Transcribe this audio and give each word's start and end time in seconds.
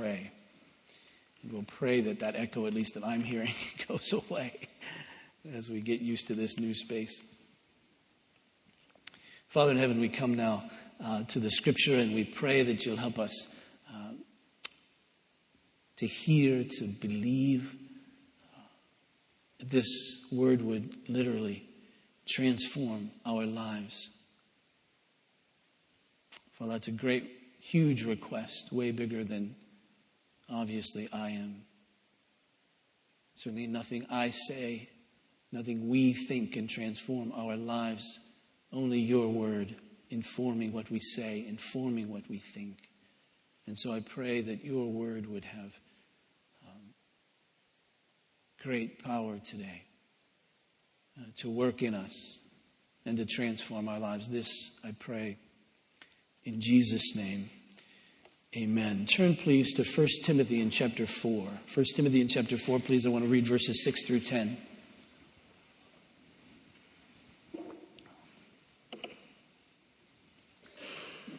pray. 0.00 0.30
And 1.42 1.52
we'll 1.52 1.62
pray 1.64 2.00
that 2.02 2.20
that 2.20 2.34
echo, 2.34 2.66
at 2.66 2.72
least 2.72 2.94
that 2.94 3.04
I'm 3.04 3.22
hearing, 3.22 3.52
goes 3.88 4.14
away 4.14 4.68
as 5.54 5.68
we 5.68 5.82
get 5.82 6.00
used 6.00 6.28
to 6.28 6.34
this 6.34 6.58
new 6.58 6.74
space. 6.74 7.20
Father 9.48 9.72
in 9.72 9.76
heaven, 9.76 10.00
we 10.00 10.08
come 10.08 10.36
now 10.36 10.70
uh, 11.04 11.24
to 11.24 11.38
the 11.38 11.50
scripture 11.50 11.96
and 11.96 12.14
we 12.14 12.24
pray 12.24 12.62
that 12.62 12.86
you'll 12.86 12.96
help 12.96 13.18
us 13.18 13.46
uh, 13.92 14.12
to 15.96 16.06
hear, 16.06 16.64
to 16.64 16.86
believe. 16.86 17.70
Uh, 18.56 18.60
this 19.62 19.86
word 20.32 20.62
would 20.62 20.94
literally 21.08 21.68
transform 22.26 23.10
our 23.26 23.44
lives. 23.44 24.08
Well, 26.58 26.70
that's 26.70 26.88
a 26.88 26.92
great, 26.92 27.30
huge 27.60 28.04
request, 28.04 28.72
way 28.72 28.92
bigger 28.92 29.24
than 29.24 29.56
obviously 30.50 31.08
I 31.12 31.30
am. 31.30 31.62
Certainly 33.36 33.68
nothing 33.68 34.06
I 34.10 34.30
say, 34.30 34.88
nothing 35.52 35.88
we 35.88 36.12
think 36.12 36.52
can 36.52 36.68
transform 36.68 37.32
our 37.32 37.56
lives. 37.56 38.18
Only 38.72 39.00
your 39.00 39.28
word 39.28 39.74
informing 40.10 40.72
what 40.72 40.90
we 40.90 40.98
say, 40.98 41.44
informing 41.48 42.08
what 42.08 42.28
we 42.28 42.38
think. 42.38 42.76
And 43.66 43.78
so 43.78 43.92
I 43.92 44.00
pray 44.00 44.40
that 44.40 44.64
your 44.64 44.90
word 44.90 45.26
would 45.26 45.44
have 45.44 45.72
um, 46.66 46.94
great 48.62 49.02
power 49.02 49.38
today 49.38 49.84
uh, 51.18 51.24
to 51.38 51.48
work 51.48 51.82
in 51.82 51.94
us 51.94 52.40
and 53.06 53.16
to 53.16 53.24
transform 53.24 53.88
our 53.88 54.00
lives. 54.00 54.28
This 54.28 54.50
I 54.84 54.92
pray 54.98 55.38
in 56.44 56.60
Jesus' 56.60 57.14
name. 57.14 57.50
Amen. 58.56 59.06
Turn 59.06 59.36
please 59.36 59.72
to 59.74 59.84
1 59.84 60.08
Timothy 60.24 60.60
in 60.60 60.70
chapter 60.70 61.06
4. 61.06 61.46
1 61.72 61.86
Timothy 61.94 62.20
in 62.20 62.26
chapter 62.26 62.56
4, 62.56 62.80
please. 62.80 63.06
I 63.06 63.08
want 63.08 63.24
to 63.24 63.30
read 63.30 63.46
verses 63.46 63.84
6 63.84 64.04
through 64.04 64.18
10. 64.18 64.58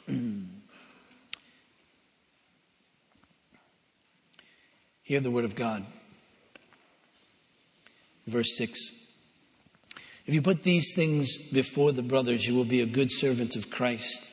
Hear 5.04 5.20
the 5.20 5.32
word 5.32 5.44
of 5.44 5.56
God. 5.56 5.86
Verse 8.26 8.56
6. 8.56 8.80
If 10.26 10.34
you 10.34 10.42
put 10.42 10.64
these 10.64 10.94
things 10.96 11.38
before 11.52 11.92
the 11.92 12.04
brothers, 12.04 12.48
you 12.48 12.56
will 12.56 12.64
be 12.64 12.80
a 12.80 12.86
good 12.86 13.12
servant 13.12 13.58
of 13.58 13.70
Christ, 13.70 14.31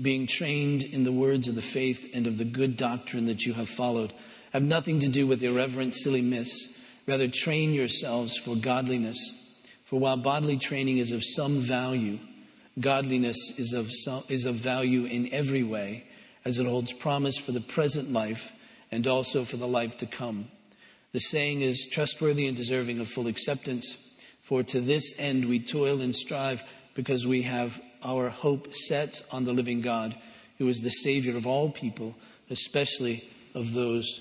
being 0.00 0.26
trained 0.26 0.82
in 0.82 1.04
the 1.04 1.12
words 1.12 1.48
of 1.48 1.54
the 1.54 1.62
faith 1.62 2.10
and 2.14 2.26
of 2.26 2.38
the 2.38 2.44
good 2.44 2.76
doctrine 2.76 3.26
that 3.26 3.42
you 3.42 3.54
have 3.54 3.68
followed. 3.68 4.12
Have 4.52 4.62
nothing 4.62 5.00
to 5.00 5.08
do 5.08 5.26
with 5.26 5.42
irreverent, 5.42 5.94
silly 5.94 6.22
myths. 6.22 6.68
Rather, 7.06 7.28
train 7.28 7.72
yourselves 7.72 8.36
for 8.36 8.56
godliness. 8.56 9.18
For 9.84 10.00
while 10.00 10.16
bodily 10.16 10.56
training 10.56 10.98
is 10.98 11.12
of 11.12 11.22
some 11.24 11.60
value, 11.60 12.18
godliness 12.80 13.52
is 13.56 13.72
of, 13.72 13.90
some, 13.92 14.24
is 14.28 14.44
of 14.44 14.56
value 14.56 15.04
in 15.04 15.32
every 15.32 15.62
way, 15.62 16.04
as 16.44 16.58
it 16.58 16.66
holds 16.66 16.92
promise 16.92 17.38
for 17.38 17.52
the 17.52 17.60
present 17.60 18.12
life 18.12 18.52
and 18.90 19.06
also 19.06 19.44
for 19.44 19.56
the 19.56 19.68
life 19.68 19.96
to 19.98 20.06
come. 20.06 20.48
The 21.12 21.20
saying 21.20 21.62
is 21.62 21.86
trustworthy 21.90 22.46
and 22.46 22.56
deserving 22.56 23.00
of 23.00 23.08
full 23.08 23.26
acceptance. 23.26 23.96
For 24.42 24.62
to 24.64 24.80
this 24.80 25.14
end 25.18 25.46
we 25.46 25.60
toil 25.60 26.00
and 26.00 26.14
strive 26.14 26.62
because 26.94 27.26
we 27.26 27.42
have 27.42 27.80
our 28.02 28.30
hope 28.30 28.74
set 28.74 29.22
on 29.30 29.44
the 29.44 29.52
living 29.52 29.80
God, 29.80 30.16
who 30.58 30.68
is 30.68 30.80
the 30.80 30.90
Savior 30.90 31.36
of 31.36 31.46
all 31.46 31.70
people, 31.70 32.14
especially 32.50 33.28
of 33.54 33.72
those 33.72 34.20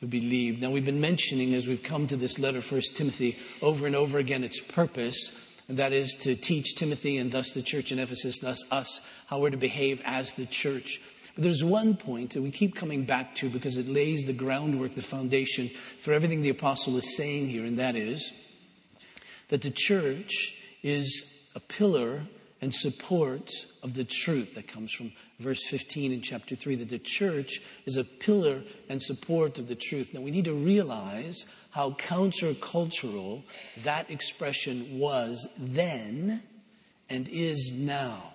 who 0.00 0.06
believe. 0.06 0.60
Now 0.60 0.70
we've 0.70 0.84
been 0.84 1.00
mentioning 1.00 1.54
as 1.54 1.66
we've 1.66 1.82
come 1.82 2.06
to 2.06 2.16
this 2.16 2.38
letter, 2.38 2.62
First 2.62 2.96
Timothy, 2.96 3.38
over 3.62 3.86
and 3.86 3.94
over 3.94 4.18
again 4.18 4.44
its 4.44 4.60
purpose, 4.60 5.32
and 5.68 5.78
that 5.78 5.92
is 5.92 6.14
to 6.20 6.34
teach 6.34 6.74
Timothy 6.74 7.18
and 7.18 7.30
thus 7.30 7.52
the 7.52 7.62
church 7.62 7.92
in 7.92 7.98
Ephesus, 7.98 8.38
thus 8.40 8.64
us, 8.70 9.00
how 9.26 9.38
we're 9.38 9.50
to 9.50 9.56
behave 9.56 10.02
as 10.04 10.32
the 10.32 10.46
church. 10.46 11.00
But 11.34 11.44
there's 11.44 11.62
one 11.62 11.96
point 11.96 12.32
that 12.32 12.42
we 12.42 12.50
keep 12.50 12.74
coming 12.74 13.04
back 13.04 13.36
to 13.36 13.48
because 13.48 13.76
it 13.76 13.88
lays 13.88 14.24
the 14.24 14.32
groundwork, 14.32 14.94
the 14.94 15.02
foundation 15.02 15.70
for 16.00 16.12
everything 16.12 16.42
the 16.42 16.48
apostle 16.48 16.96
is 16.96 17.16
saying 17.16 17.48
here, 17.48 17.64
and 17.64 17.78
that 17.78 17.94
is 17.94 18.32
that 19.50 19.62
the 19.62 19.70
church 19.70 20.54
is 20.82 21.24
a 21.54 21.60
pillar 21.60 22.22
and 22.60 22.74
support 22.74 23.50
of 23.82 23.94
the 23.94 24.04
truth 24.04 24.54
that 24.54 24.68
comes 24.68 24.92
from 24.92 25.12
verse 25.38 25.62
15 25.68 26.12
in 26.12 26.20
chapter 26.20 26.54
3 26.54 26.74
that 26.76 26.90
the 26.90 26.98
church 26.98 27.60
is 27.86 27.96
a 27.96 28.04
pillar 28.04 28.62
and 28.88 29.02
support 29.02 29.58
of 29.58 29.66
the 29.66 29.74
truth. 29.74 30.12
Now 30.12 30.20
we 30.20 30.30
need 30.30 30.44
to 30.44 30.54
realize 30.54 31.46
how 31.70 31.92
countercultural 31.92 33.42
that 33.82 34.10
expression 34.10 34.98
was 34.98 35.48
then 35.58 36.42
and 37.08 37.28
is 37.28 37.72
now. 37.72 38.34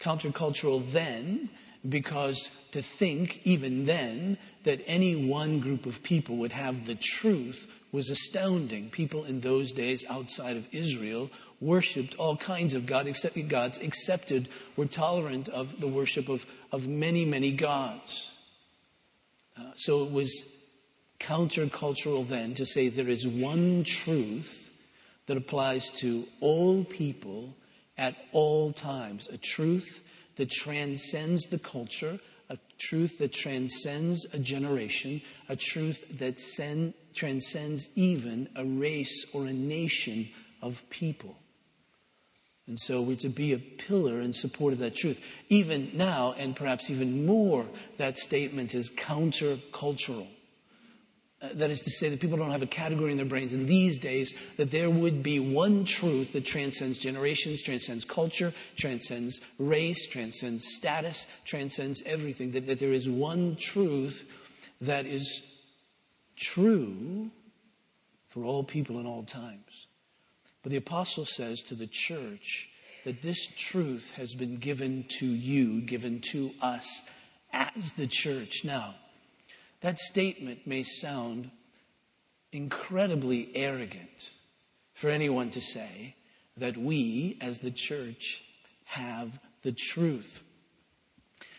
Countercultural 0.00 0.90
then 0.92 1.50
because 1.88 2.50
to 2.72 2.82
think 2.82 3.40
even 3.44 3.84
then 3.84 4.38
that 4.64 4.80
any 4.86 5.14
one 5.14 5.60
group 5.60 5.86
of 5.86 6.02
people 6.02 6.36
would 6.38 6.52
have 6.52 6.86
the 6.86 6.94
truth 6.94 7.66
was 7.94 8.10
astounding. 8.10 8.90
People 8.90 9.24
in 9.24 9.40
those 9.40 9.70
days 9.70 10.04
outside 10.10 10.56
of 10.56 10.66
Israel 10.72 11.30
worshiped 11.60 12.16
all 12.16 12.36
kinds 12.36 12.74
of 12.74 12.86
God, 12.86 13.06
except 13.06 13.38
gods, 13.46 13.78
accepted, 13.78 14.48
were 14.76 14.86
tolerant 14.86 15.48
of 15.48 15.80
the 15.80 15.86
worship 15.86 16.28
of, 16.28 16.44
of 16.72 16.88
many, 16.88 17.24
many 17.24 17.52
gods. 17.52 18.32
Uh, 19.56 19.70
so 19.76 20.02
it 20.02 20.10
was 20.10 20.42
countercultural 21.20 22.26
then 22.26 22.52
to 22.54 22.66
say 22.66 22.88
there 22.88 23.08
is 23.08 23.28
one 23.28 23.84
truth 23.84 24.70
that 25.26 25.36
applies 25.36 25.88
to 25.90 26.26
all 26.40 26.82
people 26.84 27.54
at 27.96 28.16
all 28.32 28.72
times, 28.72 29.28
a 29.32 29.38
truth 29.38 30.00
that 30.34 30.50
transcends 30.50 31.46
the 31.46 31.60
culture, 31.60 32.18
a 32.50 32.58
truth 32.78 33.18
that 33.18 33.32
transcends 33.32 34.26
a 34.32 34.38
generation, 34.38 35.22
a 35.48 35.56
truth 35.56 36.04
that 36.18 36.42
transcends 37.14 37.88
even 37.94 38.48
a 38.54 38.64
race 38.64 39.24
or 39.32 39.46
a 39.46 39.52
nation 39.52 40.28
of 40.62 40.88
people. 40.90 41.36
And 42.66 42.80
so 42.80 43.02
we're 43.02 43.16
to 43.16 43.28
be 43.28 43.52
a 43.52 43.58
pillar 43.58 44.20
in 44.20 44.32
support 44.32 44.72
of 44.72 44.78
that 44.78 44.96
truth. 44.96 45.20
Even 45.50 45.90
now, 45.94 46.34
and 46.38 46.56
perhaps 46.56 46.88
even 46.88 47.26
more, 47.26 47.66
that 47.98 48.16
statement 48.16 48.74
is 48.74 48.88
countercultural. 48.90 50.28
That 51.52 51.70
is 51.70 51.80
to 51.82 51.90
say 51.90 52.08
that 52.08 52.20
people 52.20 52.38
don't 52.38 52.50
have 52.50 52.62
a 52.62 52.66
category 52.66 53.10
in 53.10 53.16
their 53.16 53.26
brains 53.26 53.52
in 53.52 53.66
these 53.66 53.98
days 53.98 54.32
that 54.56 54.70
there 54.70 54.90
would 54.90 55.22
be 55.22 55.38
one 55.40 55.84
truth 55.84 56.32
that 56.32 56.44
transcends 56.44 56.98
generations, 56.98 57.62
transcends 57.62 58.04
culture, 58.04 58.54
transcends 58.76 59.40
race, 59.58 60.06
transcends 60.06 60.64
status, 60.74 61.26
transcends 61.44 62.02
everything. 62.06 62.52
That, 62.52 62.66
that 62.66 62.78
there 62.78 62.92
is 62.92 63.08
one 63.08 63.56
truth 63.56 64.24
that 64.80 65.06
is 65.06 65.42
true 66.36 67.30
for 68.28 68.44
all 68.44 68.64
people 68.64 68.98
in 68.98 69.06
all 69.06 69.22
times. 69.22 69.86
But 70.62 70.70
the 70.70 70.78
apostle 70.78 71.26
says 71.26 71.62
to 71.62 71.74
the 71.74 71.86
church 71.86 72.68
that 73.04 73.22
this 73.22 73.46
truth 73.46 74.12
has 74.16 74.34
been 74.34 74.56
given 74.56 75.04
to 75.18 75.26
you, 75.26 75.82
given 75.82 76.20
to 76.32 76.52
us 76.60 77.02
as 77.52 77.92
the 77.92 78.06
church. 78.06 78.64
Now, 78.64 78.94
that 79.84 79.98
statement 79.98 80.66
may 80.66 80.82
sound 80.82 81.50
incredibly 82.52 83.54
arrogant 83.54 84.30
for 84.94 85.10
anyone 85.10 85.50
to 85.50 85.60
say 85.60 86.14
that 86.56 86.74
we, 86.74 87.36
as 87.42 87.58
the 87.58 87.70
church, 87.70 88.42
have 88.84 89.38
the 89.62 89.72
truth. 89.72 90.42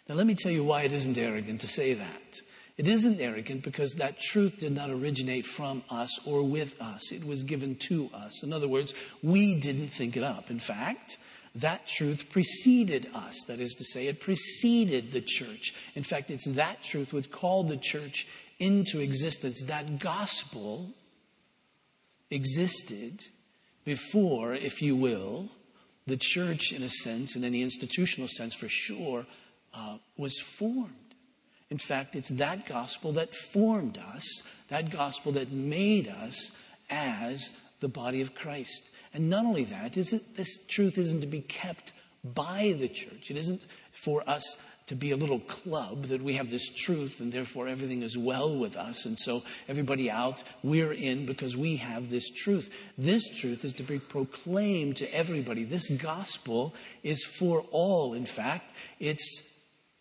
Now, 0.09 0.16
let 0.16 0.25
me 0.25 0.34
tell 0.34 0.52
you 0.52 0.64
why 0.64 0.81
it 0.81 0.91
isn't 0.91 1.19
arrogant 1.19 1.62
to 1.62 1.68
say 1.68 1.94
that. 1.94 2.41
It 2.78 2.88
isn't 2.88 3.22
arrogant 3.22 3.61
because 3.61 3.94
that 3.94 4.20
truth 4.20 4.59
did 4.59 4.73
not 4.73 4.90
originate 4.90 5.46
from 5.46 5.84
us 5.91 6.20
or 6.26 6.41
with 6.41 6.82
us. 6.82 7.11
It 7.11 7.23
was 7.23 7.44
given 7.44 7.76
to 7.90 8.09
us. 8.11 8.41
In 8.41 8.52
other 8.52 8.67
words, 8.67 8.96
we 9.22 9.53
didn't 9.53 9.90
think 9.90 10.17
it 10.17 10.23
up. 10.23 10.49
In 10.49 10.59
fact, 10.59 11.20
that 11.55 11.87
truth 11.87 12.29
preceded 12.29 13.09
us. 13.13 13.43
That 13.47 13.59
is 13.59 13.73
to 13.75 13.85
say, 13.85 14.07
it 14.07 14.19
preceded 14.19 15.11
the 15.11 15.22
church. 15.22 15.73
In 15.96 16.03
fact, 16.03 16.29
it's 16.29 16.46
that 16.46 16.84
truth 16.84 17.13
which 17.13 17.31
called 17.31 17.69
the 17.69 17.78
church 17.78 18.28
into 18.59 18.99
existence. 18.99 19.63
That 19.63 19.99
gospel 19.99 20.91
existed 22.29 23.22
before, 23.85 24.53
if 24.53 24.81
you 24.81 24.96
will, 24.96 25.49
the 26.07 26.17
church, 26.17 26.72
in 26.72 26.84
a 26.84 26.90
sense, 26.90 27.35
in 27.35 27.43
any 27.43 27.61
institutional 27.61 28.28
sense 28.28 28.53
for 28.53 28.67
sure, 28.69 29.25
uh, 29.73 29.97
was 30.17 30.40
formed. 30.40 30.91
In 31.69 31.78
fact, 31.78 32.16
it's 32.16 32.29
that 32.29 32.67
gospel 32.67 33.13
that 33.13 33.34
formed 33.34 33.97
us, 33.97 34.43
that 34.69 34.91
gospel 34.91 35.31
that 35.34 35.51
made 35.51 36.08
us 36.08 36.51
as 36.90 37.51
the 37.79 37.87
body 37.87 38.22
of 38.22 38.35
Christ. 38.35 38.90
And 39.16 39.29
not 39.29 39.46
only 39.46 39.64
that, 39.64 39.94
this 39.94 40.59
truth 40.67 40.97
isn't 40.97 41.22
to 41.22 41.28
be 41.28 41.40
kept 41.40 41.94
by 42.23 42.76
the 42.78 42.90
church. 42.90 43.32
It 43.32 43.38
isn't 43.38 43.62
for 43.94 44.29
us 44.29 44.58
to 44.88 44.96
be 44.96 45.12
a 45.12 45.17
little 45.17 45.40
club 45.40 46.03
that 46.08 46.22
we 46.22 46.34
have 46.34 46.50
this 46.50 46.70
truth 46.70 47.20
and 47.22 47.32
therefore 47.32 47.67
everything 47.67 48.03
is 48.03 48.17
well 48.17 48.53
with 48.53 48.76
us. 48.76 49.06
And 49.06 49.17
so 49.17 49.44
everybody 49.70 50.12
out, 50.12 50.44
we're 50.64 50.91
in 50.91 51.26
because 51.26 51.56
we 51.56 51.78
have 51.78 52.09
this 52.09 52.29
truth. 52.29 52.70
This 52.97 53.28
truth 53.29 53.64
is 53.64 53.73
to 53.76 53.84
be 53.84 54.00
proclaimed 54.00 54.97
to 54.97 55.12
everybody. 55.16 55.64
This 55.64 55.90
gospel 55.90 56.76
is 57.02 57.23
for 57.23 57.61
all. 57.72 58.14
In 58.14 58.26
fact, 58.26 58.73
it's 59.00 59.41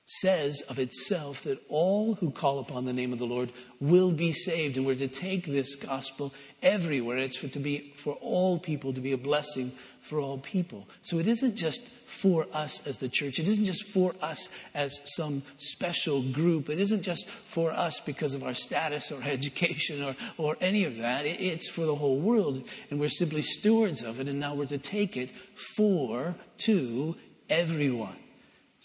says 0.07 0.61
of 0.69 0.79
itself 0.79 1.45
that 1.45 1.63
all 1.69 2.15
who 2.17 2.31
call 2.31 2.59
upon 2.59 2.85
the 2.85 2.93
name 2.93 3.13
of 3.13 3.19
the 3.19 3.27
Lord 3.27 3.51
will 3.81 4.13
be 4.13 4.33
saved. 4.33 4.77
And 4.77 4.85
we're 4.85 4.95
to 4.97 5.09
take 5.09 5.47
this 5.47 5.75
gospel 5.75 6.35
everywhere. 6.63 7.17
It's 7.17 7.39
for, 7.39 7.49
to 7.49 7.59
be 7.59 7.95
for 7.97 8.15
all 8.15 8.59
people, 8.59 8.93
to 8.93 9.01
be 9.01 9.13
a 9.13 9.19
blessing 9.19 9.73
for 10.03 10.21
all 10.21 10.37
people. 10.37 10.87
So 11.03 11.19
it 11.19 11.27
isn't 11.27 11.57
just 11.57 11.89
for 12.07 12.47
us 12.53 12.87
as 12.87 12.99
the 12.99 13.09
church. 13.09 13.39
It 13.39 13.49
isn't 13.49 13.65
just 13.65 13.85
for 13.85 14.15
us 14.21 14.51
as 14.75 15.01
some 15.17 15.43
special 15.57 16.23
group. 16.23 16.69
It 16.69 16.81
isn't 16.81 17.03
just 17.03 17.27
for 17.47 17.73
us 17.73 17.99
because 18.01 18.35
of 18.35 18.45
our 18.45 18.55
status 18.55 19.11
or 19.11 19.23
education 19.25 20.03
or, 20.03 20.17
or 20.37 20.59
any 20.61 20.85
of 20.85 20.99
that. 20.99 21.25
It's 21.25 21.71
for 21.71 21.87
the 21.87 21.97
whole 21.97 22.19
world. 22.19 22.63
And 22.91 23.01
we're 23.01 23.09
simply 23.09 23.41
stewards 23.41 24.03
of 24.03 24.21
it. 24.21 24.29
And 24.29 24.39
now 24.39 24.55
we're 24.55 24.67
to 24.67 24.79
take 24.79 25.17
it 25.17 25.31
for, 25.77 26.35
to 26.59 27.17
everyone. 27.49 28.17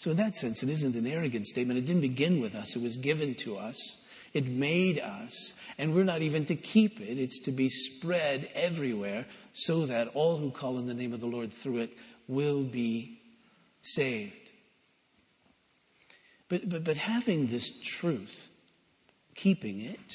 So, 0.00 0.10
in 0.10 0.16
that 0.16 0.34
sense, 0.34 0.62
it 0.62 0.70
isn't 0.70 0.96
an 0.96 1.06
arrogant 1.06 1.46
statement. 1.46 1.78
It 1.78 1.84
didn't 1.84 2.00
begin 2.00 2.40
with 2.40 2.54
us, 2.54 2.74
it 2.74 2.80
was 2.80 2.96
given 2.96 3.34
to 3.36 3.58
us. 3.58 3.98
It 4.32 4.46
made 4.46 4.98
us, 4.98 5.52
and 5.76 5.92
we're 5.92 6.04
not 6.04 6.22
even 6.22 6.46
to 6.46 6.54
keep 6.54 7.00
it. 7.00 7.18
It's 7.18 7.40
to 7.40 7.50
be 7.50 7.68
spread 7.68 8.48
everywhere 8.54 9.26
so 9.52 9.84
that 9.86 10.08
all 10.14 10.38
who 10.38 10.52
call 10.52 10.78
in 10.78 10.86
the 10.86 10.94
name 10.94 11.12
of 11.12 11.20
the 11.20 11.26
Lord 11.26 11.52
through 11.52 11.78
it 11.78 11.98
will 12.28 12.62
be 12.62 13.20
saved. 13.82 14.50
But, 16.48 16.66
but, 16.68 16.84
but 16.84 16.96
having 16.96 17.48
this 17.48 17.70
truth, 17.82 18.48
keeping 19.34 19.80
it, 19.80 20.14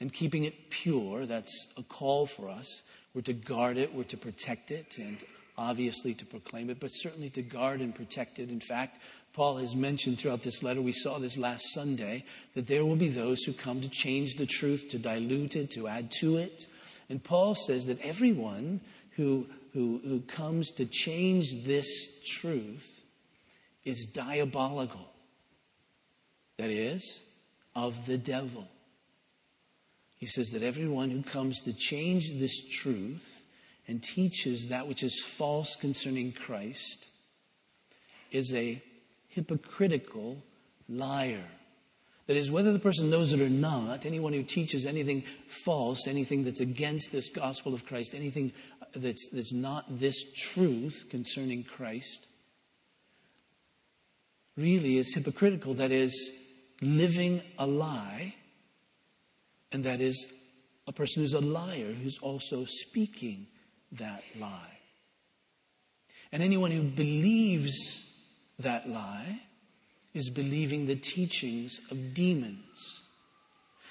and 0.00 0.12
keeping 0.12 0.44
it 0.44 0.70
pure, 0.70 1.26
that's 1.26 1.66
a 1.76 1.82
call 1.82 2.26
for 2.26 2.48
us. 2.48 2.82
We're 3.12 3.22
to 3.22 3.32
guard 3.32 3.76
it, 3.76 3.92
we're 3.92 4.04
to 4.04 4.18
protect 4.18 4.70
it, 4.70 4.98
and 4.98 5.18
obviously 5.58 6.14
to 6.14 6.26
proclaim 6.26 6.70
it, 6.70 6.80
but 6.80 6.90
certainly 6.92 7.30
to 7.30 7.42
guard 7.42 7.80
and 7.80 7.94
protect 7.94 8.38
it. 8.38 8.50
In 8.50 8.60
fact, 8.60 9.00
Paul 9.32 9.58
has 9.58 9.74
mentioned 9.74 10.18
throughout 10.18 10.42
this 10.42 10.62
letter, 10.62 10.80
we 10.80 10.92
saw 10.92 11.18
this 11.18 11.36
last 11.36 11.64
Sunday, 11.72 12.24
that 12.54 12.66
there 12.66 12.84
will 12.84 12.96
be 12.96 13.08
those 13.08 13.42
who 13.42 13.52
come 13.52 13.80
to 13.80 13.88
change 13.88 14.34
the 14.34 14.46
truth, 14.46 14.88
to 14.90 14.98
dilute 14.98 15.56
it, 15.56 15.70
to 15.72 15.88
add 15.88 16.10
to 16.20 16.36
it. 16.36 16.66
And 17.08 17.22
Paul 17.22 17.54
says 17.54 17.86
that 17.86 18.00
everyone 18.00 18.80
who, 19.16 19.46
who, 19.72 20.00
who 20.04 20.20
comes 20.20 20.70
to 20.72 20.86
change 20.86 21.64
this 21.64 21.86
truth 22.26 23.04
is 23.84 24.06
diabolical. 24.06 25.12
That 26.58 26.70
is, 26.70 27.20
of 27.74 28.06
the 28.06 28.18
devil. 28.18 28.66
He 30.16 30.26
says 30.26 30.48
that 30.50 30.62
everyone 30.62 31.10
who 31.10 31.22
comes 31.22 31.60
to 31.60 31.74
change 31.74 32.30
this 32.38 32.58
truth 32.70 33.35
and 33.88 34.02
teaches 34.02 34.68
that 34.68 34.88
which 34.88 35.02
is 35.02 35.20
false 35.20 35.76
concerning 35.76 36.32
Christ 36.32 37.10
is 38.30 38.52
a 38.52 38.82
hypocritical 39.28 40.42
liar. 40.88 41.44
That 42.26 42.36
is, 42.36 42.50
whether 42.50 42.72
the 42.72 42.80
person 42.80 43.08
knows 43.08 43.32
it 43.32 43.40
or 43.40 43.48
not, 43.48 44.04
anyone 44.04 44.32
who 44.32 44.42
teaches 44.42 44.84
anything 44.84 45.22
false, 45.46 46.08
anything 46.08 46.42
that's 46.42 46.60
against 46.60 47.12
this 47.12 47.28
gospel 47.28 47.72
of 47.72 47.86
Christ, 47.86 48.14
anything 48.14 48.52
that's, 48.94 49.28
that's 49.30 49.52
not 49.52 49.84
this 49.88 50.24
truth 50.34 51.04
concerning 51.08 51.62
Christ, 51.62 52.26
really 54.56 54.98
is 54.98 55.14
hypocritical. 55.14 55.74
That 55.74 55.92
is, 55.92 56.32
living 56.80 57.42
a 57.58 57.66
lie, 57.66 58.34
and 59.70 59.84
that 59.84 60.00
is 60.00 60.26
a 60.88 60.92
person 60.92 61.22
who's 61.22 61.34
a 61.34 61.40
liar 61.40 61.92
who's 61.92 62.18
also 62.18 62.64
speaking 62.64 63.46
that 63.92 64.24
lie. 64.38 64.78
And 66.32 66.42
anyone 66.42 66.70
who 66.70 66.82
believes 66.82 68.04
that 68.58 68.88
lie 68.88 69.40
is 70.14 70.30
believing 70.30 70.86
the 70.86 70.96
teachings 70.96 71.80
of 71.90 72.14
demons. 72.14 73.02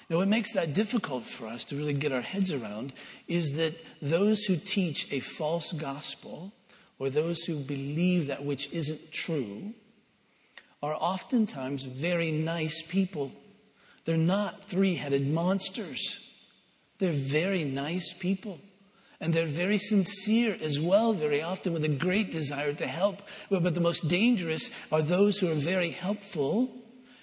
Now, 0.10 0.18
what 0.18 0.28
makes 0.28 0.54
that 0.54 0.74
difficult 0.74 1.26
for 1.26 1.48
us 1.48 1.66
to 1.66 1.76
really 1.76 1.94
get 1.94 2.12
our 2.12 2.22
heads 2.22 2.52
around 2.52 2.94
is 3.28 3.52
that 3.54 3.76
those 4.02 4.44
who 4.44 4.58
teach 4.58 5.08
a 5.12 5.20
false 5.20 5.72
gospel 5.72 6.54
or 7.00 7.10
those 7.10 7.42
who 7.44 7.56
believe 7.56 8.28
that 8.28 8.46
which 8.46 8.70
isn't 8.72 9.12
true 9.12 9.74
are 10.84 10.96
oftentimes 10.96 11.84
very 11.84 12.32
nice 12.32 12.84
people. 12.84 13.32
They're 14.06 14.18
not 14.18 14.70
three 14.70 14.96
headed 14.96 15.28
monsters, 15.28 16.20
they're 17.00 17.12
very 17.12 17.64
nice 17.64 18.14
people. 18.14 18.60
And 19.20 19.34
they're 19.34 19.48
very 19.48 19.78
sincere 19.78 20.58
as 20.62 20.80
well, 20.80 21.14
very 21.14 21.42
often 21.42 21.74
with 21.74 21.84
a 21.86 21.90
great 21.90 22.32
desire 22.32 22.74
to 22.74 22.88
help. 22.88 23.22
But 23.50 23.74
the 23.74 23.82
most 23.82 24.08
dangerous 24.08 24.70
are 24.92 25.02
those 25.02 25.38
who 25.38 25.50
are 25.50 25.56
very 25.56 25.92
helpful 25.92 26.70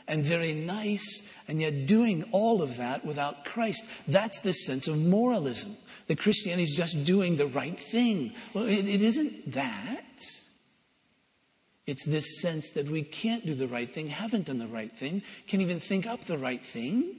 and 0.09 0.25
very 0.25 0.53
nice, 0.53 1.23
and 1.49 1.61
yet 1.61 1.87
doing 1.87 2.25
all 2.33 2.61
of 2.63 2.77
that 2.77 3.05
without 3.05 3.45
Christ. 3.45 3.85
That's 4.09 4.41
the 4.41 4.53
sense 4.53 4.89
of 4.89 4.99
moralism. 4.99 5.77
That 6.09 6.19
Christianity 6.19 6.65
is 6.65 6.77
just 6.77 7.05
doing 7.05 7.37
the 7.37 7.47
right 7.47 7.79
thing. 7.79 8.35
Well, 8.53 8.65
it, 8.65 8.89
it 8.89 9.03
isn't 9.03 9.53
that. 9.53 10.21
It's 11.87 12.05
this 12.05 12.41
sense 12.41 12.71
that 12.71 12.89
we 12.89 13.03
can't 13.03 13.45
do 13.45 13.55
the 13.55 13.69
right 13.69 13.93
thing, 13.93 14.09
haven't 14.09 14.47
done 14.47 14.59
the 14.59 14.67
right 14.67 14.93
thing, 14.93 15.23
can't 15.47 15.63
even 15.63 15.81
think 15.81 16.07
up 16.07 16.25
the 16.25 16.39
right 16.39 16.65
thing. 16.65 17.17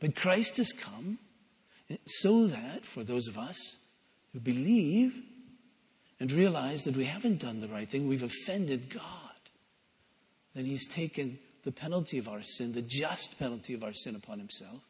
But 0.00 0.16
Christ 0.16 0.56
has 0.56 0.72
come 0.72 1.18
so 2.06 2.46
that 2.46 2.86
for 2.86 3.02
those 3.02 3.28
of 3.28 3.36
us 3.36 3.76
who 4.32 4.40
believe 4.40 5.14
and 6.18 6.30
realize 6.32 6.84
that 6.84 6.96
we 6.96 7.04
haven't 7.04 7.40
done 7.40 7.60
the 7.60 7.68
right 7.68 7.88
thing, 7.88 8.06
we've 8.06 8.22
offended 8.22 8.92
God, 8.92 9.02
then 10.54 10.64
He's 10.64 10.86
taken 10.86 11.38
the 11.64 11.72
penalty 11.72 12.18
of 12.18 12.28
our 12.28 12.42
sin, 12.42 12.72
the 12.72 12.82
just 12.82 13.38
penalty 13.38 13.74
of 13.74 13.82
our 13.82 13.92
sin 13.92 14.14
upon 14.14 14.38
Himself, 14.38 14.82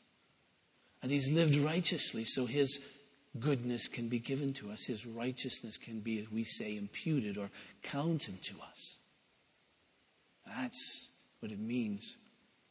and 1.02 1.10
He's 1.10 1.30
lived 1.30 1.56
righteously 1.56 2.24
so 2.24 2.46
His 2.46 2.78
goodness 3.38 3.86
can 3.86 4.08
be 4.08 4.18
given 4.18 4.52
to 4.54 4.70
us, 4.70 4.84
His 4.84 5.06
righteousness 5.06 5.78
can 5.78 6.00
be, 6.00 6.18
as 6.18 6.30
we 6.30 6.44
say, 6.44 6.76
imputed 6.76 7.38
or 7.38 7.50
counted 7.82 8.42
to 8.42 8.54
us. 8.60 8.96
That's 10.46 11.08
what 11.38 11.52
it 11.52 11.60
means 11.60 12.16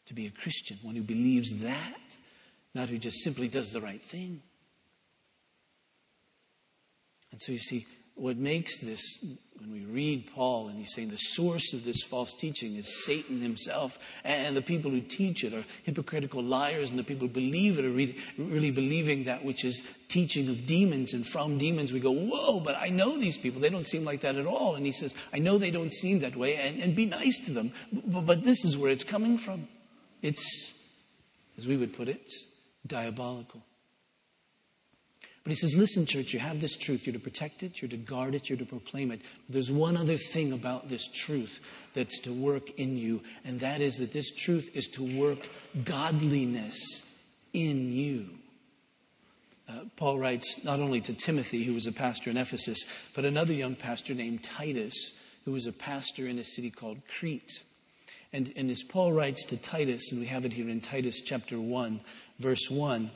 to 0.07 0.13
be 0.13 0.27
a 0.27 0.31
Christian, 0.31 0.77
one 0.81 0.95
who 0.95 1.03
believes 1.03 1.57
that, 1.59 2.17
not 2.73 2.89
who 2.89 2.97
just 2.97 3.23
simply 3.23 3.47
does 3.47 3.71
the 3.71 3.81
right 3.81 4.01
thing. 4.01 4.41
And 7.31 7.41
so 7.41 7.51
you 7.51 7.59
see, 7.59 7.85
what 8.15 8.37
makes 8.37 8.79
this, 8.79 9.01
when 9.59 9.71
we 9.71 9.85
read 9.85 10.29
Paul 10.35 10.67
and 10.67 10.77
he's 10.77 10.93
saying 10.93 11.09
the 11.09 11.17
source 11.17 11.73
of 11.73 11.85
this 11.85 12.01
false 12.03 12.33
teaching 12.33 12.75
is 12.75 13.05
Satan 13.05 13.39
himself, 13.39 13.97
and 14.25 14.57
the 14.57 14.61
people 14.61 14.91
who 14.91 14.99
teach 14.99 15.43
it 15.45 15.53
are 15.53 15.63
hypocritical 15.83 16.43
liars, 16.43 16.89
and 16.89 16.99
the 16.99 17.03
people 17.03 17.27
who 17.27 17.33
believe 17.33 17.79
it 17.79 17.85
are 17.85 17.91
really, 17.91 18.17
really 18.37 18.71
believing 18.71 19.23
that 19.23 19.45
which 19.45 19.63
is 19.63 19.81
teaching 20.09 20.49
of 20.49 20.65
demons 20.65 21.13
and 21.13 21.25
from 21.25 21.57
demons. 21.57 21.93
We 21.93 22.01
go, 22.01 22.11
whoa, 22.11 22.59
but 22.59 22.75
I 22.75 22.89
know 22.89 23.17
these 23.17 23.37
people. 23.37 23.61
They 23.61 23.69
don't 23.69 23.87
seem 23.87 24.03
like 24.03 24.21
that 24.21 24.35
at 24.35 24.45
all. 24.45 24.75
And 24.75 24.85
he 24.85 24.91
says, 24.91 25.15
I 25.31 25.39
know 25.39 25.57
they 25.57 25.71
don't 25.71 25.93
seem 25.93 26.19
that 26.19 26.35
way, 26.35 26.55
and, 26.57 26.81
and 26.81 26.95
be 26.95 27.05
nice 27.05 27.39
to 27.45 27.51
them. 27.51 27.71
But, 27.93 28.25
but 28.25 28.43
this 28.43 28.65
is 28.65 28.77
where 28.77 28.91
it's 28.91 29.05
coming 29.05 29.37
from. 29.37 29.67
It's, 30.21 30.73
as 31.57 31.65
we 31.67 31.77
would 31.77 31.93
put 31.93 32.09
it, 32.09 32.33
diabolical. 32.85 33.61
But 35.49 35.57
he 35.57 35.61
says, 35.61 35.75
listen, 35.75 36.05
church, 36.05 36.31
you 36.31 36.39
have 36.39 36.61
this 36.61 36.75
truth. 36.75 37.07
You're 37.07 37.13
to 37.13 37.19
protect 37.19 37.63
it, 37.63 37.81
you're 37.81 37.89
to 37.89 37.97
guard 37.97 38.35
it, 38.35 38.49
you're 38.49 38.57
to 38.59 38.65
proclaim 38.65 39.11
it. 39.11 39.19
But 39.47 39.53
there's 39.53 39.71
one 39.71 39.97
other 39.97 40.15
thing 40.15 40.53
about 40.53 40.89
this 40.89 41.07
truth 41.07 41.59
that's 41.95 42.19
to 42.19 42.31
work 42.31 42.69
in 42.77 42.97
you, 42.97 43.23
and 43.43 43.59
that 43.61 43.81
is 43.81 43.95
that 43.95 44.11
this 44.11 44.29
truth 44.29 44.69
is 44.75 44.85
to 44.89 45.17
work 45.17 45.39
godliness 45.83 47.01
in 47.51 47.91
you. 47.91 48.29
Uh, 49.67 49.85
Paul 49.95 50.19
writes 50.19 50.63
not 50.63 50.81
only 50.81 51.01
to 51.01 51.15
Timothy, 51.15 51.63
who 51.63 51.73
was 51.73 51.87
a 51.87 51.91
pastor 51.91 52.29
in 52.29 52.37
Ephesus, 52.37 52.85
but 53.15 53.25
another 53.25 53.53
young 53.53 53.73
pastor 53.73 54.13
named 54.13 54.43
Titus, 54.43 55.13
who 55.45 55.53
was 55.53 55.65
a 55.65 55.73
pastor 55.73 56.27
in 56.27 56.37
a 56.37 56.43
city 56.43 56.69
called 56.69 56.99
Crete. 57.17 57.63
And, 58.31 58.53
and 58.55 58.69
as 58.69 58.83
Paul 58.83 59.13
writes 59.13 59.45
to 59.45 59.57
Titus, 59.57 60.11
and 60.11 60.21
we 60.21 60.27
have 60.27 60.45
it 60.45 60.53
here 60.53 60.69
in 60.69 60.79
Titus 60.79 61.21
chapter 61.21 61.59
1, 61.59 62.01
verse 62.37 62.69
1, 62.69 63.09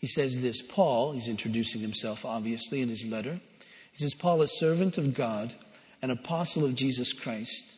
he 0.00 0.06
says 0.06 0.40
this 0.40 0.62
Paul, 0.62 1.12
he's 1.12 1.28
introducing 1.28 1.80
himself 1.80 2.24
obviously 2.24 2.80
in 2.80 2.88
his 2.88 3.06
letter. 3.06 3.40
He 3.92 3.98
says, 3.98 4.14
Paul, 4.14 4.42
a 4.42 4.48
servant 4.48 4.98
of 4.98 5.14
God, 5.14 5.54
an 6.02 6.10
apostle 6.10 6.64
of 6.64 6.74
Jesus 6.74 7.12
Christ, 7.12 7.76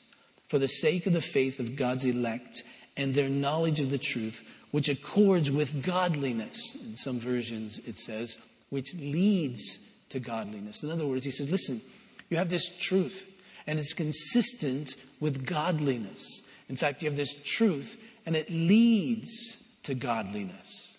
for 0.49 0.59
the 0.59 0.69
sake 0.69 1.07
of 1.07 1.13
the 1.13 1.21
faith 1.21 1.59
of 1.59 1.77
God's 1.77 2.05
elect 2.05 2.63
and 2.97 3.15
their 3.15 3.29
knowledge 3.29 3.81
of 3.81 3.91
the 3.91 3.99
truth, 3.99 4.43
which 4.71 4.89
accords 4.89 5.51
with 5.51 5.83
godliness. 5.83 6.75
In 6.75 6.97
some 6.97 7.19
versions, 7.19 7.79
it 7.87 7.99
says, 7.99 8.39
which 8.71 8.95
leads 8.95 9.79
to 10.11 10.21
godliness. 10.21 10.83
In 10.83 10.91
other 10.91 11.07
words, 11.07 11.25
he 11.25 11.31
says, 11.31 11.49
listen, 11.51 11.81
you 12.29 12.37
have 12.37 12.51
this 12.51 12.71
truth. 12.79 13.25
and 13.67 13.79
it's 13.79 13.93
consistent 13.93 14.95
with 15.21 15.47
godliness. 15.47 16.43
In 16.69 16.77
fact, 16.77 17.03
you 17.03 17.09
have 17.09 17.17
this 17.17 17.35
truth, 17.45 17.97
and 18.27 18.37
it 18.37 18.51
leads 18.51 19.57
to 19.85 19.95
godliness. 19.95 20.92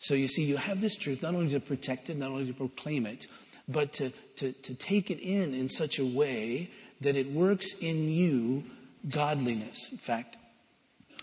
So 0.00 0.14
you 0.14 0.28
see, 0.28 0.44
you 0.44 0.56
have 0.56 0.80
this 0.80 0.96
truth 0.96 1.22
not 1.22 1.34
only 1.34 1.50
to 1.50 1.60
protect 1.60 2.08
it, 2.08 2.16
not 2.16 2.30
only 2.30 2.46
to 2.46 2.54
proclaim 2.54 3.06
it, 3.06 3.26
but 3.68 3.92
to, 3.94 4.10
to, 4.36 4.52
to 4.52 4.74
take 4.74 5.10
it 5.10 5.20
in 5.20 5.54
in 5.54 5.68
such 5.68 5.98
a 5.98 6.04
way 6.04 6.70
that 7.02 7.16
it 7.16 7.30
works 7.30 7.74
in 7.80 8.08
you 8.08 8.64
godliness. 9.08 9.90
In 9.92 9.98
fact, 9.98 10.38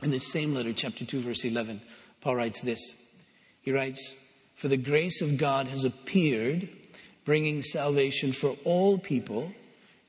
in 0.04 0.12
this 0.12 0.32
same 0.32 0.54
letter, 0.54 0.74
chapter 0.74 1.06
2, 1.06 1.22
verse 1.22 1.44
11, 1.44 1.82
Paul 2.22 2.36
writes 2.36 2.62
this. 2.62 2.94
He 3.62 3.72
writes, 3.72 4.16
For 4.56 4.68
the 4.68 4.78
grace 4.78 5.22
of 5.22 5.38
God 5.38 5.68
has 5.68 5.84
appeared, 5.84 6.70
bringing 7.26 7.64
salvation 7.64 8.32
for 8.32 8.58
all 8.64 9.00
people, 9.00 9.52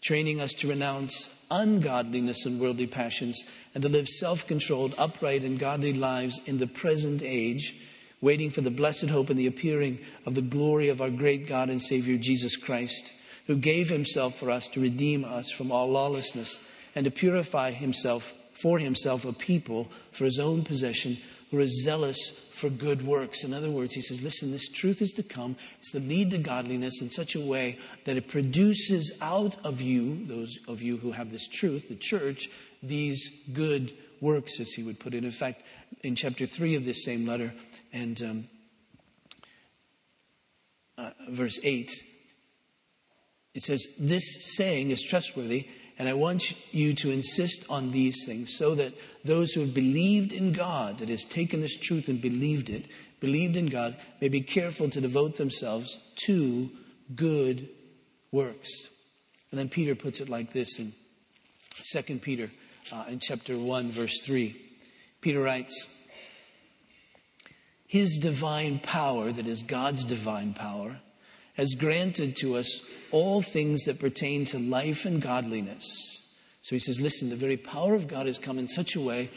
training 0.02 0.42
us 0.42 0.52
to 0.54 0.68
renounce 0.68 1.30
ungodliness 1.50 2.44
and 2.44 2.60
worldly 2.60 2.86
passions, 2.86 3.42
and 3.74 3.82
to 3.82 3.88
live 3.88 4.08
self 4.08 4.46
controlled, 4.46 4.94
upright, 4.98 5.42
and 5.42 5.58
godly 5.58 5.94
lives 5.94 6.40
in 6.44 6.58
the 6.58 6.66
present 6.66 7.22
age, 7.22 7.74
waiting 8.20 8.50
for 8.50 8.60
the 8.60 8.70
blessed 8.70 9.08
hope 9.08 9.30
and 9.30 9.38
the 9.38 9.46
appearing 9.46 9.98
of 10.26 10.34
the 10.34 10.42
glory 10.42 10.88
of 10.88 11.00
our 11.00 11.10
great 11.10 11.46
God 11.46 11.70
and 11.70 11.80
Savior 11.80 12.16
Jesus 12.16 12.56
Christ, 12.56 13.12
who 13.46 13.56
gave 13.56 13.88
himself 13.88 14.36
for 14.36 14.50
us 14.50 14.68
to 14.68 14.80
redeem 14.80 15.24
us 15.24 15.50
from 15.50 15.70
all 15.70 15.88
lawlessness 15.88 16.58
and 16.94 17.04
to 17.04 17.10
purify 17.10 17.70
himself 17.70 18.32
for 18.52 18.78
himself 18.78 19.24
a 19.24 19.32
people 19.32 19.88
for 20.10 20.24
his 20.24 20.38
own 20.38 20.64
possession 20.64 21.18
who 21.50 21.60
are 21.60 21.68
zealous 21.68 22.32
for 22.52 22.68
good 22.68 23.06
works. 23.06 23.44
In 23.44 23.54
other 23.54 23.70
words, 23.70 23.94
he 23.94 24.02
says, 24.02 24.20
listen, 24.20 24.50
this 24.50 24.68
truth 24.68 25.00
is 25.00 25.12
to 25.12 25.22
come. 25.22 25.56
It's 25.78 25.92
to 25.92 26.00
lead 26.00 26.32
to 26.32 26.38
godliness 26.38 27.00
in 27.00 27.08
such 27.08 27.34
a 27.34 27.40
way 27.40 27.78
that 28.04 28.16
it 28.16 28.28
produces 28.28 29.12
out 29.20 29.56
of 29.64 29.80
you, 29.80 30.26
those 30.26 30.58
of 30.66 30.82
you 30.82 30.98
who 30.98 31.12
have 31.12 31.30
this 31.30 31.46
truth, 31.46 31.88
the 31.88 31.94
church, 31.94 32.50
these 32.82 33.30
good 33.52 33.92
works, 34.20 34.60
as 34.60 34.70
he 34.70 34.82
would 34.82 34.98
put 34.98 35.14
it. 35.14 35.24
In 35.24 35.30
fact, 35.30 35.62
in 36.02 36.14
chapter 36.14 36.46
3 36.46 36.76
of 36.76 36.84
this 36.84 37.04
same 37.04 37.26
letter 37.26 37.52
and 37.92 38.22
um, 38.22 38.48
uh, 40.96 41.10
verse 41.28 41.58
8, 41.62 41.90
it 43.54 43.62
says, 43.62 43.86
This 43.98 44.56
saying 44.56 44.90
is 44.90 45.02
trustworthy 45.02 45.68
and 45.98 46.08
I 46.08 46.14
want 46.14 46.54
you 46.70 46.94
to 46.94 47.10
insist 47.10 47.64
on 47.68 47.90
these 47.90 48.24
things 48.24 48.56
so 48.56 48.76
that 48.76 48.94
those 49.24 49.52
who 49.52 49.62
have 49.62 49.74
believed 49.74 50.32
in 50.32 50.52
God, 50.52 50.98
that 50.98 51.08
has 51.08 51.24
taken 51.24 51.60
this 51.60 51.76
truth 51.76 52.08
and 52.08 52.20
believed 52.22 52.70
it, 52.70 52.86
believed 53.18 53.56
in 53.56 53.66
God, 53.66 53.96
may 54.20 54.28
be 54.28 54.40
careful 54.40 54.88
to 54.90 55.00
devote 55.00 55.36
themselves 55.36 55.98
to 56.26 56.70
good 57.16 57.68
works. 58.30 58.70
And 59.50 59.58
then 59.58 59.68
Peter 59.68 59.96
puts 59.96 60.20
it 60.20 60.28
like 60.28 60.52
this 60.52 60.78
in 60.78 60.92
2 61.92 62.18
Peter 62.20 62.48
uh, 62.92 63.04
in 63.08 63.18
chapter 63.20 63.58
1, 63.58 63.90
verse 63.90 64.20
3. 64.22 64.56
Peter 65.20 65.40
writes, 65.40 65.86
His 67.86 68.18
divine 68.18 68.80
power, 68.80 69.32
that 69.32 69.46
is 69.46 69.62
God's 69.62 70.04
divine 70.04 70.54
power, 70.54 71.00
has 71.54 71.74
granted 71.74 72.36
to 72.36 72.56
us 72.56 72.80
all 73.10 73.42
things 73.42 73.84
that 73.84 73.98
pertain 73.98 74.44
to 74.46 74.58
life 74.58 75.04
and 75.04 75.20
godliness. 75.20 75.84
So 76.62 76.76
he 76.76 76.80
says, 76.80 77.00
listen, 77.00 77.30
the 77.30 77.36
very 77.36 77.56
power 77.56 77.94
of 77.94 78.08
God 78.08 78.26
has 78.26 78.38
come 78.38 78.58
in 78.58 78.68
such 78.68 78.94
a 78.94 79.00
way 79.00 79.30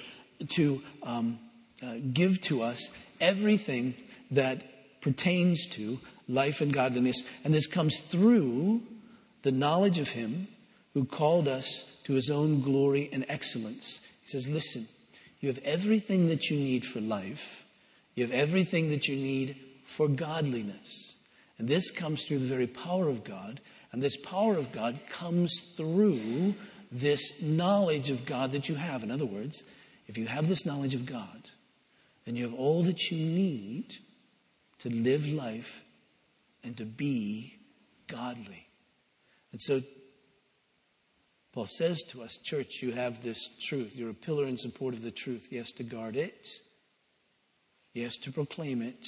to 0.50 0.81
um, 1.03 1.39
uh, 1.81 1.96
give 2.13 2.41
to 2.41 2.62
us 2.62 2.89
everything 3.20 3.96
that 4.31 5.01
pertains 5.01 5.65
to 5.67 6.00
life 6.27 6.62
and 6.62 6.74
godliness. 6.74 7.24
And 7.43 7.53
this 7.53 7.67
comes 7.67 8.00
through 8.00 8.81
the 9.43 9.51
knowledge 9.51 9.98
of 9.98 10.10
Him 10.10 10.48
who 10.93 11.05
called 11.05 11.48
us 11.48 11.86
to 12.12 12.15
His 12.15 12.30
own 12.30 12.60
glory 12.62 13.10
and 13.13 13.25
excellence. 13.30 14.01
He 14.24 14.27
says, 14.27 14.48
listen, 14.50 14.89
you 15.39 15.48
have 15.48 15.60
everything 15.60 16.27
that 16.27 16.50
you 16.50 16.58
need 16.58 16.86
for 16.86 17.00
life, 17.00 17.63
you 18.15 18.25
have 18.25 18.34
everything 18.34 18.89
that 18.89 19.08
you 19.08 19.15
need 19.15 19.56
for 19.86 20.10
godliness. 20.10 21.15
And 21.58 21.70
this 21.70 21.89
comes 21.89 22.24
through 22.24 22.39
the 22.39 22.48
very 22.48 22.68
power 22.68 23.08
of 23.08 23.24
God. 23.24 23.62
And 23.91 24.01
this 24.01 24.18
power 24.18 24.58
of 24.58 24.72
God 24.72 25.00
comes 25.10 25.62
through 25.77 26.56
this 26.91 27.41
knowledge 27.41 28.10
of 28.10 28.25
God 28.25 28.51
that 28.51 28.68
you 28.68 28.75
have. 28.75 29.03
In 29.03 29.12
other 29.12 29.25
words, 29.25 29.63
if 30.08 30.18
you 30.18 30.25
have 30.25 30.50
this 30.50 30.65
knowledge 30.65 30.96
of 30.96 31.06
God, 31.06 31.50
then 32.25 32.36
you 32.36 32.44
have 32.44 32.60
all 32.60 32.84
that 32.84 33.10
you 33.10 33.18
need 33.18 33.98
to 34.80 34.89
live 34.89 35.27
life 35.27 35.82
and 36.63 36.75
to 36.77 36.84
be 36.84 37.56
godly. 38.08 38.68
And 39.51 39.62
so, 39.62 39.82
Paul 41.53 41.67
says 41.67 42.01
to 42.10 42.24
us, 42.24 42.38
church, 42.38 42.81
you 42.81 42.91
have 42.93 43.22
this 43.22 43.50
truth. 43.60 43.96
You're 43.96 44.12
a 44.12 44.13
pillar 44.13 44.46
in 44.46 44.58
support 44.58 44.93
of 44.93 45.01
the 45.01 45.12
truth. 45.12 45.48
Yes, 45.51 45.72
to 45.74 45.84
guard 45.84 46.15
it. 46.15 46.48
Yes, 47.93 48.15
to 48.20 48.31
proclaim 48.31 48.81
it. 48.81 49.05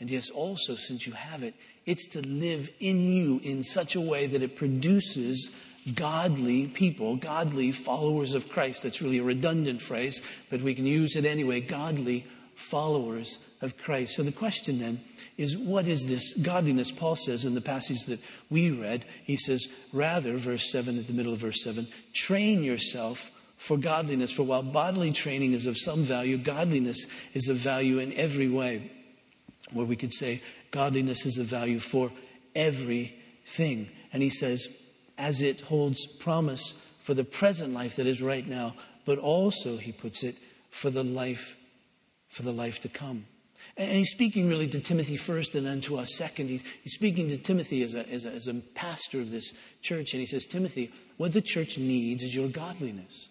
And 0.00 0.10
yes, 0.10 0.30
also, 0.30 0.74
since 0.76 1.06
you 1.06 1.12
have 1.12 1.42
it, 1.42 1.54
it's 1.84 2.06
to 2.08 2.26
live 2.26 2.70
in 2.80 3.12
you 3.12 3.40
in 3.44 3.62
such 3.62 3.94
a 3.94 4.00
way 4.00 4.26
that 4.26 4.42
it 4.42 4.56
produces 4.56 5.50
godly 5.94 6.66
people, 6.66 7.16
godly 7.16 7.72
followers 7.72 8.34
of 8.34 8.48
Christ. 8.48 8.82
That's 8.82 9.02
really 9.02 9.18
a 9.18 9.24
redundant 9.24 9.82
phrase, 9.82 10.22
but 10.50 10.62
we 10.62 10.74
can 10.74 10.86
use 10.86 11.14
it 11.14 11.26
anyway. 11.26 11.60
Godly 11.60 12.26
followers 12.54 13.38
of 13.60 13.76
Christ. 13.76 14.16
So 14.16 14.22
the 14.22 14.32
question 14.32 14.78
then 14.78 15.00
is 15.36 15.56
what 15.56 15.86
is 15.86 16.04
this 16.04 16.34
godliness? 16.34 16.90
Paul 16.90 17.16
says 17.16 17.44
in 17.44 17.54
the 17.54 17.60
passage 17.60 18.04
that 18.06 18.20
we 18.50 18.70
read, 18.70 19.04
he 19.24 19.36
says, 19.36 19.68
rather, 19.92 20.36
verse 20.36 20.70
7 20.70 20.98
at 20.98 21.06
the 21.06 21.12
middle 21.12 21.32
of 21.32 21.40
verse 21.40 21.62
7, 21.62 21.88
train 22.14 22.62
yourself 22.62 23.30
for 23.56 23.76
godliness. 23.76 24.32
For 24.32 24.42
while 24.42 24.62
bodily 24.62 25.12
training 25.12 25.52
is 25.52 25.66
of 25.66 25.78
some 25.78 26.02
value, 26.02 26.38
godliness 26.38 27.06
is 27.32 27.48
of 27.48 27.56
value 27.56 27.98
in 27.98 28.12
every 28.12 28.48
way 28.48 28.90
where 29.72 29.86
we 29.86 29.96
could 29.96 30.12
say 30.12 30.42
godliness 30.70 31.24
is 31.26 31.38
of 31.38 31.46
value 31.46 31.78
for 31.78 32.12
everything. 32.54 33.88
And 34.12 34.22
he 34.22 34.30
says, 34.30 34.68
as 35.16 35.40
it 35.42 35.62
holds 35.62 36.06
promise 36.06 36.74
for 37.02 37.14
the 37.14 37.24
present 37.24 37.72
life 37.74 37.96
that 37.96 38.06
is 38.06 38.22
right 38.22 38.46
now, 38.46 38.74
but 39.04 39.18
also, 39.18 39.76
he 39.76 39.92
puts 39.92 40.22
it, 40.22 40.36
for 40.70 40.90
the 40.90 41.04
life, 41.04 41.56
for 42.34 42.42
the 42.42 42.52
life 42.52 42.80
to 42.80 42.88
come. 42.88 43.26
And 43.76 43.90
he's 43.90 44.10
speaking 44.10 44.48
really 44.48 44.68
to 44.68 44.80
Timothy 44.80 45.16
first 45.16 45.54
and 45.54 45.66
then 45.66 45.80
to 45.82 45.98
us 45.98 46.14
second. 46.14 46.48
He's, 46.48 46.62
speaking 46.86 47.28
to 47.28 47.38
Timothy 47.38 47.82
as 47.82 47.94
a, 47.94 48.08
as, 48.08 48.24
a, 48.24 48.30
as 48.30 48.46
a 48.46 48.54
pastor 48.54 49.20
of 49.20 49.30
this 49.30 49.52
church. 49.82 50.12
And 50.12 50.20
he 50.20 50.26
says, 50.26 50.44
Timothy, 50.44 50.92
what 51.16 51.32
the 51.32 51.40
church 51.40 51.78
needs 51.78 52.22
is 52.22 52.34
your 52.34 52.48
godliness. 52.48 53.28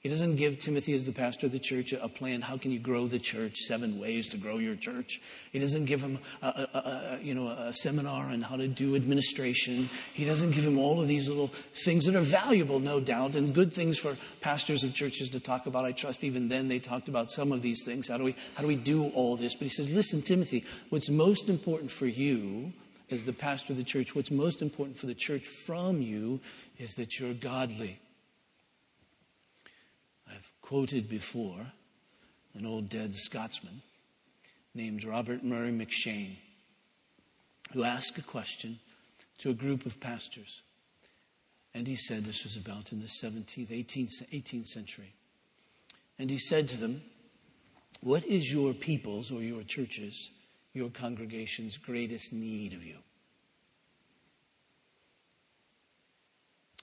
He 0.00 0.08
doesn't 0.08 0.36
give 0.36 0.60
Timothy, 0.60 0.92
as 0.92 1.04
the 1.04 1.12
pastor 1.12 1.46
of 1.46 1.52
the 1.52 1.58
church, 1.58 1.92
a 1.92 2.08
plan. 2.08 2.40
How 2.40 2.56
can 2.56 2.70
you 2.70 2.78
grow 2.78 3.08
the 3.08 3.18
church? 3.18 3.56
Seven 3.66 3.98
ways 3.98 4.28
to 4.28 4.36
grow 4.36 4.58
your 4.58 4.76
church. 4.76 5.20
He 5.50 5.58
doesn't 5.58 5.86
give 5.86 6.00
him, 6.00 6.20
a, 6.40 6.46
a, 6.46 6.78
a, 6.78 7.18
you 7.20 7.34
know, 7.34 7.48
a 7.48 7.74
seminar 7.74 8.26
on 8.26 8.42
how 8.42 8.54
to 8.54 8.68
do 8.68 8.94
administration. 8.94 9.90
He 10.14 10.24
doesn't 10.24 10.52
give 10.52 10.64
him 10.64 10.78
all 10.78 11.00
of 11.00 11.08
these 11.08 11.28
little 11.28 11.50
things 11.84 12.04
that 12.04 12.14
are 12.14 12.20
valuable, 12.20 12.78
no 12.78 13.00
doubt, 13.00 13.34
and 13.34 13.52
good 13.52 13.72
things 13.72 13.98
for 13.98 14.16
pastors 14.40 14.84
of 14.84 14.94
churches 14.94 15.30
to 15.30 15.40
talk 15.40 15.66
about. 15.66 15.84
I 15.84 15.90
trust 15.90 16.22
even 16.22 16.48
then 16.48 16.68
they 16.68 16.78
talked 16.78 17.08
about 17.08 17.32
some 17.32 17.50
of 17.50 17.60
these 17.60 17.82
things. 17.84 18.06
How 18.06 18.18
do 18.18 18.24
we, 18.24 18.36
how 18.54 18.62
do 18.62 18.68
we 18.68 18.76
do 18.76 19.08
all 19.08 19.36
this? 19.36 19.56
But 19.56 19.64
he 19.64 19.70
says, 19.70 19.88
listen, 19.88 20.22
Timothy, 20.22 20.64
what's 20.90 21.08
most 21.08 21.48
important 21.48 21.90
for 21.90 22.06
you 22.06 22.72
as 23.10 23.24
the 23.24 23.32
pastor 23.32 23.72
of 23.72 23.78
the 23.78 23.84
church, 23.84 24.14
what's 24.14 24.30
most 24.30 24.62
important 24.62 24.96
for 24.96 25.06
the 25.06 25.14
church 25.14 25.44
from 25.44 26.00
you 26.00 26.38
is 26.78 26.94
that 26.94 27.18
you're 27.18 27.34
godly 27.34 27.98
quoted 30.68 31.08
before 31.08 31.72
an 32.52 32.66
old 32.66 32.90
dead 32.90 33.14
Scotsman 33.14 33.80
named 34.74 35.02
Robert 35.02 35.42
Murray 35.42 35.72
M'Cheyne, 35.72 36.36
who 37.72 37.84
asked 37.84 38.18
a 38.18 38.22
question 38.22 38.78
to 39.38 39.48
a 39.48 39.54
group 39.54 39.86
of 39.86 39.98
pastors. 39.98 40.60
And 41.72 41.86
he 41.86 41.96
said, 41.96 42.26
this 42.26 42.44
was 42.44 42.58
about 42.58 42.92
in 42.92 43.00
the 43.00 43.06
17th, 43.06 43.70
18th, 43.70 44.28
18th 44.30 44.66
century. 44.66 45.14
And 46.18 46.28
he 46.28 46.38
said 46.38 46.68
to 46.68 46.76
them, 46.76 47.00
What 48.02 48.26
is 48.26 48.52
your 48.52 48.74
people's 48.74 49.30
or 49.30 49.40
your 49.40 49.62
church's, 49.62 50.28
your 50.74 50.90
congregation's 50.90 51.78
greatest 51.78 52.30
need 52.30 52.74
of 52.74 52.84
you? 52.84 52.98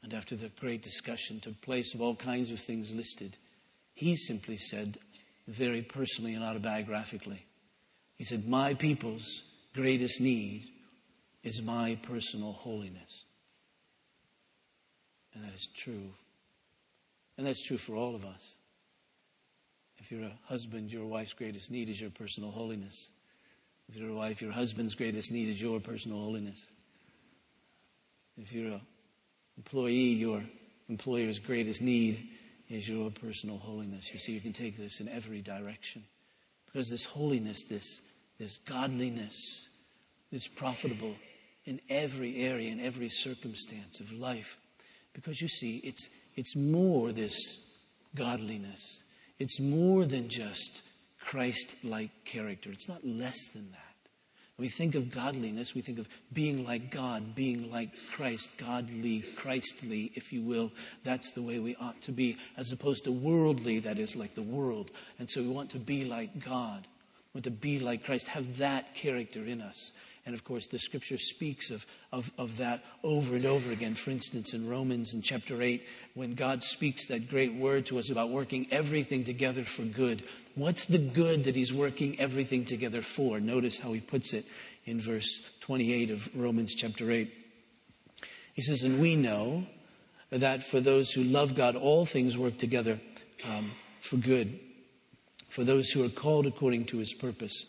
And 0.01 0.11
after 0.11 0.35
the 0.35 0.49
great 0.59 0.81
discussion 0.81 1.39
took 1.39 1.61
place 1.61 1.93
of 1.93 2.01
all 2.01 2.15
kinds 2.15 2.49
of 2.49 2.59
things 2.59 2.91
listed, 2.91 3.37
he 3.95 4.15
simply 4.15 4.57
said, 4.57 4.99
very 5.47 5.81
personally 5.81 6.35
and 6.35 6.43
autobiographically, 6.43 7.39
he 8.15 8.23
said, 8.23 8.47
My 8.47 8.73
people's 8.73 9.43
greatest 9.73 10.21
need 10.21 10.65
is 11.43 11.61
my 11.61 11.97
personal 12.03 12.53
holiness. 12.53 13.25
And 15.33 15.43
that 15.43 15.53
is 15.53 15.67
true. 15.75 16.13
And 17.37 17.45
that's 17.45 17.65
true 17.65 17.77
for 17.77 17.95
all 17.95 18.15
of 18.15 18.25
us. 18.25 18.55
If 19.97 20.11
you're 20.11 20.23
a 20.23 20.39
husband, 20.45 20.91
your 20.91 21.05
wife's 21.05 21.33
greatest 21.33 21.71
need 21.71 21.89
is 21.89 21.99
your 21.99 22.11
personal 22.11 22.51
holiness. 22.51 23.09
If 23.89 23.97
you're 23.97 24.11
a 24.11 24.15
wife, 24.15 24.41
your 24.41 24.51
husband's 24.51 24.95
greatest 24.95 25.31
need 25.31 25.49
is 25.49 25.61
your 25.61 25.79
personal 25.79 26.19
holiness. 26.19 26.63
If 28.37 28.53
you're 28.53 28.73
a 28.73 28.81
Employee, 29.57 30.11
your 30.13 30.43
employer's 30.89 31.39
greatest 31.39 31.81
need 31.81 32.29
is 32.69 32.87
your 32.87 33.11
personal 33.11 33.57
holiness. 33.57 34.11
You 34.11 34.19
see, 34.19 34.31
you 34.33 34.41
can 34.41 34.53
take 34.53 34.77
this 34.77 34.99
in 34.99 35.07
every 35.07 35.41
direction. 35.41 36.03
Because 36.65 36.89
this 36.89 37.05
holiness, 37.05 37.63
this, 37.69 38.01
this 38.39 38.57
godliness, 38.57 39.69
is 40.31 40.47
profitable 40.47 41.15
in 41.65 41.79
every 41.89 42.43
area, 42.43 42.71
in 42.71 42.79
every 42.79 43.09
circumstance 43.09 43.99
of 43.99 44.11
life. 44.11 44.57
Because 45.13 45.41
you 45.41 45.47
see, 45.47 45.77
it's, 45.77 46.09
it's 46.35 46.55
more 46.55 47.11
this 47.11 47.59
godliness. 48.15 49.01
It's 49.39 49.59
more 49.59 50.05
than 50.05 50.29
just 50.29 50.81
Christ 51.19 51.75
like 51.83 52.11
character. 52.25 52.71
It's 52.71 52.87
not 52.87 53.05
less 53.05 53.47
than 53.53 53.71
that. 53.71 53.84
When 54.55 54.67
we 54.67 54.69
think 54.69 54.95
of 54.95 55.11
godliness, 55.11 55.75
we 55.75 55.81
think 55.81 55.99
of 55.99 56.07
being 56.31 56.65
like 56.65 56.89
God, 56.89 57.35
being 57.35 57.69
like 57.69 57.89
Christ, 58.13 58.49
godly, 58.57 59.21
Christly, 59.35 60.13
if 60.15 60.31
you 60.31 60.41
will. 60.41 60.71
That's 61.03 61.31
the 61.31 61.41
way 61.41 61.59
we 61.59 61.75
ought 61.75 62.01
to 62.03 62.13
be, 62.13 62.37
as 62.55 62.71
opposed 62.71 63.03
to 63.03 63.11
worldly, 63.11 63.79
that 63.79 63.99
is 63.99 64.15
like 64.15 64.33
the 64.33 64.41
world. 64.41 64.91
And 65.19 65.29
so 65.29 65.41
we 65.41 65.49
want 65.49 65.71
to 65.71 65.79
be 65.79 66.05
like 66.05 66.43
God, 66.43 66.87
we 67.33 67.39
want 67.39 67.43
to 67.45 67.51
be 67.51 67.79
like 67.79 68.05
Christ, 68.05 68.27
have 68.27 68.57
that 68.59 68.95
character 68.95 69.43
in 69.43 69.59
us. 69.59 69.91
And 70.25 70.33
of 70.33 70.43
course, 70.43 70.65
the 70.65 70.79
scripture 70.79 71.19
speaks 71.19 71.69
of, 71.69 71.85
of, 72.11 72.31
of 72.39 72.57
that 72.57 72.83
over 73.03 73.35
and 73.35 73.45
over 73.45 73.71
again. 73.71 73.93
For 73.93 74.09
instance, 74.09 74.55
in 74.55 74.67
Romans 74.67 75.13
in 75.13 75.21
chapter 75.21 75.61
8, 75.61 75.85
when 76.15 76.33
God 76.33 76.63
speaks 76.63 77.05
that 77.07 77.29
great 77.29 77.53
word 77.53 77.85
to 77.87 77.99
us 77.99 78.09
about 78.09 78.31
working 78.31 78.67
everything 78.71 79.23
together 79.23 79.63
for 79.63 79.83
good, 79.83 80.23
what's 80.55 80.85
the 80.85 80.97
good 80.97 81.43
that 81.43 81.55
He's 81.55 81.71
working 81.71 82.19
everything 82.19 82.65
together 82.65 83.03
for? 83.03 83.39
Notice 83.39 83.77
how 83.77 83.93
He 83.93 83.99
puts 83.99 84.33
it 84.33 84.45
in 84.85 84.99
verse 84.99 85.41
28 85.61 86.09
of 86.09 86.35
Romans 86.35 86.73
chapter 86.73 87.11
8. 87.11 87.31
He 88.53 88.61
says, 88.63 88.81
And 88.81 88.99
we 88.99 89.15
know 89.15 89.67
that 90.31 90.63
for 90.63 90.79
those 90.79 91.11
who 91.11 91.23
love 91.23 91.53
God, 91.53 91.75
all 91.75 92.03
things 92.03 92.35
work 92.35 92.57
together 92.57 92.99
um, 93.47 93.71
for 94.01 94.17
good, 94.17 94.59
for 95.49 95.63
those 95.63 95.89
who 95.89 96.03
are 96.03 96.09
called 96.09 96.47
according 96.47 96.85
to 96.85 96.97
His 96.97 97.13
purpose. 97.13 97.65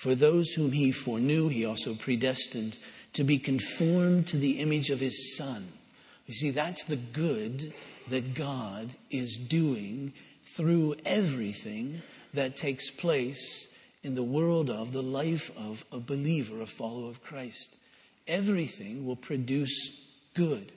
For 0.00 0.14
those 0.14 0.52
whom 0.52 0.72
he 0.72 0.92
foreknew, 0.92 1.48
he 1.48 1.66
also 1.66 1.94
predestined 1.94 2.78
to 3.12 3.22
be 3.22 3.38
conformed 3.38 4.26
to 4.28 4.38
the 4.38 4.58
image 4.58 4.88
of 4.88 4.98
his 4.98 5.36
Son. 5.36 5.74
You 6.26 6.32
see, 6.32 6.50
that's 6.50 6.84
the 6.84 6.96
good 6.96 7.74
that 8.08 8.32
God 8.32 8.94
is 9.10 9.36
doing 9.36 10.14
through 10.56 10.96
everything 11.04 12.00
that 12.32 12.56
takes 12.56 12.90
place 12.90 13.68
in 14.02 14.14
the 14.14 14.22
world 14.22 14.70
of, 14.70 14.92
the 14.92 15.02
life 15.02 15.50
of 15.54 15.84
a 15.92 16.00
believer, 16.00 16.62
a 16.62 16.66
follower 16.66 17.10
of 17.10 17.22
Christ. 17.22 17.76
Everything 18.26 19.04
will 19.04 19.16
produce 19.16 19.90
good. 20.32 20.72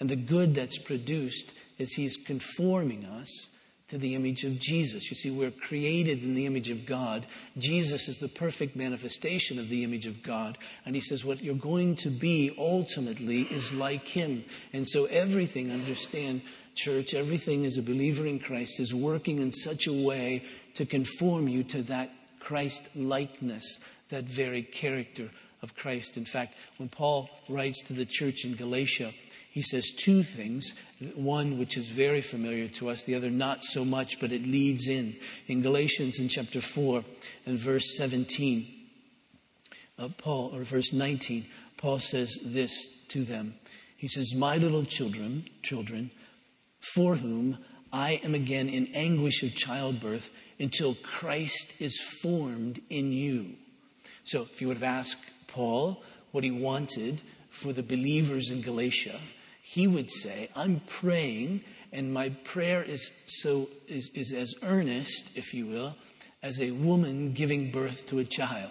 And 0.00 0.10
the 0.10 0.16
good 0.16 0.52
that's 0.52 0.78
produced 0.78 1.52
is 1.78 1.92
He's 1.92 2.16
conforming 2.16 3.04
us 3.04 3.50
to 3.88 3.98
the 3.98 4.14
image 4.14 4.44
of 4.44 4.58
Jesus. 4.58 5.10
You 5.10 5.16
see, 5.16 5.30
we're 5.30 5.50
created 5.50 6.22
in 6.22 6.34
the 6.34 6.46
image 6.46 6.70
of 6.70 6.86
God. 6.86 7.26
Jesus 7.58 8.08
is 8.08 8.16
the 8.18 8.28
perfect 8.28 8.76
manifestation 8.76 9.58
of 9.58 9.68
the 9.68 9.84
image 9.84 10.06
of 10.06 10.22
God. 10.22 10.56
And 10.86 10.94
he 10.94 11.02
says, 11.02 11.24
what 11.24 11.42
you're 11.42 11.54
going 11.54 11.96
to 11.96 12.10
be 12.10 12.54
ultimately 12.56 13.42
is 13.42 13.72
like 13.72 14.06
him. 14.06 14.44
And 14.72 14.88
so 14.88 15.04
everything, 15.06 15.70
understand, 15.70 16.42
church, 16.74 17.14
everything 17.14 17.66
as 17.66 17.76
a 17.76 17.82
believer 17.82 18.26
in 18.26 18.38
Christ 18.38 18.80
is 18.80 18.94
working 18.94 19.38
in 19.38 19.52
such 19.52 19.86
a 19.86 19.92
way 19.92 20.44
to 20.74 20.86
conform 20.86 21.46
you 21.46 21.62
to 21.64 21.82
that 21.82 22.10
Christ 22.40 22.88
likeness, 22.94 23.78
that 24.08 24.24
very 24.24 24.62
character 24.62 25.30
of 25.62 25.76
Christ. 25.76 26.16
In 26.16 26.24
fact, 26.24 26.54
when 26.76 26.88
Paul 26.88 27.28
writes 27.48 27.82
to 27.82 27.92
the 27.92 28.04
church 28.04 28.44
in 28.44 28.54
Galatia, 28.54 29.12
he 29.54 29.62
says 29.62 29.92
two 29.92 30.24
things. 30.24 30.74
One, 31.14 31.60
which 31.60 31.76
is 31.76 31.86
very 31.86 32.22
familiar 32.22 32.66
to 32.70 32.90
us, 32.90 33.04
the 33.04 33.14
other, 33.14 33.30
not 33.30 33.62
so 33.62 33.84
much, 33.84 34.18
but 34.18 34.32
it 34.32 34.44
leads 34.44 34.88
in. 34.88 35.14
In 35.46 35.62
Galatians, 35.62 36.18
in 36.18 36.28
chapter 36.28 36.60
4 36.60 37.04
and 37.46 37.56
verse 37.56 37.96
17, 37.96 38.66
uh, 39.96 40.08
Paul, 40.18 40.50
or 40.52 40.64
verse 40.64 40.92
19, 40.92 41.46
Paul 41.76 42.00
says 42.00 42.36
this 42.44 42.88
to 43.10 43.22
them. 43.22 43.54
He 43.96 44.08
says, 44.08 44.34
My 44.34 44.56
little 44.56 44.84
children, 44.84 45.48
children, 45.62 46.10
for 46.80 47.14
whom 47.14 47.58
I 47.92 48.20
am 48.24 48.34
again 48.34 48.68
in 48.68 48.88
anguish 48.92 49.44
of 49.44 49.54
childbirth 49.54 50.30
until 50.58 50.96
Christ 50.96 51.74
is 51.78 51.96
formed 52.00 52.80
in 52.90 53.12
you. 53.12 53.54
So 54.24 54.48
if 54.52 54.60
you 54.60 54.66
would 54.66 54.78
have 54.78 54.82
asked 54.82 55.22
Paul 55.46 56.02
what 56.32 56.42
he 56.42 56.50
wanted 56.50 57.22
for 57.50 57.72
the 57.72 57.84
believers 57.84 58.50
in 58.50 58.60
Galatia, 58.60 59.20
he 59.74 59.88
would 59.88 60.08
say, 60.08 60.48
I'm 60.54 60.80
praying, 60.86 61.62
and 61.92 62.14
my 62.14 62.28
prayer 62.28 62.80
is 62.80 63.10
so 63.26 63.68
is, 63.88 64.08
is 64.14 64.32
as 64.32 64.54
earnest, 64.62 65.30
if 65.34 65.52
you 65.52 65.66
will, 65.66 65.96
as 66.44 66.60
a 66.60 66.70
woman 66.70 67.32
giving 67.32 67.72
birth 67.72 68.06
to 68.06 68.20
a 68.20 68.24
child. 68.24 68.70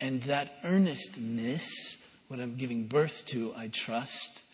And 0.00 0.22
that 0.22 0.54
earnestness, 0.64 1.98
what 2.28 2.40
I'm 2.40 2.56
giving 2.56 2.86
birth 2.86 3.24
to, 3.26 3.52
I 3.54 3.68
trust, 3.68 4.44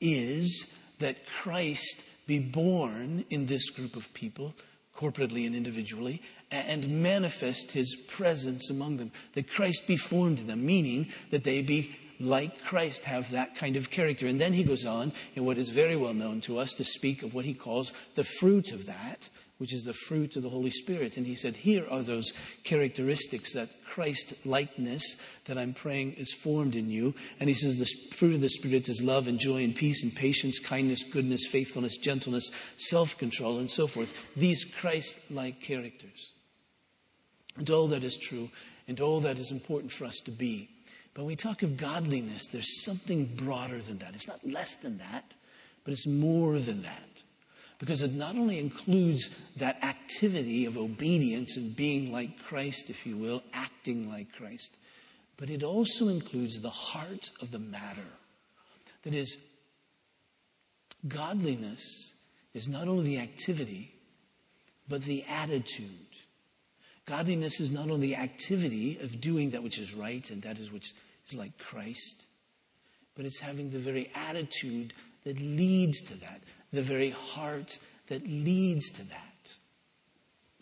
is 0.00 0.66
that 0.98 1.26
Christ 1.26 2.04
be 2.26 2.38
born 2.38 3.26
in 3.28 3.44
this 3.44 3.68
group 3.68 3.96
of 3.96 4.14
people, 4.14 4.54
corporately 4.96 5.44
and 5.44 5.54
individually, 5.54 6.22
and 6.50 7.02
manifest 7.02 7.72
his 7.72 7.94
presence 8.08 8.70
among 8.70 8.96
them. 8.96 9.12
That 9.34 9.50
Christ 9.50 9.86
be 9.86 9.96
formed 9.96 10.38
in 10.38 10.46
them, 10.46 10.64
meaning 10.64 11.08
that 11.30 11.44
they 11.44 11.60
be 11.60 11.96
like 12.22 12.62
Christ, 12.64 13.04
have 13.04 13.30
that 13.32 13.56
kind 13.56 13.76
of 13.76 13.90
character. 13.90 14.26
And 14.26 14.40
then 14.40 14.52
he 14.52 14.64
goes 14.64 14.86
on 14.86 15.12
in 15.34 15.44
what 15.44 15.58
is 15.58 15.70
very 15.70 15.96
well 15.96 16.14
known 16.14 16.40
to 16.42 16.58
us 16.58 16.72
to 16.74 16.84
speak 16.84 17.22
of 17.22 17.34
what 17.34 17.44
he 17.44 17.54
calls 17.54 17.92
the 18.14 18.24
fruit 18.24 18.72
of 18.72 18.86
that, 18.86 19.28
which 19.58 19.74
is 19.74 19.82
the 19.82 19.92
fruit 19.92 20.36
of 20.36 20.42
the 20.42 20.48
Holy 20.48 20.70
Spirit. 20.70 21.16
And 21.16 21.26
he 21.26 21.34
said, 21.34 21.56
Here 21.56 21.86
are 21.90 22.02
those 22.02 22.32
characteristics, 22.64 23.52
that 23.54 23.70
Christ 23.84 24.34
likeness 24.44 25.16
that 25.44 25.58
I'm 25.58 25.74
praying 25.74 26.14
is 26.14 26.32
formed 26.32 26.76
in 26.76 26.88
you. 26.88 27.14
And 27.40 27.48
he 27.48 27.54
says, 27.54 27.78
The 27.78 28.14
fruit 28.14 28.34
of 28.34 28.40
the 28.40 28.48
Spirit 28.48 28.88
is 28.88 29.02
love 29.02 29.26
and 29.26 29.38
joy 29.38 29.64
and 29.64 29.74
peace 29.74 30.02
and 30.02 30.14
patience, 30.14 30.58
kindness, 30.58 31.04
goodness, 31.04 31.46
faithfulness, 31.46 31.98
gentleness, 31.98 32.50
self 32.76 33.18
control, 33.18 33.58
and 33.58 33.70
so 33.70 33.86
forth. 33.86 34.12
These 34.36 34.64
Christ 34.64 35.14
like 35.30 35.60
characters. 35.60 36.32
And 37.56 37.68
all 37.68 37.88
that 37.88 38.02
is 38.02 38.16
true 38.16 38.48
and 38.88 39.00
all 39.00 39.20
that 39.20 39.38
is 39.38 39.52
important 39.52 39.92
for 39.92 40.04
us 40.04 40.20
to 40.24 40.30
be. 40.30 40.68
But 41.14 41.22
when 41.22 41.28
we 41.28 41.36
talk 41.36 41.62
of 41.62 41.76
godliness, 41.76 42.46
there's 42.46 42.82
something 42.84 43.26
broader 43.36 43.80
than 43.80 43.98
that. 43.98 44.14
It's 44.14 44.28
not 44.28 44.46
less 44.46 44.76
than 44.76 44.98
that, 44.98 45.34
but 45.84 45.92
it's 45.92 46.06
more 46.06 46.58
than 46.58 46.82
that. 46.82 47.22
Because 47.78 48.02
it 48.02 48.14
not 48.14 48.36
only 48.36 48.58
includes 48.58 49.28
that 49.56 49.82
activity 49.82 50.64
of 50.64 50.78
obedience 50.78 51.56
and 51.56 51.74
being 51.74 52.12
like 52.12 52.38
Christ, 52.44 52.88
if 52.88 53.04
you 53.04 53.16
will, 53.16 53.42
acting 53.52 54.08
like 54.08 54.32
Christ, 54.32 54.78
but 55.36 55.50
it 55.50 55.62
also 55.62 56.08
includes 56.08 56.60
the 56.60 56.70
heart 56.70 57.32
of 57.40 57.50
the 57.50 57.58
matter. 57.58 58.06
That 59.02 59.14
is, 59.14 59.36
godliness 61.08 62.12
is 62.54 62.68
not 62.68 62.86
only 62.86 63.04
the 63.04 63.18
activity, 63.18 63.92
but 64.88 65.02
the 65.02 65.24
attitude. 65.24 66.11
Godliness 67.06 67.60
is 67.60 67.70
not 67.70 67.90
only 67.90 68.14
activity 68.14 68.98
of 69.00 69.20
doing 69.20 69.50
that 69.50 69.62
which 69.62 69.78
is 69.78 69.92
right 69.92 70.28
and 70.30 70.42
that 70.42 70.58
is 70.58 70.70
which 70.70 70.92
is 71.26 71.34
like 71.34 71.58
Christ, 71.58 72.26
but 73.16 73.24
it's 73.24 73.40
having 73.40 73.70
the 73.70 73.78
very 73.78 74.10
attitude 74.14 74.94
that 75.24 75.40
leads 75.40 76.00
to 76.02 76.14
that, 76.16 76.42
the 76.72 76.82
very 76.82 77.10
heart 77.10 77.78
that 78.08 78.26
leads 78.26 78.90
to 78.92 79.04
that. 79.04 79.54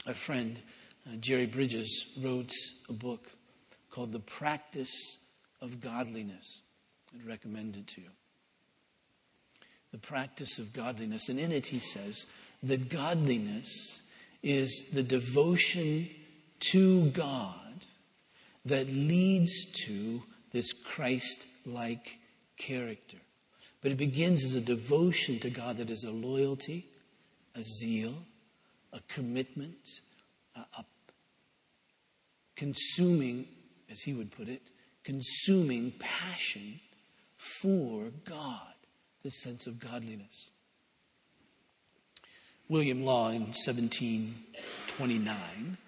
A 0.06 0.14
friend, 0.14 0.60
uh, 1.06 1.16
Jerry 1.16 1.46
Bridges, 1.46 2.06
wrote 2.22 2.52
a 2.88 2.92
book 2.92 3.30
called 3.90 4.12
The 4.12 4.20
Practice 4.20 5.18
of 5.60 5.80
Godliness. 5.80 6.60
I'd 7.14 7.26
recommend 7.26 7.76
it 7.76 7.86
to 7.88 8.00
you. 8.00 8.10
The 9.92 9.98
practice 9.98 10.58
of 10.58 10.72
godliness. 10.72 11.28
And 11.28 11.40
in 11.40 11.50
it, 11.50 11.66
he 11.66 11.80
says 11.80 12.26
that 12.62 12.88
godliness 12.88 14.00
is 14.42 14.84
the 14.92 15.02
devotion 15.02 16.08
to 16.60 17.10
God 17.10 17.86
that 18.64 18.88
leads 18.88 19.66
to 19.86 20.22
this 20.52 20.72
Christ 20.72 21.46
like 21.64 22.18
character. 22.56 23.18
But 23.82 23.92
it 23.92 23.98
begins 23.98 24.44
as 24.44 24.54
a 24.54 24.60
devotion 24.60 25.38
to 25.40 25.50
God 25.50 25.78
that 25.78 25.90
is 25.90 26.04
a 26.04 26.10
loyalty, 26.10 26.86
a 27.54 27.62
zeal, 27.62 28.24
a 28.92 29.00
commitment, 29.08 30.00
a, 30.54 30.60
a 30.78 30.84
consuming, 32.56 33.46
as 33.90 34.02
he 34.02 34.12
would 34.12 34.30
put 34.30 34.48
it, 34.48 34.60
consuming 35.02 35.94
passion 35.98 36.78
for 37.36 38.10
God, 38.28 38.74
this 39.22 39.42
sense 39.42 39.66
of 39.66 39.78
godliness. 39.78 40.50
William 42.68 43.02
Law 43.04 43.30
in 43.30 43.46
1729 43.46 45.78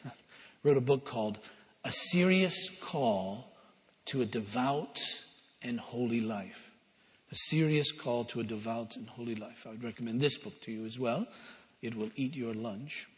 wrote 0.62 0.76
a 0.76 0.80
book 0.82 1.04
called 1.04 1.38
A 1.84 1.92
Serious 1.92 2.68
Call 2.80 3.52
to 4.06 4.22
a 4.22 4.26
Devout 4.26 5.00
and 5.62 5.78
Holy 5.80 6.20
Life. 6.20 6.70
a 7.32 7.34
serious 7.34 7.90
call 7.92 8.24
to 8.26 8.40
a 8.40 8.44
devout 8.44 8.94
and 8.94 9.08
holy 9.08 9.34
life. 9.34 9.66
I 9.66 9.70
would 9.70 9.82
recommend 9.82 10.20
this 10.20 10.36
book 10.36 10.60
to 10.62 10.70
you 10.70 10.84
as 10.84 10.98
well. 10.98 11.26
It 11.80 11.96
will 11.96 12.10
eat 12.14 12.36
your 12.36 12.52
lunch. 12.52 13.08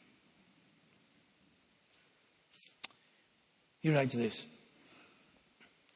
He 3.81 3.91
writes 3.93 4.15
this, 4.15 4.47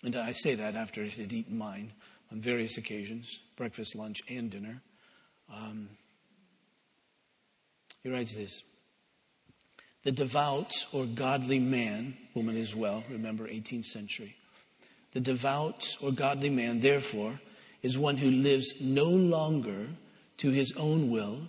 and 0.02 0.16
I 0.16 0.32
say 0.32 0.56
that 0.56 0.76
after 0.76 1.02
it 1.04 1.14
had 1.14 1.32
eaten 1.32 1.56
mine 1.56 1.92
on 2.32 2.40
various 2.40 2.76
occasions 2.76 3.38
breakfast, 3.56 3.94
lunch, 3.94 4.18
and 4.28 4.50
dinner. 4.50 4.82
Um, 5.48 5.88
he 8.02 8.10
writes 8.10 8.34
this 8.34 8.62
The 10.04 10.12
devout 10.12 10.72
or 10.92 11.06
godly 11.06 11.58
man, 11.58 12.16
woman 12.34 12.56
as 12.56 12.74
well, 12.74 13.04
remember 13.10 13.48
18th 13.48 13.86
century. 13.86 14.36
The 15.12 15.20
devout 15.20 15.96
or 16.00 16.12
godly 16.12 16.50
man, 16.50 16.80
therefore, 16.80 17.40
is 17.82 17.98
one 17.98 18.16
who 18.16 18.30
lives 18.30 18.74
no 18.80 19.08
longer 19.08 19.88
to 20.38 20.50
his 20.50 20.72
own 20.76 21.10
will 21.10 21.42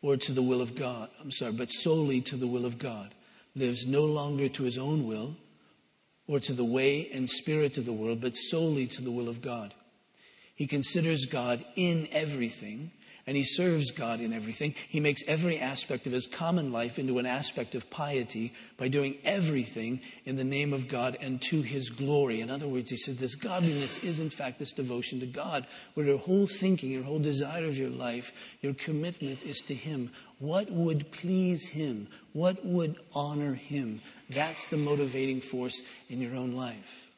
or 0.00 0.16
to 0.16 0.32
the 0.32 0.42
will 0.42 0.60
of 0.60 0.74
God. 0.74 1.10
I'm 1.20 1.30
sorry, 1.30 1.52
but 1.52 1.70
solely 1.70 2.20
to 2.22 2.36
the 2.36 2.46
will 2.46 2.66
of 2.66 2.78
God. 2.78 3.14
Lives 3.54 3.86
no 3.86 4.04
longer 4.04 4.48
to 4.48 4.64
his 4.64 4.78
own 4.78 5.06
will 5.06 5.36
or 6.26 6.40
to 6.40 6.52
the 6.52 6.64
way 6.64 7.08
and 7.12 7.28
spirit 7.28 7.78
of 7.78 7.84
the 7.84 7.92
world, 7.92 8.20
but 8.20 8.36
solely 8.36 8.86
to 8.86 9.02
the 9.02 9.10
will 9.10 9.28
of 9.28 9.42
God. 9.42 9.74
He 10.54 10.66
considers 10.66 11.26
God 11.26 11.64
in 11.76 12.08
everything 12.10 12.92
and 13.26 13.36
he 13.36 13.44
serves 13.44 13.90
God 13.90 14.20
in 14.20 14.32
everything. 14.32 14.74
He 14.88 15.00
makes 15.00 15.22
every 15.26 15.58
aspect 15.58 16.06
of 16.06 16.12
his 16.12 16.26
common 16.26 16.72
life 16.72 16.98
into 16.98 17.18
an 17.18 17.26
aspect 17.26 17.74
of 17.74 17.88
piety 17.88 18.52
by 18.76 18.88
doing 18.88 19.16
everything 19.24 20.00
in 20.24 20.36
the 20.36 20.44
name 20.44 20.72
of 20.72 20.88
God 20.88 21.16
and 21.20 21.40
to 21.42 21.62
his 21.62 21.88
glory. 21.88 22.40
In 22.40 22.50
other 22.50 22.66
words, 22.66 22.90
he 22.90 22.96
said 22.96 23.18
this 23.18 23.34
godliness 23.34 23.98
is 23.98 24.18
in 24.18 24.30
fact 24.30 24.58
this 24.58 24.72
devotion 24.72 25.20
to 25.20 25.26
God, 25.26 25.66
where 25.94 26.06
your 26.06 26.18
whole 26.18 26.46
thinking, 26.46 26.90
your 26.90 27.04
whole 27.04 27.20
desire 27.20 27.66
of 27.66 27.78
your 27.78 27.90
life, 27.90 28.32
your 28.60 28.74
commitment 28.74 29.42
is 29.44 29.60
to 29.62 29.74
him. 29.74 30.10
What 30.38 30.70
would 30.70 31.12
please 31.12 31.68
him? 31.68 32.08
What 32.32 32.64
would 32.64 32.96
honor 33.14 33.54
him? 33.54 34.00
That's 34.28 34.64
the 34.66 34.76
motivating 34.76 35.40
force 35.40 35.80
in 36.08 36.20
your 36.20 36.34
own 36.34 36.52
life. 36.52 37.11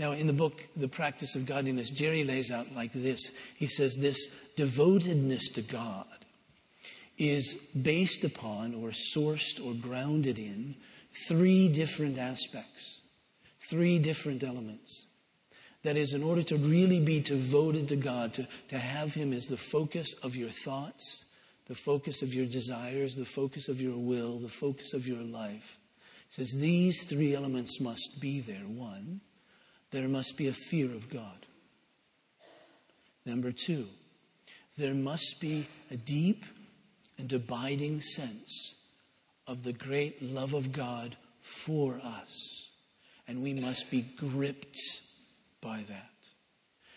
Now, 0.00 0.12
in 0.12 0.26
the 0.26 0.32
book, 0.32 0.66
The 0.76 0.88
Practice 0.88 1.36
of 1.36 1.44
Godliness, 1.44 1.90
Jerry 1.90 2.24
lays 2.24 2.50
out 2.50 2.74
like 2.74 2.94
this. 2.94 3.30
He 3.56 3.66
says 3.66 3.96
this 3.96 4.28
devotedness 4.56 5.50
to 5.50 5.60
God 5.60 6.06
is 7.18 7.58
based 7.82 8.24
upon 8.24 8.74
or 8.74 8.92
sourced 8.92 9.62
or 9.62 9.74
grounded 9.74 10.38
in 10.38 10.74
three 11.28 11.68
different 11.68 12.16
aspects, 12.16 13.02
three 13.68 13.98
different 13.98 14.42
elements. 14.42 15.06
That 15.82 15.98
is, 15.98 16.14
in 16.14 16.22
order 16.22 16.44
to 16.44 16.56
really 16.56 17.00
be 17.00 17.20
devoted 17.20 17.86
to 17.88 17.96
God, 17.96 18.32
to, 18.34 18.48
to 18.68 18.78
have 18.78 19.12
Him 19.12 19.34
as 19.34 19.48
the 19.48 19.58
focus 19.58 20.14
of 20.22 20.34
your 20.34 20.48
thoughts, 20.48 21.26
the 21.66 21.74
focus 21.74 22.22
of 22.22 22.32
your 22.32 22.46
desires, 22.46 23.16
the 23.16 23.26
focus 23.26 23.68
of 23.68 23.82
your 23.82 23.98
will, 23.98 24.38
the 24.38 24.48
focus 24.48 24.94
of 24.94 25.06
your 25.06 25.22
life, 25.22 25.78
says 26.30 26.56
these 26.56 27.04
three 27.04 27.34
elements 27.34 27.80
must 27.80 28.18
be 28.18 28.40
there. 28.40 28.64
One, 28.66 29.20
there 29.90 30.08
must 30.08 30.36
be 30.36 30.48
a 30.48 30.52
fear 30.52 30.86
of 30.86 31.10
God. 31.10 31.46
Number 33.26 33.52
two, 33.52 33.86
there 34.76 34.94
must 34.94 35.36
be 35.40 35.68
a 35.90 35.96
deep 35.96 36.44
and 37.18 37.32
abiding 37.32 38.00
sense 38.00 38.74
of 39.46 39.62
the 39.62 39.72
great 39.72 40.22
love 40.22 40.54
of 40.54 40.72
God 40.72 41.16
for 41.42 42.00
us. 42.02 42.68
And 43.28 43.42
we 43.42 43.52
must 43.52 43.90
be 43.90 44.02
gripped 44.02 44.78
by 45.60 45.84
that. 45.88 46.06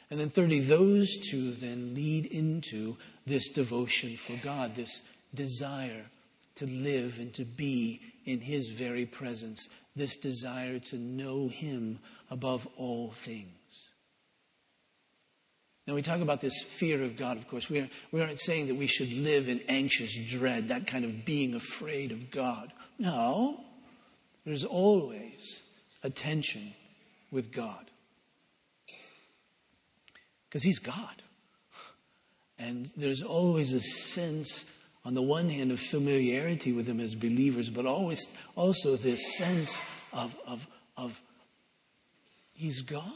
And 0.10 0.19
then, 0.19 0.29
thirdly, 0.29 0.60
those 0.60 1.17
two 1.17 1.53
then 1.53 1.95
lead 1.95 2.27
into 2.27 2.97
this 3.25 3.49
devotion 3.49 4.17
for 4.17 4.36
God, 4.43 4.75
this 4.75 5.01
desire 5.34 6.06
to 6.56 6.67
live 6.67 7.17
and 7.17 7.34
to 7.34 7.45
be 7.45 7.99
in 8.25 8.39
His 8.39 8.69
very 8.69 9.06
presence, 9.06 9.67
this 9.95 10.17
desire 10.17 10.79
to 10.79 10.97
know 10.97 11.47
Him 11.47 11.99
above 12.29 12.67
all 12.77 13.12
things. 13.12 13.49
Now, 15.86 15.95
we 15.95 16.01
talk 16.01 16.21
about 16.21 16.39
this 16.39 16.63
fear 16.63 17.03
of 17.03 17.17
God, 17.17 17.36
of 17.36 17.47
course. 17.49 17.69
We, 17.69 17.79
are, 17.79 17.89
we 18.12 18.21
aren't 18.21 18.39
saying 18.39 18.67
that 18.67 18.75
we 18.75 18.88
should 18.88 19.12
live 19.12 19.49
in 19.49 19.60
anxious 19.67 20.17
dread, 20.27 20.69
that 20.69 20.88
kind 20.88 21.03
of 21.03 21.25
being 21.25 21.56
afraid 21.56 22.13
of 22.13 22.32
God. 22.32 22.71
No, 22.97 23.60
there's 24.45 24.63
always 24.63 25.60
a 26.01 26.10
tension 26.10 26.73
with 27.32 27.51
God. 27.51 27.91
Because 30.47 30.63
He's 30.63 30.79
God. 30.79 31.21
And 32.58 32.89
there's 32.95 33.21
always 33.21 33.73
a 33.73 33.82
sense, 33.82 34.63
on 35.05 35.13
the 35.13 35.21
one 35.21 35.49
hand, 35.49 35.71
of 35.71 35.79
familiarity 35.79 36.71
with 36.71 36.87
Him 36.87 36.99
as 36.99 37.15
believers, 37.15 37.69
but 37.69 37.85
always 37.85 38.25
also 38.55 38.95
this 38.95 39.37
sense 39.37 39.81
of, 40.13 40.35
of, 40.47 40.67
of 40.95 41.19
He's 42.53 42.81
God. 42.81 43.11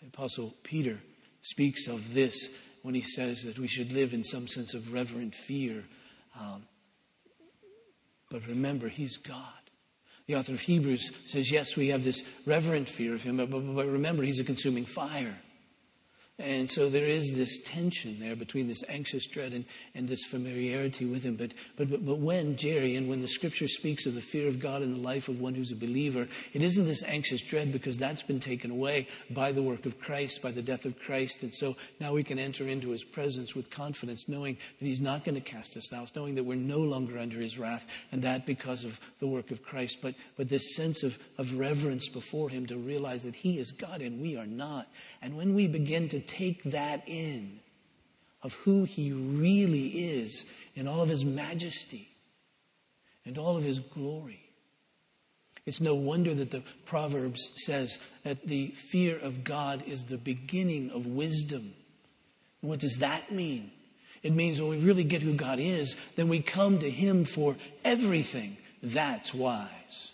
The 0.00 0.06
Apostle 0.06 0.54
Peter 0.62 1.00
speaks 1.42 1.86
of 1.86 2.14
this 2.14 2.48
when 2.82 2.94
he 2.94 3.02
says 3.02 3.42
that 3.42 3.58
we 3.58 3.68
should 3.68 3.92
live 3.92 4.14
in 4.14 4.24
some 4.24 4.48
sense 4.48 4.72
of 4.72 4.92
reverent 4.94 5.34
fear. 5.34 5.84
Um, 6.38 6.62
but 8.30 8.46
remember, 8.46 8.88
He's 8.88 9.18
God. 9.18 9.44
The 10.26 10.36
author 10.36 10.52
of 10.52 10.60
Hebrews 10.60 11.10
says, 11.26 11.50
yes, 11.50 11.76
we 11.76 11.88
have 11.88 12.04
this 12.04 12.22
reverent 12.46 12.88
fear 12.88 13.14
of 13.14 13.22
Him, 13.22 13.36
but, 13.36 13.50
but, 13.50 13.60
but 13.60 13.86
remember, 13.86 14.22
He's 14.22 14.40
a 14.40 14.44
consuming 14.44 14.86
fire. 14.86 15.36
And 16.40 16.70
so 16.70 16.88
there 16.88 17.04
is 17.04 17.32
this 17.32 17.58
tension 17.64 18.18
there 18.18 18.34
between 18.34 18.66
this 18.66 18.82
anxious 18.88 19.26
dread 19.26 19.52
and, 19.52 19.66
and 19.94 20.08
this 20.08 20.24
familiarity 20.24 21.04
with 21.04 21.22
Him. 21.22 21.36
But, 21.36 21.52
but, 21.76 21.90
but, 21.90 22.04
but 22.04 22.18
when, 22.18 22.56
Jerry, 22.56 22.96
and 22.96 23.08
when 23.08 23.20
the 23.20 23.28
scripture 23.28 23.68
speaks 23.68 24.06
of 24.06 24.14
the 24.14 24.22
fear 24.22 24.48
of 24.48 24.58
God 24.58 24.82
in 24.82 24.94
the 24.94 25.00
life 25.00 25.28
of 25.28 25.38
one 25.38 25.54
who's 25.54 25.70
a 25.70 25.76
believer, 25.76 26.28
it 26.54 26.62
isn't 26.62 26.86
this 26.86 27.02
anxious 27.02 27.42
dread 27.42 27.72
because 27.72 27.98
that's 27.98 28.22
been 28.22 28.40
taken 28.40 28.70
away 28.70 29.06
by 29.30 29.52
the 29.52 29.62
work 29.62 29.84
of 29.84 30.00
Christ, 30.00 30.40
by 30.40 30.50
the 30.50 30.62
death 30.62 30.86
of 30.86 30.98
Christ. 30.98 31.42
And 31.42 31.54
so 31.54 31.76
now 32.00 32.14
we 32.14 32.24
can 32.24 32.38
enter 32.38 32.66
into 32.66 32.88
His 32.90 33.04
presence 33.04 33.54
with 33.54 33.68
confidence, 33.68 34.26
knowing 34.26 34.56
that 34.78 34.86
He's 34.86 35.00
not 35.00 35.24
going 35.24 35.34
to 35.34 35.40
cast 35.42 35.76
us 35.76 35.92
out, 35.92 36.10
knowing 36.16 36.36
that 36.36 36.44
we're 36.44 36.54
no 36.56 36.78
longer 36.78 37.18
under 37.18 37.38
His 37.38 37.58
wrath, 37.58 37.86
and 38.12 38.22
that 38.22 38.46
because 38.46 38.84
of 38.84 38.98
the 39.18 39.28
work 39.28 39.50
of 39.50 39.62
Christ. 39.62 39.98
But, 40.00 40.14
but 40.38 40.48
this 40.48 40.74
sense 40.74 41.02
of, 41.02 41.18
of 41.36 41.58
reverence 41.58 42.08
before 42.08 42.48
Him 42.48 42.64
to 42.66 42.78
realize 42.78 43.24
that 43.24 43.34
He 43.34 43.58
is 43.58 43.72
God 43.72 44.00
and 44.00 44.22
we 44.22 44.38
are 44.38 44.46
not. 44.46 44.88
And 45.20 45.36
when 45.36 45.54
we 45.54 45.68
begin 45.68 46.08
to 46.08 46.29
take 46.30 46.62
that 46.64 47.02
in 47.08 47.60
of 48.42 48.54
who 48.54 48.84
he 48.84 49.12
really 49.12 49.88
is 49.88 50.44
in 50.74 50.86
all 50.86 51.02
of 51.02 51.08
his 51.08 51.24
majesty 51.24 52.08
and 53.24 53.36
all 53.36 53.56
of 53.56 53.64
his 53.64 53.80
glory. 53.80 54.40
It's 55.66 55.80
no 55.80 55.94
wonder 55.94 56.32
that 56.34 56.50
the 56.50 56.62
Proverbs 56.86 57.50
says 57.54 57.98
that 58.24 58.46
the 58.46 58.68
fear 58.68 59.18
of 59.18 59.44
God 59.44 59.82
is 59.86 60.04
the 60.04 60.16
beginning 60.16 60.90
of 60.90 61.06
wisdom. 61.06 61.74
What 62.60 62.80
does 62.80 62.98
that 62.98 63.30
mean? 63.30 63.70
It 64.22 64.32
means 64.32 64.60
when 64.60 64.70
we 64.70 64.78
really 64.78 65.04
get 65.04 65.22
who 65.22 65.34
God 65.34 65.58
is, 65.58 65.96
then 66.16 66.28
we 66.28 66.40
come 66.40 66.78
to 66.78 66.90
him 66.90 67.24
for 67.24 67.56
everything. 67.84 68.56
That's 68.82 69.34
wise. 69.34 70.10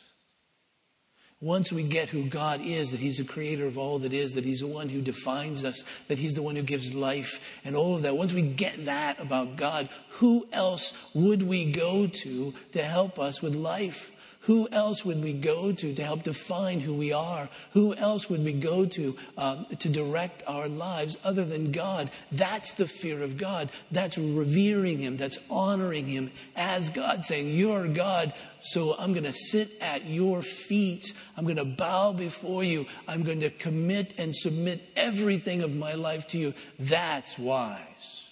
Once 1.42 1.70
we 1.70 1.82
get 1.82 2.08
who 2.08 2.24
God 2.24 2.62
is, 2.62 2.90
that 2.92 3.00
He's 3.00 3.18
the 3.18 3.24
creator 3.24 3.66
of 3.66 3.76
all 3.76 3.98
that 3.98 4.14
is, 4.14 4.32
that 4.32 4.44
He's 4.44 4.60
the 4.60 4.66
one 4.66 4.88
who 4.88 5.02
defines 5.02 5.64
us, 5.64 5.84
that 6.08 6.18
He's 6.18 6.32
the 6.32 6.42
one 6.42 6.56
who 6.56 6.62
gives 6.62 6.94
life, 6.94 7.40
and 7.62 7.76
all 7.76 7.94
of 7.94 8.02
that, 8.02 8.16
once 8.16 8.32
we 8.32 8.40
get 8.40 8.86
that 8.86 9.20
about 9.20 9.56
God, 9.56 9.90
who 10.12 10.48
else 10.50 10.94
would 11.12 11.42
we 11.42 11.70
go 11.70 12.06
to 12.06 12.54
to 12.72 12.82
help 12.82 13.18
us 13.18 13.42
with 13.42 13.54
life? 13.54 14.10
Who 14.46 14.68
else 14.70 15.04
would 15.04 15.24
we 15.24 15.32
go 15.32 15.72
to 15.72 15.92
to 15.92 16.04
help 16.04 16.22
define 16.22 16.78
who 16.78 16.94
we 16.94 17.12
are? 17.12 17.48
Who 17.72 17.96
else 17.96 18.30
would 18.30 18.44
we 18.44 18.52
go 18.52 18.86
to 18.86 19.16
uh, 19.36 19.64
to 19.80 19.88
direct 19.88 20.44
our 20.46 20.68
lives 20.68 21.18
other 21.24 21.44
than 21.44 21.72
God? 21.72 22.12
That's 22.30 22.70
the 22.72 22.86
fear 22.86 23.24
of 23.24 23.38
God. 23.38 23.70
That's 23.90 24.16
revering 24.16 25.00
Him. 25.00 25.16
That's 25.16 25.36
honoring 25.50 26.06
Him 26.06 26.30
as 26.54 26.90
God, 26.90 27.24
saying, 27.24 27.56
You're 27.56 27.88
God, 27.88 28.34
so 28.60 28.96
I'm 28.96 29.14
going 29.14 29.24
to 29.24 29.32
sit 29.32 29.72
at 29.80 30.06
your 30.06 30.42
feet. 30.42 31.12
I'm 31.36 31.42
going 31.42 31.56
to 31.56 31.64
bow 31.64 32.12
before 32.12 32.62
you. 32.62 32.86
I'm 33.08 33.24
going 33.24 33.40
to 33.40 33.50
commit 33.50 34.14
and 34.16 34.32
submit 34.32 34.80
everything 34.94 35.62
of 35.62 35.74
my 35.74 35.94
life 35.94 36.28
to 36.28 36.38
you. 36.38 36.54
That's 36.78 37.36
wise. 37.36 38.24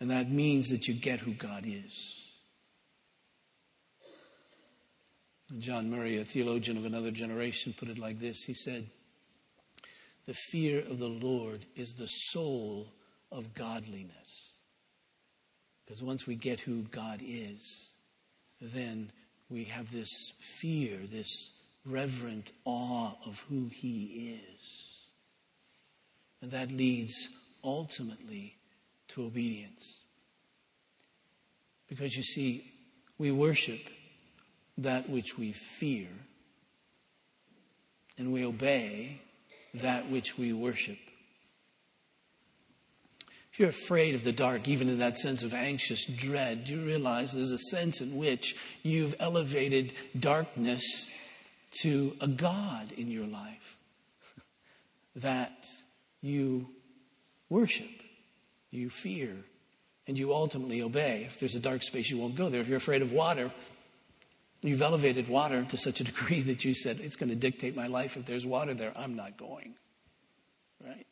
And 0.00 0.10
that 0.10 0.32
means 0.32 0.70
that 0.70 0.88
you 0.88 0.94
get 0.94 1.20
who 1.20 1.32
God 1.32 1.64
is. 1.64 2.15
John 5.58 5.90
Murray, 5.90 6.18
a 6.18 6.24
theologian 6.24 6.76
of 6.76 6.84
another 6.84 7.12
generation, 7.12 7.74
put 7.78 7.88
it 7.88 7.98
like 7.98 8.18
this 8.18 8.42
He 8.44 8.54
said, 8.54 8.88
The 10.26 10.34
fear 10.34 10.80
of 10.80 10.98
the 10.98 11.08
Lord 11.08 11.66
is 11.76 11.92
the 11.92 12.06
soul 12.06 12.88
of 13.30 13.54
godliness. 13.54 14.50
Because 15.84 16.02
once 16.02 16.26
we 16.26 16.34
get 16.34 16.60
who 16.60 16.82
God 16.82 17.20
is, 17.24 17.90
then 18.60 19.12
we 19.48 19.64
have 19.64 19.92
this 19.92 20.10
fear, 20.40 20.98
this 21.10 21.50
reverent 21.84 22.50
awe 22.64 23.12
of 23.24 23.44
who 23.48 23.68
He 23.72 24.40
is. 24.42 24.66
And 26.42 26.50
that 26.50 26.72
leads 26.72 27.28
ultimately 27.62 28.56
to 29.08 29.24
obedience. 29.24 29.98
Because 31.88 32.16
you 32.16 32.24
see, 32.24 32.72
we 33.16 33.30
worship 33.30 33.80
that 34.78 35.08
which 35.08 35.38
we 35.38 35.52
fear, 35.52 36.08
and 38.18 38.32
we 38.32 38.44
obey 38.44 39.20
that 39.74 40.10
which 40.10 40.38
we 40.38 40.52
worship. 40.52 40.98
If 43.52 43.60
you're 43.60 43.68
afraid 43.70 44.14
of 44.14 44.22
the 44.22 44.32
dark, 44.32 44.68
even 44.68 44.90
in 44.90 44.98
that 44.98 45.16
sense 45.16 45.42
of 45.42 45.54
anxious 45.54 46.04
dread, 46.04 46.66
do 46.66 46.74
you 46.74 46.84
realize 46.84 47.32
there's 47.32 47.50
a 47.50 47.58
sense 47.58 48.02
in 48.02 48.16
which 48.16 48.54
you've 48.82 49.14
elevated 49.18 49.94
darkness 50.18 51.08
to 51.80 52.16
a 52.20 52.28
God 52.28 52.92
in 52.92 53.10
your 53.10 53.26
life 53.26 53.78
that 55.16 55.66
you 56.20 56.68
worship, 57.48 57.88
you 58.70 58.90
fear, 58.90 59.34
and 60.06 60.18
you 60.18 60.34
ultimately 60.34 60.82
obey. 60.82 61.24
If 61.26 61.40
there's 61.40 61.54
a 61.54 61.60
dark 61.60 61.82
space, 61.82 62.10
you 62.10 62.18
won't 62.18 62.36
go 62.36 62.48
there. 62.48 62.60
If 62.60 62.68
you're 62.68 62.76
afraid 62.76 63.02
of 63.02 63.12
water, 63.12 63.50
you've 64.62 64.82
elevated 64.82 65.28
water 65.28 65.64
to 65.64 65.76
such 65.76 66.00
a 66.00 66.04
degree 66.04 66.42
that 66.42 66.64
you 66.64 66.74
said, 66.74 67.00
it's 67.00 67.16
going 67.16 67.30
to 67.30 67.36
dictate 67.36 67.76
my 67.76 67.86
life. 67.86 68.16
If 68.16 68.26
there's 68.26 68.46
water 68.46 68.74
there, 68.74 68.92
I'm 68.96 69.14
not 69.14 69.36
going. 69.36 69.74
Right? 70.84 71.06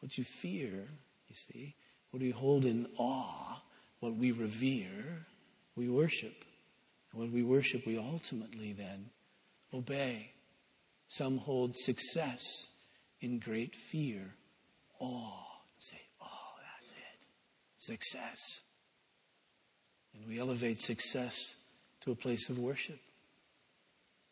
What 0.00 0.16
you 0.16 0.24
fear 0.24 0.88
you 1.30 1.36
see? 1.36 1.74
What 2.10 2.22
we 2.22 2.30
hold 2.30 2.64
in 2.64 2.88
awe, 2.98 3.62
what 4.00 4.16
we 4.16 4.32
revere, 4.32 5.26
we 5.76 5.88
worship. 5.88 6.44
And 7.12 7.20
what 7.20 7.30
we 7.30 7.42
worship, 7.42 7.86
we 7.86 7.96
ultimately 7.96 8.72
then 8.72 9.10
obey. 9.72 10.32
Some 11.08 11.38
hold 11.38 11.76
success 11.76 12.42
in 13.20 13.38
great 13.38 13.76
fear, 13.76 14.34
awe. 14.98 15.46
Say, 15.78 16.00
oh, 16.20 16.52
that's 16.80 16.92
it. 16.92 17.26
Success. 17.76 18.60
And 20.14 20.26
we 20.26 20.40
elevate 20.40 20.80
success 20.80 21.54
to 22.02 22.12
a 22.12 22.16
place 22.16 22.48
of 22.48 22.58
worship. 22.58 22.98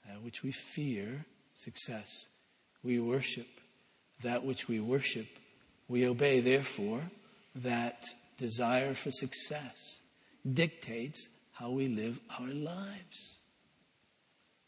That 0.06 0.22
which 0.22 0.42
we 0.42 0.52
fear, 0.52 1.26
success. 1.54 2.26
We 2.82 2.98
worship. 2.98 3.48
That 4.22 4.44
which 4.44 4.68
we 4.68 4.80
worship, 4.80 5.26
we 5.88 6.06
obey, 6.06 6.40
therefore, 6.40 7.02
that 7.54 8.04
desire 8.36 8.94
for 8.94 9.10
success 9.10 10.00
dictates 10.50 11.28
how 11.52 11.70
we 11.70 11.88
live 11.88 12.18
our 12.38 12.48
lives. 12.48 13.36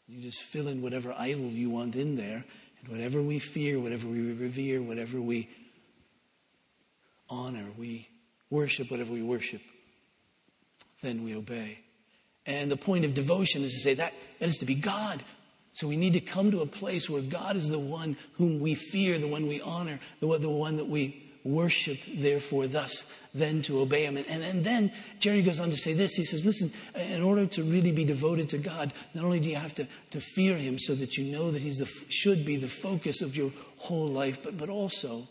You 0.07 0.21
just 0.21 0.41
fill 0.41 0.67
in 0.67 0.81
whatever 0.81 1.13
idol 1.17 1.45
you 1.45 1.69
want 1.69 1.95
in 1.95 2.15
there, 2.15 2.43
and 2.79 2.89
whatever 2.89 3.21
we 3.21 3.39
fear, 3.39 3.79
whatever 3.79 4.07
we 4.07 4.33
revere, 4.33 4.81
whatever 4.81 5.21
we 5.21 5.49
honor, 7.29 7.67
we 7.77 8.07
worship, 8.49 8.91
whatever 8.91 9.13
we 9.13 9.23
worship, 9.23 9.61
then 11.01 11.23
we 11.23 11.35
obey. 11.35 11.79
And 12.45 12.71
the 12.71 12.77
point 12.77 13.05
of 13.05 13.13
devotion 13.13 13.63
is 13.63 13.73
to 13.73 13.79
say 13.79 13.93
that, 13.95 14.13
that 14.39 14.49
is 14.49 14.57
to 14.59 14.65
be 14.65 14.75
God. 14.75 15.23
So 15.73 15.87
we 15.87 15.95
need 15.95 16.13
to 16.13 16.19
come 16.19 16.51
to 16.51 16.61
a 16.61 16.65
place 16.65 17.09
where 17.09 17.21
God 17.21 17.55
is 17.55 17.69
the 17.69 17.79
one 17.79 18.17
whom 18.33 18.59
we 18.59 18.75
fear, 18.75 19.17
the 19.17 19.27
one 19.27 19.47
we 19.47 19.61
honor, 19.61 19.99
the 20.19 20.27
one, 20.27 20.41
the 20.41 20.49
one 20.49 20.75
that 20.77 20.89
we 20.89 21.31
worship, 21.43 21.97
therefore, 22.13 22.67
thus, 22.67 23.03
then 23.33 23.61
to 23.63 23.79
obey 23.79 24.05
Him. 24.05 24.17
And, 24.17 24.27
and, 24.27 24.43
and 24.43 24.63
then 24.63 24.91
Jerry 25.19 25.41
goes 25.41 25.59
on 25.59 25.71
to 25.71 25.77
say 25.77 25.93
this. 25.93 26.13
He 26.13 26.25
says, 26.25 26.45
listen, 26.45 26.71
in 26.95 27.23
order 27.23 27.45
to 27.47 27.63
really 27.63 27.91
be 27.91 28.03
devoted 28.03 28.49
to 28.49 28.57
God, 28.57 28.93
not 29.13 29.23
only 29.23 29.39
do 29.39 29.49
you 29.49 29.55
have 29.55 29.73
to, 29.75 29.87
to 30.11 30.21
fear 30.21 30.57
Him 30.57 30.77
so 30.77 30.93
that 30.95 31.17
you 31.17 31.31
know 31.31 31.51
that 31.51 31.61
He 31.61 31.71
should 32.09 32.45
be 32.45 32.57
the 32.57 32.67
focus 32.67 33.21
of 33.21 33.35
your 33.35 33.51
whole 33.77 34.07
life, 34.07 34.39
but, 34.43 34.57
but 34.57 34.69
also 34.69 35.27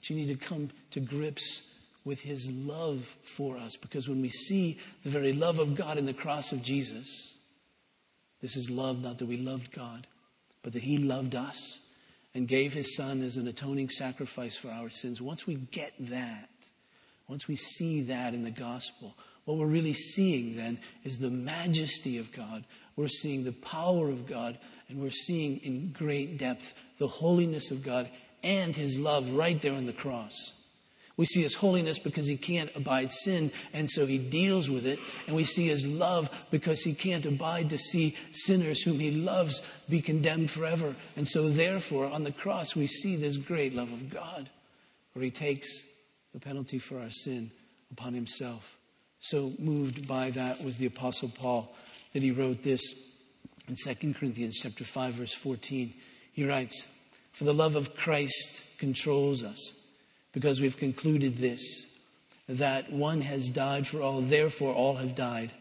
that 0.00 0.10
you 0.10 0.16
need 0.16 0.28
to 0.28 0.36
come 0.36 0.70
to 0.92 1.00
grips 1.00 1.62
with 2.10 2.20
His 2.22 2.50
love 2.50 3.06
for 3.22 3.56
us. 3.56 3.76
Because 3.76 4.08
when 4.08 4.20
we 4.20 4.30
see 4.30 4.78
the 5.04 5.10
very 5.10 5.32
love 5.32 5.60
of 5.60 5.76
God 5.76 5.96
in 5.96 6.06
the 6.06 6.12
cross 6.12 6.50
of 6.50 6.60
Jesus, 6.60 7.34
this 8.42 8.56
is 8.56 8.68
love, 8.68 9.00
not 9.00 9.18
that 9.18 9.26
we 9.26 9.36
loved 9.36 9.70
God, 9.70 10.08
but 10.64 10.72
that 10.72 10.82
He 10.82 10.98
loved 10.98 11.36
us 11.36 11.78
and 12.34 12.48
gave 12.48 12.72
His 12.72 12.96
Son 12.96 13.22
as 13.22 13.36
an 13.36 13.46
atoning 13.46 13.90
sacrifice 13.90 14.56
for 14.56 14.72
our 14.72 14.90
sins. 14.90 15.22
Once 15.22 15.46
we 15.46 15.54
get 15.54 15.92
that, 16.00 16.50
once 17.28 17.46
we 17.46 17.54
see 17.54 18.00
that 18.02 18.34
in 18.34 18.42
the 18.42 18.50
gospel, 18.50 19.14
what 19.44 19.56
we're 19.56 19.66
really 19.66 19.92
seeing 19.92 20.56
then 20.56 20.80
is 21.04 21.18
the 21.18 21.30
majesty 21.30 22.18
of 22.18 22.32
God. 22.32 22.64
We're 22.96 23.06
seeing 23.06 23.44
the 23.44 23.52
power 23.52 24.08
of 24.08 24.26
God, 24.26 24.58
and 24.88 25.00
we're 25.00 25.10
seeing 25.10 25.58
in 25.58 25.92
great 25.92 26.38
depth 26.38 26.74
the 26.98 27.06
holiness 27.06 27.70
of 27.70 27.84
God 27.84 28.10
and 28.42 28.74
His 28.74 28.98
love 28.98 29.30
right 29.30 29.62
there 29.62 29.74
on 29.74 29.86
the 29.86 29.92
cross. 29.92 30.54
We 31.20 31.26
see 31.26 31.42
his 31.42 31.56
holiness 31.56 31.98
because 31.98 32.26
he 32.26 32.38
can't 32.38 32.74
abide 32.74 33.12
sin, 33.12 33.52
and 33.74 33.90
so 33.90 34.06
he 34.06 34.16
deals 34.16 34.70
with 34.70 34.86
it. 34.86 34.98
And 35.26 35.36
we 35.36 35.44
see 35.44 35.68
his 35.68 35.86
love 35.86 36.30
because 36.50 36.80
he 36.80 36.94
can't 36.94 37.26
abide 37.26 37.68
to 37.68 37.76
see 37.76 38.16
sinners 38.32 38.80
whom 38.80 38.98
he 38.98 39.10
loves 39.10 39.60
be 39.86 40.00
condemned 40.00 40.50
forever. 40.50 40.96
And 41.16 41.28
so, 41.28 41.50
therefore, 41.50 42.06
on 42.06 42.24
the 42.24 42.32
cross, 42.32 42.74
we 42.74 42.86
see 42.86 43.16
this 43.16 43.36
great 43.36 43.74
love 43.74 43.92
of 43.92 44.08
God, 44.08 44.48
where 45.12 45.22
he 45.22 45.30
takes 45.30 45.84
the 46.32 46.40
penalty 46.40 46.78
for 46.78 46.98
our 46.98 47.10
sin 47.10 47.50
upon 47.92 48.14
himself. 48.14 48.78
So 49.20 49.52
moved 49.58 50.08
by 50.08 50.30
that 50.30 50.64
was 50.64 50.78
the 50.78 50.86
Apostle 50.86 51.28
Paul 51.28 51.70
that 52.14 52.22
he 52.22 52.30
wrote 52.30 52.62
this 52.62 52.94
in 53.68 53.76
2 53.76 54.14
Corinthians 54.14 54.58
chapter 54.62 54.84
5, 54.84 55.12
verse 55.12 55.34
14. 55.34 55.92
He 56.32 56.46
writes, 56.46 56.86
For 57.32 57.44
the 57.44 57.52
love 57.52 57.76
of 57.76 57.94
Christ 57.94 58.64
controls 58.78 59.44
us 59.44 59.74
because 60.32 60.60
we've 60.60 60.76
concluded 60.76 61.36
this 61.36 61.86
that 62.48 62.92
one 62.92 63.20
has 63.20 63.48
died 63.48 63.86
for 63.86 64.02
all, 64.02 64.20
therefore 64.20 64.74
all 64.74 64.96
have 64.96 65.14
died. 65.14 65.52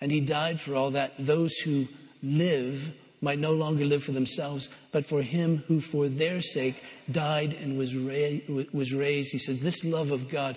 And 0.00 0.12
he 0.12 0.20
died 0.20 0.60
for 0.60 0.76
all 0.76 0.92
that 0.92 1.14
those 1.18 1.52
who 1.58 1.88
live 2.22 2.92
might 3.20 3.38
no 3.38 3.52
longer 3.52 3.84
live 3.84 4.04
for 4.04 4.12
themselves, 4.12 4.68
but 4.92 5.04
for 5.04 5.22
him 5.22 5.64
who 5.68 5.80
for 5.80 6.08
their 6.08 6.40
sake 6.40 6.82
died 7.10 7.52
and 7.52 7.76
was, 7.76 7.94
ra- 7.94 8.64
was 8.72 8.94
raised. 8.94 9.32
He 9.32 9.38
says, 9.38 9.60
This 9.60 9.84
love 9.84 10.10
of 10.10 10.28
God 10.28 10.56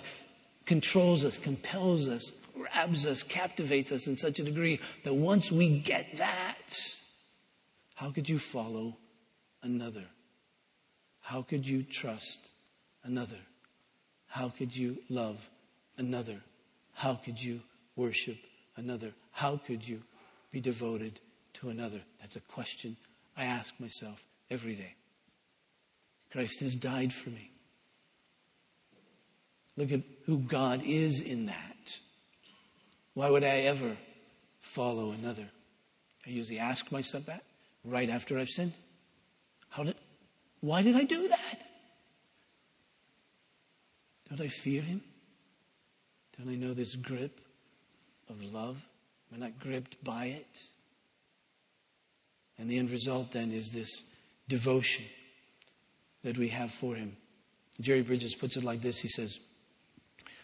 controls 0.64 1.24
us, 1.24 1.36
compels 1.36 2.08
us, 2.08 2.32
grabs 2.56 3.04
us, 3.04 3.22
captivates 3.22 3.92
us 3.92 4.06
in 4.06 4.16
such 4.16 4.38
a 4.38 4.44
degree 4.44 4.80
that 5.04 5.14
once 5.14 5.52
we 5.52 5.78
get 5.78 6.16
that, 6.16 6.78
how 7.96 8.10
could 8.10 8.28
you 8.28 8.38
follow 8.38 8.96
another? 9.62 10.04
How 11.20 11.42
could 11.42 11.66
you 11.66 11.82
trust 11.82 12.50
another? 13.04 13.38
How 14.26 14.48
could 14.48 14.74
you 14.74 14.98
love 15.08 15.38
another? 15.96 16.40
How 16.92 17.14
could 17.14 17.40
you 17.40 17.60
worship 17.96 18.38
another? 18.76 19.12
How 19.30 19.56
could 19.56 19.86
you 19.86 20.02
be 20.50 20.60
devoted 20.60 21.20
to 21.54 21.68
another? 21.68 22.00
That's 22.20 22.36
a 22.36 22.40
question 22.40 22.96
I 23.36 23.44
ask 23.44 23.72
myself 23.78 24.22
every 24.50 24.74
day. 24.74 24.94
Christ 26.32 26.60
has 26.60 26.74
died 26.74 27.12
for 27.12 27.30
me. 27.30 27.50
Look 29.76 29.92
at 29.92 30.02
who 30.26 30.38
God 30.38 30.82
is 30.84 31.20
in 31.20 31.46
that. 31.46 31.98
Why 33.14 33.28
would 33.28 33.44
I 33.44 33.60
ever 33.60 33.96
follow 34.60 35.12
another? 35.12 35.48
I 36.26 36.30
usually 36.30 36.58
ask 36.58 36.90
myself 36.90 37.26
that 37.26 37.44
right 37.84 38.08
after 38.08 38.38
I've 38.38 38.48
sinned. 38.48 38.72
How 39.68 39.84
did, 39.84 39.96
why 40.60 40.82
did 40.82 40.96
I 40.96 41.04
do 41.04 41.28
that? 41.28 41.63
Don't 44.36 44.46
I 44.46 44.48
fear 44.48 44.82
him? 44.82 45.00
Don't 46.36 46.50
I 46.50 46.56
know 46.56 46.74
this 46.74 46.96
grip 46.96 47.40
of 48.28 48.42
love? 48.42 48.84
Am 49.30 49.36
I 49.40 49.46
not 49.46 49.60
gripped 49.60 50.02
by 50.02 50.24
it? 50.24 50.58
And 52.58 52.68
the 52.68 52.78
end 52.78 52.90
result 52.90 53.30
then 53.30 53.52
is 53.52 53.70
this 53.70 54.02
devotion 54.48 55.04
that 56.24 56.36
we 56.36 56.48
have 56.48 56.72
for 56.72 56.96
him. 56.96 57.16
Jerry 57.80 58.02
Bridges 58.02 58.34
puts 58.34 58.56
it 58.56 58.64
like 58.64 58.82
this 58.82 58.98
he 58.98 59.08
says, 59.08 59.38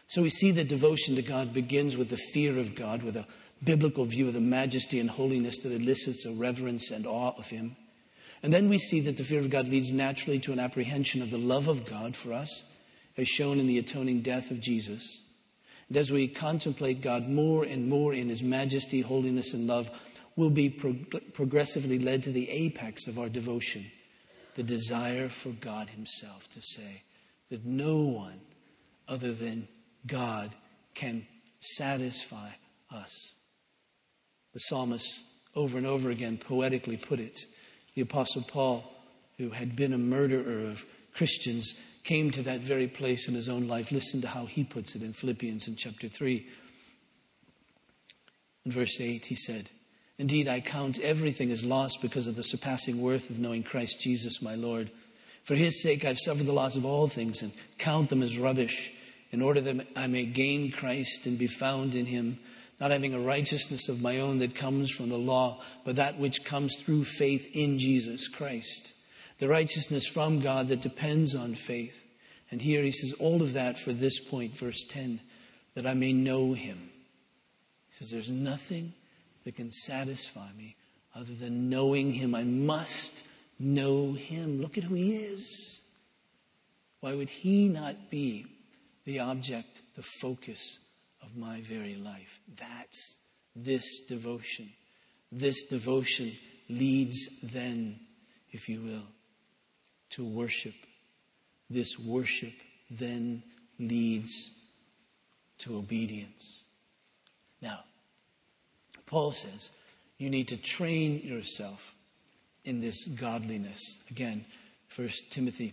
So 0.07 0.23
we 0.23 0.31
see 0.31 0.53
that 0.53 0.69
devotion 0.69 1.17
to 1.17 1.23
God 1.23 1.53
begins 1.53 1.97
with 1.97 2.11
the 2.11 2.17
fear 2.17 2.61
of 2.61 2.77
God, 2.77 3.03
with 3.03 3.17
a 3.17 3.27
biblical 3.65 4.05
view 4.05 4.29
of 4.29 4.35
the 4.35 4.41
majesty 4.41 5.01
and 5.01 5.11
holiness 5.11 5.59
that 5.59 5.73
elicits 5.73 6.27
a 6.27 6.33
reverence 6.33 6.93
and 6.93 7.09
awe 7.09 7.33
of 7.37 7.49
him. 7.49 7.75
And 8.45 8.53
then 8.53 8.69
we 8.69 8.79
see 8.79 9.01
that 9.01 9.17
the 9.17 9.25
fear 9.25 9.41
of 9.41 9.51
God 9.51 9.67
leads 9.67 9.91
naturally 9.91 10.39
to 10.41 10.53
an 10.53 10.61
apprehension 10.61 11.23
of 11.23 11.33
the 11.33 11.39
love 11.39 11.67
of 11.67 11.87
God 11.87 12.15
for 12.15 12.33
us 12.33 12.63
as 13.17 13.29
shown 13.29 13.59
in 13.59 13.67
the 13.67 13.79
atoning 13.79 14.23
death 14.23 14.51
of 14.51 14.61
Jesus. 14.61 15.23
And 15.89 15.97
as 15.97 16.11
we 16.11 16.29
contemplate 16.29 17.03
God 17.03 17.29
more 17.29 17.65
and 17.65 17.89
more 17.89 18.15
in 18.15 18.29
His 18.29 18.43
majesty, 18.43 19.01
holiness, 19.01 19.53
and 19.53 19.67
love, 19.67 19.91
we'll 20.37 20.51
be 20.51 20.71
progressively 20.71 21.99
led 21.99 22.23
to 22.23 22.31
the 22.31 22.49
apex 22.49 23.07
of 23.07 23.19
our 23.19 23.29
devotion 23.29 23.91
the 24.55 24.63
desire 24.63 25.29
for 25.29 25.51
God 25.51 25.89
Himself 25.91 26.49
to 26.51 26.63
say 26.63 27.03
that 27.51 27.65
no 27.65 27.99
one 27.99 28.41
other 29.09 29.33
than 29.33 29.69
God 30.07 30.55
can 30.95 31.27
satisfy 31.61 32.51
us. 32.91 33.35
The 34.53 34.61
psalmist 34.61 35.23
over 35.55 35.79
and 35.79 35.87
over 35.87 36.11
again 36.11 36.39
poetically 36.39 36.97
put 36.97 37.21
it. 37.21 37.39
The 37.95 38.03
Apostle 38.03 38.43
Paul, 38.43 38.85
who 39.39 39.51
had 39.51 39.77
been 39.77 39.93
a 39.93 39.99
murderer 39.99 40.67
of 40.71 40.85
Christians, 41.15 41.75
came 42.03 42.31
to 42.31 42.43
that 42.43 42.61
very 42.61 42.89
place 42.89 43.29
in 43.29 43.35
his 43.35 43.49
own 43.49 43.69
life. 43.69 43.93
Listen 43.93 44.21
to 44.23 44.29
how 44.29 44.47
he 44.47 44.65
puts 44.65 44.95
it 44.95 45.03
in 45.03 45.13
Philippians 45.13 45.69
in 45.69 45.77
chapter 45.77 46.09
3. 46.09 46.47
In 48.65 48.73
verse 48.73 49.01
8, 49.01 49.27
he 49.27 49.35
said, 49.35 49.71
Indeed, 50.19 50.49
I 50.49 50.61
count 50.61 50.99
everything 51.01 51.51
as 51.51 51.65
lost 51.65 52.03
because 52.03 52.27
of 52.27 52.37
the 52.37 52.45
surpassing 52.45 53.01
worth 53.01 53.31
of 53.31 53.39
knowing 53.39 53.63
Christ 53.63 54.01
Jesus 54.01 54.43
my 54.43 54.55
Lord. 54.55 54.91
For 55.45 55.55
his 55.55 55.83
sake, 55.83 56.05
I've 56.05 56.19
suffered 56.19 56.47
the 56.47 56.53
loss 56.53 56.77
of 56.77 56.85
all 56.85 57.09
things 57.09 57.41
and 57.43 57.53
count 57.79 58.11
them 58.11 58.23
as 58.23 58.39
rubbish 58.39 58.93
in 59.31 59.41
order 59.41 59.61
that 59.63 59.87
I 59.97 60.07
may 60.09 60.27
gain 60.27 60.73
Christ 60.73 61.27
and 61.27 61.39
be 61.39 61.47
found 61.47 61.95
in 61.95 62.07
him, 62.07 62.39
not 62.81 62.91
having 62.91 63.15
a 63.15 63.21
righteousness 63.21 63.89
of 63.89 64.01
my 64.01 64.21
own 64.21 64.39
that 64.39 64.55
comes 64.55 64.91
from 64.91 65.09
the 65.09 65.19
law, 65.19 65.63
but 65.85 65.97
that 65.97 66.19
which 66.19 66.45
comes 66.45 66.77
through 66.77 67.05
faith 67.05 67.49
in 67.55 67.79
Jesus 67.79 68.29
Christ. 68.29 68.93
The 69.41 69.49
righteousness 69.49 70.07
from 70.07 70.41
God 70.41 70.69
that 70.69 70.83
depends 70.83 71.35
on 71.35 71.55
faith. 71.55 72.05
And 72.51 72.61
here 72.61 72.83
he 72.83 72.93
says 72.93 73.15
all 73.19 73.43
of 73.43 73.55
that 73.55 73.79
for 73.79 73.93
this 73.93 74.21
point, 74.21 74.57
verse 74.57 74.85
10, 74.89 75.21
that 75.75 75.87
I 75.87 75.95
may 75.95 76.13
know 76.13 76.53
him. 76.53 76.91
He 77.89 77.97
says, 77.97 78.11
There's 78.11 78.29
nothing 78.29 78.93
that 79.45 79.57
can 79.57 79.71
satisfy 79.71 80.49
me 80.57 80.77
other 81.15 81.33
than 81.33 81.71
knowing 81.71 82.13
him. 82.13 82.35
I 82.35 82.45
must 82.45 83.23
know 83.59 84.13
him. 84.13 84.61
Look 84.61 84.77
at 84.77 84.85
who 84.85 84.95
he 84.95 85.15
is. 85.15 85.81
Why 87.01 87.15
would 87.15 87.31
he 87.31 87.69
not 87.69 88.11
be 88.11 88.45
the 89.07 89.21
object, 89.21 89.81
the 89.97 90.03
focus 90.21 90.79
of 91.23 91.35
my 91.35 91.63
very 91.63 91.95
life? 91.95 92.41
That's 92.59 93.17
this 93.57 94.01
devotion. 94.07 94.71
This 95.33 95.63
devotion 95.63 96.37
leads 96.69 97.17
then, 97.43 98.01
if 98.53 98.69
you 98.69 98.83
will, 98.83 99.07
to 100.11 100.25
worship. 100.25 100.75
This 101.69 101.99
worship 101.99 102.55
then 102.91 103.43
leads 103.79 104.51
to 105.59 105.77
obedience. 105.77 106.63
Now, 107.63 107.81
Paul 109.07 109.33
says 109.33 109.71
you 110.19 110.31
need 110.31 110.49
to 110.49 110.57
train 110.57 111.21
yourself 111.25 111.95
in 112.65 112.81
this 112.81 113.07
godliness. 113.07 113.81
Again, 114.11 114.45
First 114.89 115.31
Timothy 115.31 115.73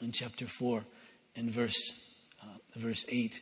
in 0.00 0.12
chapter 0.12 0.46
4 0.46 0.84
and 1.36 1.50
verse, 1.50 1.94
uh, 2.42 2.46
verse 2.76 3.04
8, 3.08 3.40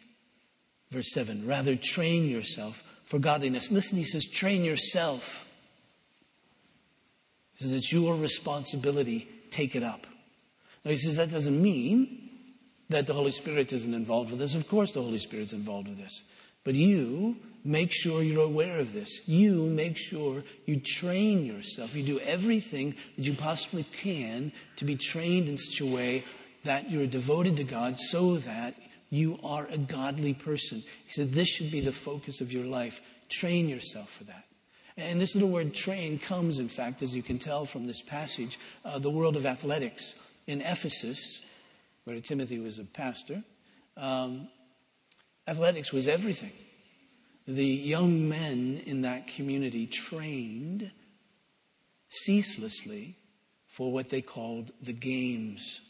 verse 0.90 1.12
7. 1.12 1.46
Rather, 1.46 1.76
train 1.76 2.28
yourself 2.28 2.82
for 3.04 3.18
godliness. 3.18 3.70
Listen, 3.70 3.98
he 3.98 4.04
says, 4.04 4.24
train 4.24 4.64
yourself. 4.64 5.46
He 7.54 7.64
says, 7.64 7.72
it's 7.72 7.92
your 7.92 8.16
responsibility. 8.16 9.28
Take 9.50 9.76
it 9.76 9.82
up. 9.82 10.06
Now, 10.84 10.92
he 10.92 10.96
says, 10.96 11.16
that 11.16 11.30
doesn't 11.30 11.60
mean 11.60 12.30
that 12.88 13.06
the 13.06 13.14
Holy 13.14 13.32
Spirit 13.32 13.72
isn't 13.72 13.94
involved 13.94 14.30
with 14.30 14.38
this. 14.38 14.54
Of 14.54 14.68
course, 14.68 14.92
the 14.92 15.02
Holy 15.02 15.18
Spirit's 15.18 15.52
involved 15.52 15.88
with 15.88 15.98
this. 15.98 16.22
But 16.64 16.74
you 16.74 17.36
make 17.64 17.92
sure 17.92 18.22
you're 18.22 18.44
aware 18.44 18.78
of 18.78 18.92
this. 18.92 19.20
You 19.26 19.66
make 19.66 19.96
sure 19.96 20.44
you 20.64 20.80
train 20.80 21.44
yourself. 21.44 21.94
You 21.94 22.02
do 22.02 22.20
everything 22.20 22.94
that 23.16 23.24
you 23.24 23.34
possibly 23.34 23.84
can 23.84 24.52
to 24.76 24.84
be 24.84 24.96
trained 24.96 25.48
in 25.48 25.56
such 25.56 25.80
a 25.80 25.86
way 25.86 26.24
that 26.64 26.90
you're 26.90 27.06
devoted 27.06 27.56
to 27.58 27.64
God 27.64 27.98
so 27.98 28.38
that 28.38 28.74
you 29.10 29.38
are 29.44 29.66
a 29.66 29.78
godly 29.78 30.34
person. 30.34 30.82
He 31.04 31.10
said 31.10 31.32
this 31.32 31.48
should 31.48 31.70
be 31.70 31.80
the 31.80 31.92
focus 31.92 32.40
of 32.40 32.52
your 32.52 32.64
life. 32.64 33.00
Train 33.28 33.68
yourself 33.68 34.10
for 34.10 34.24
that. 34.24 34.45
And 34.96 35.20
this 35.20 35.34
little 35.34 35.50
word 35.50 35.74
train 35.74 36.18
comes, 36.18 36.58
in 36.58 36.68
fact, 36.68 37.02
as 37.02 37.14
you 37.14 37.22
can 37.22 37.38
tell 37.38 37.66
from 37.66 37.86
this 37.86 38.00
passage, 38.02 38.58
uh, 38.84 38.98
the 38.98 39.10
world 39.10 39.36
of 39.36 39.44
athletics. 39.44 40.14
In 40.46 40.60
Ephesus, 40.60 41.42
where 42.04 42.20
Timothy 42.20 42.58
was 42.58 42.78
a 42.78 42.84
pastor, 42.84 43.42
um, 43.96 44.48
athletics 45.46 45.92
was 45.92 46.06
everything 46.06 46.52
the 47.46 47.66
young 47.66 48.28
men 48.28 48.82
in 48.86 49.02
that 49.02 49.28
community 49.28 49.86
trained 49.86 50.90
ceaselessly 52.08 53.16
for 53.68 53.92
what 53.92 54.08
they 54.08 54.20
called 54.20 54.72
the 54.82 54.92
games. 54.92 55.80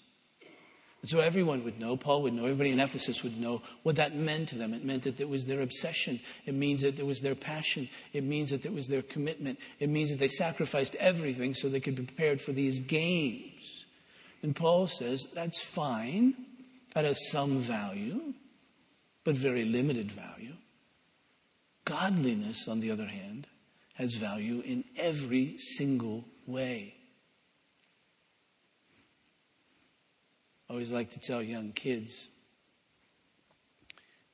And 1.06 1.10
so 1.12 1.20
everyone 1.20 1.62
would 1.62 1.78
know, 1.78 1.96
Paul 1.96 2.22
would 2.22 2.32
know, 2.32 2.46
everybody 2.46 2.72
in 2.72 2.80
Ephesus 2.80 3.22
would 3.22 3.40
know 3.40 3.62
what 3.84 3.94
that 3.94 4.16
meant 4.16 4.48
to 4.48 4.58
them. 4.58 4.74
It 4.74 4.84
meant 4.84 5.04
that 5.04 5.20
it 5.20 5.28
was 5.28 5.44
their 5.44 5.60
obsession. 5.60 6.18
It 6.46 6.54
means 6.54 6.82
that 6.82 6.98
it 6.98 7.06
was 7.06 7.20
their 7.20 7.36
passion. 7.36 7.88
It 8.12 8.24
means 8.24 8.50
that 8.50 8.66
it 8.66 8.72
was 8.72 8.88
their 8.88 9.02
commitment. 9.02 9.60
It 9.78 9.88
means 9.88 10.10
that 10.10 10.18
they 10.18 10.26
sacrificed 10.26 10.96
everything 10.96 11.54
so 11.54 11.68
they 11.68 11.78
could 11.78 11.94
be 11.94 12.02
prepared 12.02 12.40
for 12.40 12.50
these 12.50 12.80
games. 12.80 13.84
And 14.42 14.56
Paul 14.56 14.88
says 14.88 15.28
that's 15.32 15.62
fine. 15.62 16.34
That 16.94 17.04
has 17.04 17.30
some 17.30 17.60
value, 17.60 18.34
but 19.22 19.36
very 19.36 19.64
limited 19.64 20.10
value. 20.10 20.54
Godliness, 21.84 22.66
on 22.66 22.80
the 22.80 22.90
other 22.90 23.06
hand, 23.06 23.46
has 23.94 24.14
value 24.14 24.60
in 24.66 24.82
every 24.96 25.56
single 25.58 26.24
way. 26.48 26.95
I 30.68 30.72
always 30.72 30.92
like 30.92 31.10
to 31.12 31.20
tell 31.20 31.42
young 31.42 31.72
kids 31.72 32.28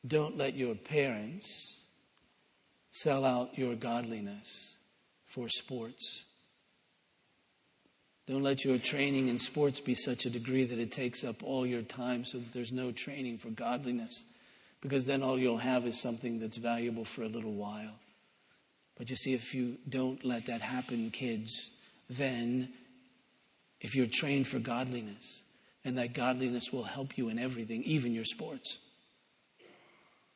don't 0.06 0.36
let 0.36 0.56
your 0.56 0.74
parents 0.74 1.78
sell 2.90 3.24
out 3.24 3.56
your 3.56 3.76
godliness 3.76 4.76
for 5.26 5.48
sports. 5.48 6.24
Don't 8.26 8.42
let 8.42 8.64
your 8.64 8.78
training 8.78 9.28
in 9.28 9.38
sports 9.38 9.80
be 9.80 9.94
such 9.94 10.26
a 10.26 10.30
degree 10.30 10.64
that 10.64 10.78
it 10.78 10.92
takes 10.92 11.24
up 11.24 11.42
all 11.42 11.66
your 11.66 11.82
time 11.82 12.24
so 12.24 12.38
that 12.38 12.52
there's 12.52 12.72
no 12.72 12.92
training 12.92 13.38
for 13.38 13.50
godliness 13.50 14.24
because 14.80 15.04
then 15.04 15.22
all 15.22 15.38
you'll 15.38 15.58
have 15.58 15.86
is 15.86 16.00
something 16.00 16.40
that's 16.40 16.56
valuable 16.56 17.04
for 17.04 17.22
a 17.22 17.28
little 17.28 17.54
while. 17.54 17.94
But 18.96 19.08
you 19.10 19.16
see, 19.16 19.32
if 19.32 19.54
you 19.54 19.78
don't 19.88 20.24
let 20.24 20.46
that 20.46 20.60
happen, 20.60 21.10
kids, 21.10 21.70
then 22.10 22.70
if 23.80 23.94
you're 23.94 24.06
trained 24.06 24.48
for 24.48 24.58
godliness, 24.58 25.41
and 25.84 25.98
that 25.98 26.14
godliness 26.14 26.72
will 26.72 26.84
help 26.84 27.18
you 27.18 27.28
in 27.28 27.38
everything, 27.38 27.82
even 27.84 28.14
your 28.14 28.24
sports. 28.24 28.78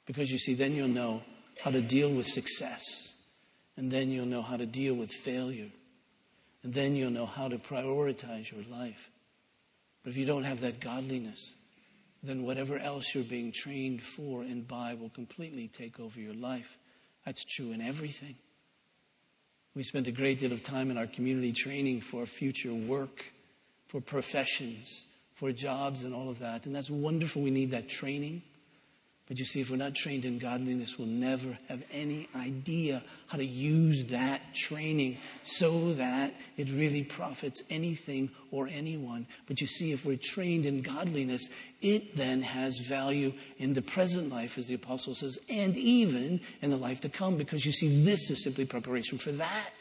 Because 0.06 0.30
you 0.30 0.38
see, 0.38 0.54
then 0.54 0.74
you'll 0.74 0.88
know 0.88 1.22
how 1.62 1.70
to 1.70 1.80
deal 1.80 2.10
with 2.10 2.26
success, 2.26 2.82
and 3.76 3.90
then 3.90 4.10
you'll 4.10 4.26
know 4.26 4.42
how 4.42 4.56
to 4.56 4.66
deal 4.66 4.94
with 4.94 5.10
failure, 5.10 5.70
and 6.62 6.74
then 6.74 6.96
you'll 6.96 7.10
know 7.10 7.26
how 7.26 7.48
to 7.48 7.58
prioritize 7.58 8.50
your 8.50 8.64
life. 8.70 9.10
But 10.02 10.10
if 10.10 10.16
you 10.16 10.26
don't 10.26 10.44
have 10.44 10.60
that 10.60 10.80
godliness, 10.80 11.52
then 12.22 12.42
whatever 12.42 12.78
else 12.78 13.14
you're 13.14 13.24
being 13.24 13.52
trained 13.52 14.02
for 14.02 14.42
and 14.42 14.66
by 14.66 14.94
will 14.94 15.10
completely 15.10 15.68
take 15.68 16.00
over 16.00 16.20
your 16.20 16.34
life. 16.34 16.78
That's 17.24 17.44
true 17.44 17.72
in 17.72 17.80
everything. 17.80 18.36
We 19.74 19.82
spend 19.82 20.06
a 20.06 20.12
great 20.12 20.40
deal 20.40 20.52
of 20.52 20.62
time 20.62 20.90
in 20.90 20.96
our 20.96 21.06
community 21.06 21.52
training 21.52 22.00
for 22.00 22.24
future 22.24 22.72
work, 22.72 23.26
for 23.88 24.00
professions, 24.00 25.04
for 25.36 25.52
jobs, 25.52 26.02
and 26.02 26.14
all 26.14 26.28
of 26.28 26.40
that. 26.40 26.66
And 26.66 26.74
that's 26.74 26.90
wonderful. 26.90 27.42
We 27.42 27.50
need 27.50 27.70
that 27.70 27.88
training. 27.88 28.42
But 29.28 29.40
you 29.40 29.44
see, 29.44 29.60
if 29.60 29.70
we're 29.70 29.76
not 29.76 29.96
trained 29.96 30.24
in 30.24 30.38
godliness, 30.38 30.98
we'll 30.98 31.08
never 31.08 31.58
have 31.68 31.82
any 31.90 32.28
idea 32.36 33.02
how 33.26 33.38
to 33.38 33.44
use 33.44 34.04
that 34.04 34.54
training 34.54 35.18
so 35.42 35.94
that 35.94 36.32
it 36.56 36.70
really 36.70 37.02
profits 37.02 37.60
anything 37.68 38.30
or 38.52 38.68
anyone. 38.68 39.26
But 39.48 39.60
you 39.60 39.66
see, 39.66 39.90
if 39.90 40.04
we're 40.04 40.16
trained 40.16 40.64
in 40.64 40.80
godliness, 40.80 41.48
it 41.82 42.16
then 42.16 42.42
has 42.42 42.78
value 42.78 43.32
in 43.58 43.74
the 43.74 43.82
present 43.82 44.30
life, 44.30 44.58
as 44.58 44.68
the 44.68 44.74
apostle 44.74 45.16
says, 45.16 45.40
and 45.48 45.76
even 45.76 46.40
in 46.62 46.70
the 46.70 46.76
life 46.76 47.00
to 47.00 47.08
come, 47.08 47.36
because 47.36 47.66
you 47.66 47.72
see, 47.72 48.04
this 48.04 48.30
is 48.30 48.44
simply 48.44 48.64
preparation 48.64 49.18
for 49.18 49.32
that. 49.32 49.74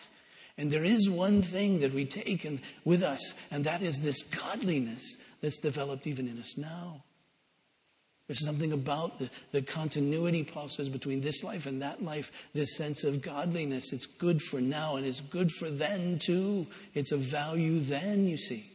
And 0.57 0.71
there 0.71 0.85
is 0.85 1.07
one 1.07 1.43
thing 1.43 1.81
that 1.81 1.93
we 1.93 2.05
take 2.05 2.47
with 2.83 3.03
us, 3.03 3.35
and 3.51 3.63
that 3.65 3.83
is 3.83 3.99
this 3.99 4.23
godliness 4.23 5.17
that's 5.41 5.57
developed 5.59 6.07
even 6.07 6.27
in 6.27 6.39
us 6.39 6.57
now. 6.57 7.03
There's 8.27 8.43
something 8.43 8.73
about 8.73 9.19
the, 9.19 9.29
the 9.51 9.61
continuity, 9.61 10.43
Paul 10.43 10.69
says, 10.69 10.89
between 10.89 11.21
this 11.21 11.43
life 11.43 11.67
and 11.67 11.81
that 11.83 12.03
life, 12.03 12.31
this 12.53 12.75
sense 12.75 13.03
of 13.03 13.21
godliness. 13.21 13.93
It's 13.93 14.07
good 14.07 14.41
for 14.41 14.59
now 14.59 14.95
and 14.95 15.05
it's 15.05 15.21
good 15.21 15.51
for 15.51 15.69
then 15.69 16.17
too. 16.17 16.65
It's 16.95 17.11
a 17.11 17.17
value 17.17 17.81
then, 17.81 18.27
you 18.27 18.37
see. 18.37 18.71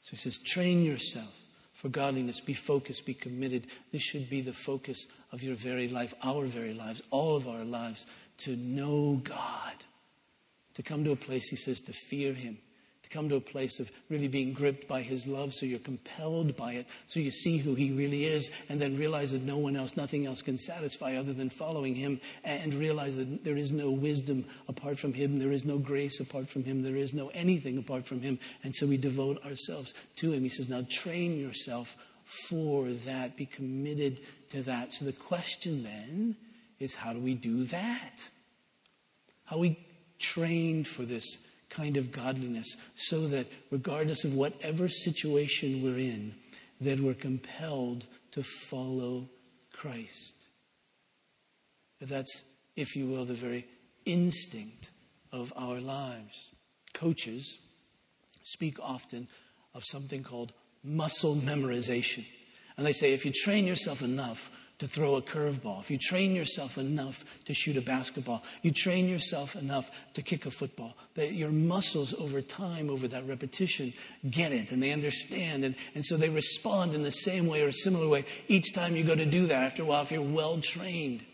So 0.00 0.12
he 0.12 0.16
says, 0.16 0.38
train 0.38 0.82
yourself 0.82 1.34
for 1.74 1.90
godliness. 1.90 2.40
Be 2.40 2.54
focused, 2.54 3.04
be 3.04 3.12
committed. 3.12 3.66
This 3.92 4.02
should 4.02 4.30
be 4.30 4.40
the 4.40 4.54
focus 4.54 5.06
of 5.30 5.42
your 5.42 5.56
very 5.56 5.88
life, 5.88 6.14
our 6.22 6.46
very 6.46 6.72
lives, 6.72 7.02
all 7.10 7.36
of 7.36 7.46
our 7.46 7.66
lives, 7.66 8.06
to 8.38 8.56
know 8.56 9.20
God. 9.22 9.74
To 10.74 10.82
come 10.82 11.04
to 11.04 11.12
a 11.12 11.16
place, 11.16 11.48
he 11.50 11.56
says, 11.56 11.80
to 11.82 11.92
fear 11.92 12.32
him 12.32 12.56
to 13.08 13.14
come 13.14 13.28
to 13.28 13.36
a 13.36 13.40
place 13.40 13.80
of 13.80 13.90
really 14.08 14.28
being 14.28 14.52
gripped 14.52 14.88
by 14.88 15.02
His 15.02 15.26
love 15.26 15.54
so 15.54 15.66
you're 15.66 15.78
compelled 15.78 16.56
by 16.56 16.72
it, 16.72 16.86
so 17.06 17.20
you 17.20 17.30
see 17.30 17.58
who 17.58 17.74
He 17.74 17.92
really 17.92 18.24
is, 18.24 18.50
and 18.68 18.80
then 18.80 18.96
realize 18.96 19.32
that 19.32 19.42
no 19.42 19.56
one 19.56 19.76
else, 19.76 19.96
nothing 19.96 20.26
else 20.26 20.42
can 20.42 20.58
satisfy 20.58 21.16
other 21.16 21.32
than 21.32 21.50
following 21.50 21.94
Him, 21.94 22.20
and 22.44 22.74
realize 22.74 23.16
that 23.16 23.44
there 23.44 23.56
is 23.56 23.72
no 23.72 23.90
wisdom 23.90 24.44
apart 24.68 24.98
from 24.98 25.12
Him, 25.12 25.38
there 25.38 25.52
is 25.52 25.64
no 25.64 25.78
grace 25.78 26.20
apart 26.20 26.48
from 26.48 26.64
Him, 26.64 26.82
there 26.82 26.96
is 26.96 27.14
no 27.14 27.28
anything 27.28 27.78
apart 27.78 28.06
from 28.06 28.20
Him, 28.20 28.38
and 28.62 28.74
so 28.74 28.86
we 28.86 28.96
devote 28.96 29.44
ourselves 29.44 29.94
to 30.16 30.32
Him. 30.32 30.42
He 30.42 30.48
says, 30.48 30.68
Now 30.68 30.84
train 30.88 31.38
yourself 31.38 31.96
for 32.24 32.90
that, 32.90 33.36
be 33.36 33.46
committed 33.46 34.20
to 34.50 34.62
that. 34.64 34.92
So 34.92 35.06
the 35.06 35.12
question 35.12 35.82
then 35.82 36.36
is, 36.78 36.94
how 36.94 37.12
do 37.14 37.20
we 37.20 37.34
do 37.34 37.64
that? 37.64 38.20
How 39.44 39.58
we 39.58 39.78
trained 40.18 40.86
for 40.86 41.04
this 41.04 41.38
kind 41.70 41.96
of 41.96 42.12
godliness 42.12 42.76
so 42.96 43.26
that 43.28 43.46
regardless 43.70 44.24
of 44.24 44.34
whatever 44.34 44.88
situation 44.88 45.82
we're 45.82 45.98
in, 45.98 46.34
that 46.80 47.00
we're 47.00 47.14
compelled 47.14 48.06
to 48.32 48.42
follow 48.42 49.28
Christ. 49.72 50.34
That's, 52.00 52.42
if 52.76 52.94
you 52.94 53.06
will, 53.06 53.24
the 53.24 53.34
very 53.34 53.66
instinct 54.04 54.90
of 55.32 55.52
our 55.56 55.80
lives. 55.80 56.50
Coaches 56.94 57.58
speak 58.42 58.78
often 58.80 59.28
of 59.74 59.82
something 59.84 60.22
called 60.22 60.52
muscle 60.82 61.36
memorization. 61.36 62.24
And 62.76 62.86
they 62.86 62.92
say 62.92 63.12
if 63.12 63.26
you 63.26 63.32
train 63.32 63.66
yourself 63.66 64.02
enough, 64.02 64.50
to 64.78 64.86
throw 64.86 65.16
a 65.16 65.22
curveball, 65.22 65.80
if 65.80 65.90
you 65.90 65.98
train 65.98 66.36
yourself 66.36 66.78
enough 66.78 67.24
to 67.46 67.52
shoot 67.52 67.76
a 67.76 67.80
basketball, 67.80 68.44
you 68.62 68.70
train 68.70 69.08
yourself 69.08 69.56
enough 69.56 69.90
to 70.14 70.22
kick 70.22 70.46
a 70.46 70.50
football, 70.50 70.96
that 71.14 71.34
your 71.34 71.50
muscles 71.50 72.14
over 72.14 72.40
time, 72.40 72.88
over 72.88 73.08
that 73.08 73.26
repetition, 73.26 73.92
get 74.30 74.52
it 74.52 74.70
and 74.70 74.80
they 74.80 74.92
understand. 74.92 75.64
And, 75.64 75.74
and 75.94 76.04
so 76.04 76.16
they 76.16 76.28
respond 76.28 76.94
in 76.94 77.02
the 77.02 77.10
same 77.10 77.48
way 77.48 77.62
or 77.62 77.68
a 77.68 77.72
similar 77.72 78.08
way 78.08 78.24
each 78.46 78.72
time 78.72 78.94
you 78.94 79.02
go 79.02 79.16
to 79.16 79.26
do 79.26 79.48
that 79.48 79.64
after 79.64 79.82
a 79.82 79.86
while 79.86 80.02
if 80.02 80.12
you're 80.12 80.22
well 80.22 80.60
trained. 80.60 81.24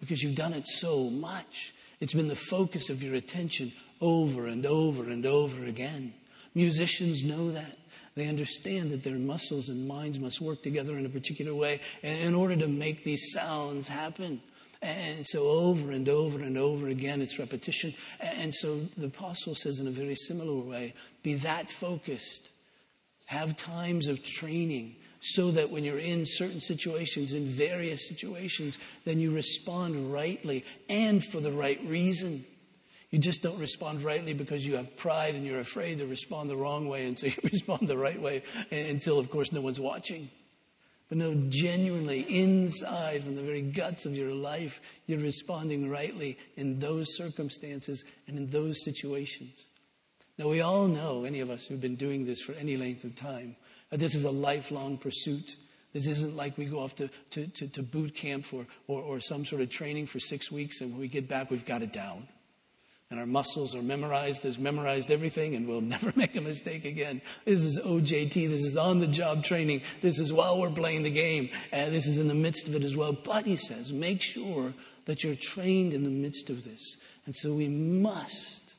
Because 0.00 0.22
you've 0.22 0.34
done 0.34 0.52
it 0.52 0.66
so 0.66 1.08
much. 1.08 1.72
It's 1.98 2.14
been 2.14 2.28
the 2.28 2.36
focus 2.36 2.90
of 2.90 3.02
your 3.02 3.14
attention 3.14 3.72
over 4.02 4.46
and 4.46 4.66
over 4.66 5.04
and 5.04 5.24
over 5.24 5.64
again. 5.64 6.12
Musicians 6.54 7.22
know 7.22 7.50
that. 7.52 7.76
They 8.20 8.28
understand 8.28 8.90
that 8.90 9.02
their 9.02 9.16
muscles 9.16 9.70
and 9.70 9.88
minds 9.88 10.20
must 10.20 10.42
work 10.42 10.62
together 10.62 10.98
in 10.98 11.06
a 11.06 11.08
particular 11.08 11.54
way 11.54 11.80
in 12.02 12.34
order 12.34 12.54
to 12.54 12.68
make 12.68 13.02
these 13.02 13.32
sounds 13.32 13.88
happen. 13.88 14.42
And 14.82 15.26
so 15.26 15.48
over 15.48 15.90
and 15.90 16.06
over 16.06 16.38
and 16.40 16.58
over 16.58 16.88
again, 16.88 17.22
it's 17.22 17.38
repetition. 17.38 17.94
And 18.20 18.54
so 18.54 18.80
the 18.98 19.06
apostle 19.06 19.54
says 19.54 19.78
in 19.78 19.86
a 19.86 19.90
very 19.90 20.16
similar 20.16 20.52
way, 20.52 20.92
be 21.22 21.32
that 21.36 21.70
focused. 21.70 22.50
Have 23.24 23.56
times 23.56 24.06
of 24.06 24.22
training 24.22 24.96
so 25.22 25.50
that 25.52 25.70
when 25.70 25.82
you're 25.82 25.98
in 25.98 26.26
certain 26.26 26.60
situations, 26.60 27.32
in 27.32 27.46
various 27.46 28.06
situations, 28.06 28.76
then 29.06 29.18
you 29.18 29.34
respond 29.34 30.12
rightly 30.12 30.62
and 30.90 31.24
for 31.24 31.40
the 31.40 31.52
right 31.52 31.82
reason. 31.86 32.44
You 33.10 33.18
just 33.18 33.42
don't 33.42 33.58
respond 33.58 34.04
rightly 34.04 34.34
because 34.34 34.64
you 34.64 34.76
have 34.76 34.96
pride 34.96 35.34
and 35.34 35.44
you're 35.44 35.60
afraid 35.60 35.98
to 35.98 36.06
respond 36.06 36.48
the 36.48 36.56
wrong 36.56 36.88
way, 36.88 37.06
and 37.06 37.18
so 37.18 37.26
you 37.26 37.34
respond 37.42 37.88
the 37.88 37.98
right 37.98 38.20
way 38.20 38.42
until, 38.70 39.18
of 39.18 39.30
course, 39.30 39.52
no 39.52 39.60
one's 39.60 39.80
watching. 39.80 40.30
But 41.08 41.18
no, 41.18 41.34
genuinely, 41.48 42.20
inside, 42.20 43.24
from 43.24 43.34
the 43.34 43.42
very 43.42 43.62
guts 43.62 44.06
of 44.06 44.14
your 44.14 44.32
life, 44.32 44.80
you're 45.06 45.18
responding 45.18 45.90
rightly 45.90 46.38
in 46.56 46.78
those 46.78 47.16
circumstances 47.16 48.04
and 48.28 48.38
in 48.38 48.50
those 48.50 48.84
situations. 48.84 49.64
Now, 50.38 50.48
we 50.48 50.60
all 50.60 50.86
know, 50.86 51.24
any 51.24 51.40
of 51.40 51.50
us 51.50 51.66
who've 51.66 51.80
been 51.80 51.96
doing 51.96 52.26
this 52.26 52.40
for 52.40 52.52
any 52.52 52.76
length 52.76 53.02
of 53.02 53.16
time, 53.16 53.56
that 53.90 53.98
this 53.98 54.14
is 54.14 54.22
a 54.22 54.30
lifelong 54.30 54.98
pursuit. 54.98 55.56
This 55.92 56.06
isn't 56.06 56.36
like 56.36 56.56
we 56.56 56.66
go 56.66 56.78
off 56.78 56.94
to, 56.94 57.10
to, 57.30 57.48
to, 57.48 57.66
to 57.66 57.82
boot 57.82 58.14
camp 58.14 58.46
or, 58.52 58.66
or, 58.86 59.02
or 59.02 59.20
some 59.20 59.44
sort 59.44 59.62
of 59.62 59.68
training 59.68 60.06
for 60.06 60.20
six 60.20 60.52
weeks, 60.52 60.80
and 60.80 60.92
when 60.92 61.00
we 61.00 61.08
get 61.08 61.28
back, 61.28 61.50
we've 61.50 61.66
got 61.66 61.82
it 61.82 61.92
down 61.92 62.28
and 63.10 63.18
our 63.18 63.26
muscles 63.26 63.74
are 63.74 63.82
memorized 63.82 64.44
as 64.44 64.58
memorized 64.58 65.10
everything 65.10 65.56
and 65.56 65.66
we'll 65.66 65.80
never 65.96 66.12
make 66.14 66.36
a 66.36 66.40
mistake 66.40 66.84
again. 66.84 67.20
This 67.44 67.60
is 67.62 67.78
OJT. 67.80 68.48
This 68.48 68.62
is 68.62 68.76
on 68.76 69.00
the 69.00 69.08
job 69.08 69.42
training. 69.42 69.82
This 70.00 70.20
is 70.20 70.32
while 70.32 70.58
we're 70.58 70.70
playing 70.70 71.02
the 71.02 71.10
game. 71.10 71.50
And 71.72 71.92
this 71.92 72.06
is 72.06 72.18
in 72.18 72.28
the 72.28 72.34
midst 72.34 72.68
of 72.68 72.74
it 72.74 72.84
as 72.84 72.96
well. 72.96 73.12
But 73.12 73.46
he 73.46 73.56
says, 73.56 73.92
make 73.92 74.22
sure 74.22 74.74
that 75.06 75.24
you're 75.24 75.34
trained 75.34 75.92
in 75.92 76.04
the 76.04 76.10
midst 76.10 76.50
of 76.50 76.64
this. 76.64 76.96
And 77.26 77.34
so 77.34 77.52
we 77.52 77.68
must, 77.68 78.74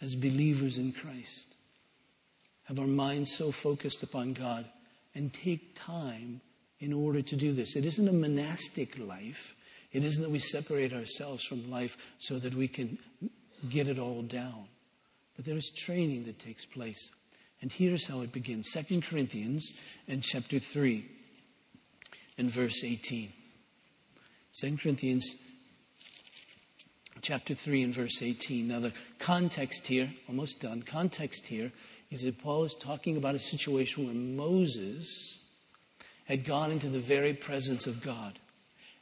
as 0.00 0.14
believers 0.14 0.78
in 0.78 0.92
Christ, 0.92 1.56
have 2.64 2.78
our 2.78 2.86
minds 2.86 3.34
so 3.36 3.50
focused 3.50 4.04
upon 4.04 4.32
God 4.32 4.64
and 5.12 5.32
take 5.32 5.74
time 5.74 6.40
in 6.78 6.92
order 6.92 7.20
to 7.20 7.36
do 7.36 7.52
this. 7.52 7.74
It 7.74 7.84
isn't 7.84 8.08
a 8.08 8.12
monastic 8.12 8.96
life. 8.98 9.56
It 9.92 10.04
isn't 10.04 10.22
that 10.22 10.30
we 10.30 10.38
separate 10.38 10.92
ourselves 10.92 11.44
from 11.44 11.68
life 11.68 11.96
so 12.18 12.38
that 12.38 12.54
we 12.54 12.68
can 12.68 12.98
get 13.68 13.88
it 13.88 13.98
all 13.98 14.22
down. 14.22 14.66
But 15.36 15.44
there 15.44 15.56
is 15.56 15.70
training 15.70 16.24
that 16.24 16.38
takes 16.38 16.64
place. 16.64 17.10
And 17.62 17.70
here's 17.70 18.06
how 18.06 18.20
it 18.22 18.32
begins 18.32 18.72
2 18.72 19.00
Corinthians 19.02 19.72
and 20.08 20.22
chapter 20.22 20.58
3 20.58 21.06
and 22.38 22.50
verse 22.50 22.82
18. 22.82 23.32
2 24.60 24.76
Corinthians 24.78 25.36
chapter 27.22 27.54
3 27.54 27.82
and 27.82 27.94
verse 27.94 28.22
18. 28.22 28.68
Now, 28.68 28.80
the 28.80 28.92
context 29.18 29.86
here, 29.86 30.10
almost 30.28 30.60
done, 30.60 30.82
context 30.82 31.46
here 31.46 31.70
is 32.10 32.22
that 32.22 32.38
Paul 32.38 32.64
is 32.64 32.74
talking 32.74 33.16
about 33.16 33.34
a 33.34 33.38
situation 33.38 34.06
where 34.06 34.14
Moses 34.14 35.38
had 36.24 36.44
gone 36.44 36.70
into 36.70 36.88
the 36.88 37.00
very 37.00 37.34
presence 37.34 37.86
of 37.86 38.02
God 38.02 38.38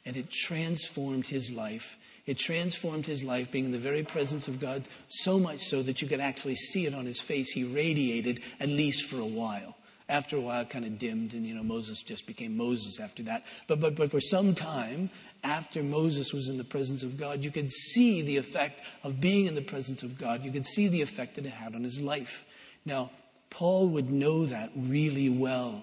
and 0.05 0.17
it 0.17 0.29
transformed 0.29 1.27
his 1.27 1.51
life 1.51 1.97
it 2.29 2.37
transformed 2.37 3.07
his 3.07 3.23
life, 3.23 3.49
being 3.49 3.65
in 3.65 3.71
the 3.71 3.79
very 3.79 4.03
presence 4.03 4.47
of 4.47 4.59
God, 4.59 4.87
so 5.07 5.39
much 5.39 5.61
so 5.61 5.81
that 5.81 5.99
you 5.99 6.07
could 6.07 6.19
actually 6.19 6.53
see 6.53 6.85
it 6.85 6.93
on 6.93 7.07
his 7.07 7.19
face. 7.19 7.49
He 7.49 7.63
radiated, 7.63 8.41
at 8.59 8.69
least 8.69 9.09
for 9.09 9.19
a 9.19 9.25
while. 9.25 9.75
After 10.07 10.37
a 10.37 10.39
while, 10.39 10.63
kind 10.63 10.85
of 10.85 10.99
dimmed, 10.99 11.33
and 11.33 11.43
you 11.43 11.55
know, 11.55 11.63
Moses 11.63 12.03
just 12.03 12.27
became 12.27 12.55
Moses 12.55 12.99
after 12.99 13.23
that. 13.23 13.45
But, 13.65 13.79
but, 13.79 13.95
but 13.95 14.11
for 14.11 14.21
some 14.21 14.53
time, 14.53 15.09
after 15.43 15.81
Moses 15.81 16.31
was 16.31 16.49
in 16.49 16.59
the 16.59 16.63
presence 16.63 17.01
of 17.01 17.17
God, 17.17 17.43
you 17.43 17.49
could 17.49 17.71
see 17.71 18.21
the 18.21 18.37
effect 18.37 18.79
of 19.03 19.19
being 19.19 19.47
in 19.47 19.55
the 19.55 19.63
presence 19.63 20.03
of 20.03 20.19
God. 20.19 20.43
You 20.43 20.51
could 20.51 20.67
see 20.67 20.87
the 20.87 21.01
effect 21.01 21.33
that 21.33 21.47
it 21.47 21.53
had 21.53 21.73
on 21.73 21.83
his 21.83 21.99
life. 21.99 22.45
Now, 22.85 23.09
Paul 23.49 23.87
would 23.89 24.11
know 24.11 24.45
that 24.45 24.69
really 24.75 25.29
well. 25.29 25.81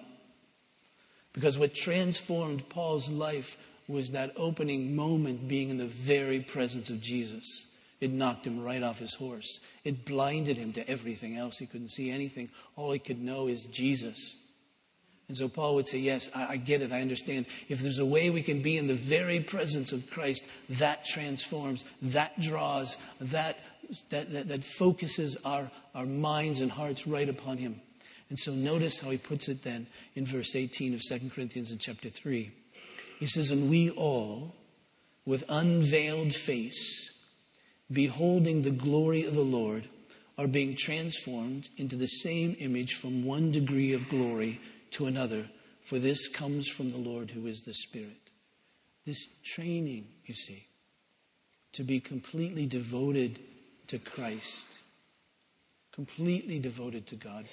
Because 1.33 1.57
what 1.57 1.75
transformed 1.75 2.69
Paul's 2.69 3.09
life 3.09 3.57
was 3.87 4.11
that 4.11 4.33
opening 4.35 4.95
moment 4.95 5.47
being 5.47 5.69
in 5.69 5.77
the 5.77 5.87
very 5.87 6.39
presence 6.41 6.89
of 6.89 7.01
Jesus. 7.01 7.65
It 7.99 8.11
knocked 8.11 8.45
him 8.45 8.63
right 8.63 8.83
off 8.83 8.99
his 8.99 9.15
horse. 9.15 9.59
It 9.83 10.05
blinded 10.05 10.57
him 10.57 10.73
to 10.73 10.87
everything 10.87 11.35
else. 11.35 11.57
He 11.57 11.65
couldn't 11.65 11.89
see 11.89 12.11
anything. 12.11 12.49
All 12.75 12.91
he 12.91 12.99
could 12.99 13.21
know 13.21 13.47
is 13.47 13.65
Jesus. 13.65 14.35
And 15.27 15.35
so 15.35 15.49
Paul 15.49 15.75
would 15.75 15.87
say, 15.87 15.97
Yes, 15.97 16.29
I, 16.33 16.53
I, 16.53 16.57
get 16.57 16.81
it. 16.81 16.91
I 16.91 17.01
understand. 17.01 17.47
If 17.67 17.79
there's 17.79 17.97
a 17.97 18.05
way 18.05 18.29
we 18.29 18.43
can 18.43 18.61
be 18.61 18.77
in 18.77 18.87
the 18.87 18.93
very 18.93 19.39
presence 19.39 19.91
of 19.91 20.09
Christ, 20.09 20.45
that 20.69 21.05
transforms, 21.05 21.83
that 22.01 22.39
draws, 22.39 22.97
that, 23.19 23.59
that, 24.09 24.31
that, 24.31 24.47
that 24.47 24.63
focuses 24.63 25.35
our, 25.43 25.69
our 25.95 26.05
minds 26.05 26.61
and 26.61 26.71
hearts 26.71 27.07
right 27.07 27.27
upon 27.27 27.57
him. 27.57 27.81
And 28.29 28.37
so 28.37 28.53
notice 28.53 28.99
how 28.99 29.09
he 29.09 29.17
puts 29.17 29.47
it 29.49 29.63
then 29.63 29.87
in 30.15 30.25
verse 30.25 30.55
18 30.55 30.93
of 30.93 31.01
2 31.01 31.29
Corinthians 31.33 31.71
in 31.71 31.77
chapter 31.77 32.09
3. 32.09 32.51
He 33.19 33.25
says, 33.25 33.49
And 33.49 33.69
we 33.69 33.89
all, 33.89 34.55
with 35.25 35.43
unveiled 35.49 36.33
face, 36.33 37.09
beholding 37.91 38.61
the 38.61 38.71
glory 38.71 39.25
of 39.25 39.33
the 39.33 39.41
Lord, 39.41 39.89
are 40.37 40.47
being 40.47 40.75
transformed 40.75 41.69
into 41.77 41.95
the 41.95 42.07
same 42.07 42.55
image 42.59 42.93
from 42.93 43.25
one 43.25 43.51
degree 43.51 43.93
of 43.93 44.09
glory 44.09 44.61
to 44.91 45.07
another, 45.07 45.49
for 45.83 45.97
this 45.97 46.27
comes 46.27 46.67
from 46.67 46.91
the 46.91 46.97
Lord 46.97 47.31
who 47.31 47.47
is 47.47 47.61
the 47.61 47.73
Spirit. 47.73 48.29
This 49.05 49.27
training, 49.43 50.07
you 50.25 50.35
see, 50.35 50.67
to 51.73 51.83
be 51.83 51.99
completely 51.99 52.67
devoted 52.67 53.39
to 53.87 53.97
Christ, 53.97 54.79
completely 55.91 56.59
devoted 56.59 57.07
to 57.07 57.15
God, 57.15 57.45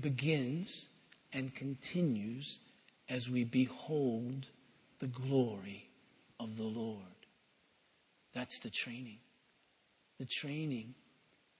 begins 0.00 0.86
and 1.32 1.54
continues 1.54 2.58
as 3.08 3.30
we 3.30 3.44
behold 3.44 4.46
the 5.04 5.20
glory 5.20 5.90
of 6.40 6.56
the 6.56 6.62
Lord. 6.62 7.02
That's 8.32 8.58
the 8.60 8.70
training. 8.70 9.18
The 10.18 10.24
training 10.24 10.94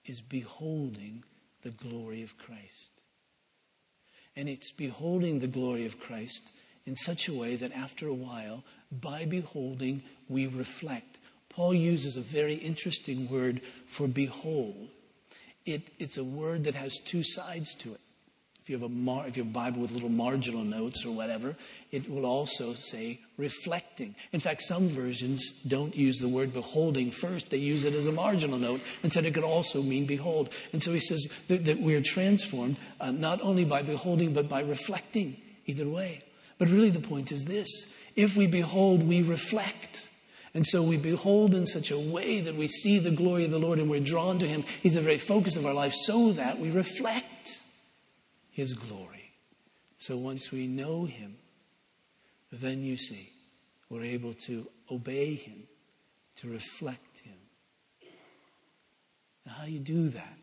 is 0.03 0.19
beholding 0.19 1.23
the 1.61 1.69
glory 1.69 2.23
of 2.23 2.39
Christ. 2.39 3.01
And 4.35 4.49
it's 4.49 4.71
beholding 4.71 5.37
the 5.37 5.47
glory 5.47 5.85
of 5.85 5.99
Christ 5.99 6.41
in 6.87 6.95
such 6.95 7.27
a 7.27 7.35
way 7.35 7.55
that 7.55 7.71
after 7.71 8.07
a 8.07 8.15
while, 8.15 8.63
by 8.91 9.25
beholding, 9.25 10.01
we 10.27 10.47
reflect. 10.47 11.19
Paul 11.47 11.75
uses 11.75 12.17
a 12.17 12.21
very 12.21 12.55
interesting 12.55 13.29
word 13.29 13.61
for 13.87 14.07
behold. 14.07 14.89
it, 15.67 15.83
it's 15.99 16.17
a 16.17 16.23
word 16.23 16.63
that 16.63 16.73
has 16.73 16.97
two 16.97 17.21
sides 17.23 17.75
to 17.75 17.93
it. 17.93 18.01
If 18.65 18.71
you, 18.71 18.79
have 18.79 18.89
a 18.89 18.89
mar- 18.89 19.27
if 19.27 19.37
you 19.37 19.43
have 19.43 19.51
a 19.51 19.53
Bible 19.53 19.81
with 19.81 19.91
little 19.91 20.09
marginal 20.09 20.63
notes 20.63 21.05
or 21.05 21.11
whatever, 21.11 21.55
it 21.91 22.09
will 22.09 22.25
also 22.25 22.73
say 22.73 23.19
reflecting. 23.37 24.15
In 24.31 24.39
fact, 24.39 24.63
some 24.63 24.87
versions 24.87 25.51
don't 25.67 25.95
use 25.95 26.17
the 26.17 26.27
word 26.27 26.51
beholding 26.51 27.11
first. 27.11 27.51
They 27.51 27.57
use 27.57 27.85
it 27.85 27.93
as 27.93 28.07
a 28.07 28.11
marginal 28.11 28.57
note 28.57 28.81
and 29.03 29.13
said 29.13 29.23
it 29.23 29.35
could 29.35 29.43
also 29.43 29.83
mean 29.83 30.07
behold. 30.07 30.49
And 30.73 30.81
so 30.81 30.93
he 30.93 30.99
says 30.99 31.27
that, 31.47 31.65
that 31.65 31.79
we're 31.79 32.01
transformed 32.01 32.77
uh, 32.99 33.11
not 33.11 33.39
only 33.43 33.65
by 33.65 33.83
beholding, 33.83 34.33
but 34.33 34.49
by 34.49 34.61
reflecting, 34.61 35.37
either 35.67 35.87
way. 35.87 36.23
But 36.57 36.69
really 36.69 36.89
the 36.89 36.99
point 36.99 37.31
is 37.31 37.43
this. 37.43 37.69
If 38.15 38.35
we 38.35 38.47
behold, 38.47 39.03
we 39.03 39.21
reflect. 39.21 40.09
And 40.55 40.65
so 40.65 40.81
we 40.81 40.97
behold 40.97 41.53
in 41.53 41.67
such 41.67 41.91
a 41.91 41.99
way 41.99 42.41
that 42.41 42.55
we 42.55 42.67
see 42.67 42.97
the 42.97 43.11
glory 43.11 43.45
of 43.45 43.51
the 43.51 43.59
Lord 43.59 43.77
and 43.77 43.91
we're 43.91 43.99
drawn 43.99 44.39
to 44.39 44.47
Him. 44.47 44.63
He's 44.81 44.95
the 44.95 45.01
very 45.01 45.19
focus 45.19 45.55
of 45.55 45.67
our 45.67 45.73
life 45.75 45.93
so 45.93 46.31
that 46.31 46.59
we 46.59 46.71
reflect 46.71 47.59
His 48.55 48.73
glory. 48.73 49.33
So 49.97 50.15
once 50.15 50.49
we 50.49 50.65
know 50.65 51.03
Him, 51.03 51.35
then 52.53 52.83
you 52.83 52.95
see, 52.95 53.33
we're 53.89 54.05
able 54.05 54.33
to 54.45 54.69
obey 54.89 55.35
Him, 55.35 55.63
to 56.37 56.49
reflect 56.49 57.19
Him. 57.19 57.35
Now, 59.45 59.51
how 59.57 59.65
do 59.65 59.71
you 59.71 59.79
do 59.79 60.07
that? 60.07 60.39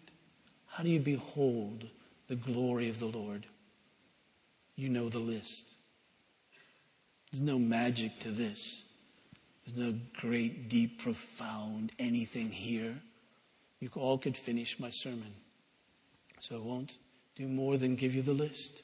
How 0.67 0.83
do 0.83 0.91
you 0.91 1.01
behold 1.01 1.89
the 2.29 2.37
glory 2.37 2.91
of 2.91 3.01
the 3.01 3.07
Lord? 3.07 3.47
You 4.77 4.91
know 4.91 5.09
the 5.09 5.19
list. 5.19 5.73
There's 7.31 7.41
no 7.41 7.59
magic 7.59 8.19
to 8.21 8.31
this. 8.31 8.85
There's 9.65 9.79
no 9.79 9.99
great, 10.21 10.69
deep, 10.69 11.01
profound 11.01 11.93
anything 11.99 12.51
here. 12.51 12.95
You 13.81 13.89
all 13.95 14.19
could 14.19 14.37
finish 14.37 14.79
my 14.79 14.91
sermon. 14.91 15.33
So 16.41 16.57
I 16.57 16.59
won't 16.59 16.99
do 17.43 17.49
more 17.49 17.77
than 17.77 17.97
give 17.97 18.15
you 18.15 18.23
the 18.23 18.33
list. 18.33 18.83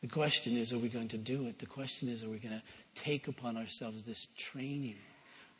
The 0.00 0.08
question 0.08 0.56
is, 0.56 0.72
are 0.72 0.78
we 0.78 0.88
going 0.88 1.08
to 1.08 1.18
do 1.18 1.46
it? 1.46 1.58
The 1.58 1.66
question 1.66 2.08
is, 2.08 2.24
are 2.24 2.30
we 2.30 2.38
going 2.38 2.54
to 2.54 2.62
take 2.94 3.28
upon 3.28 3.58
ourselves 3.58 4.02
this 4.04 4.26
training? 4.36 4.96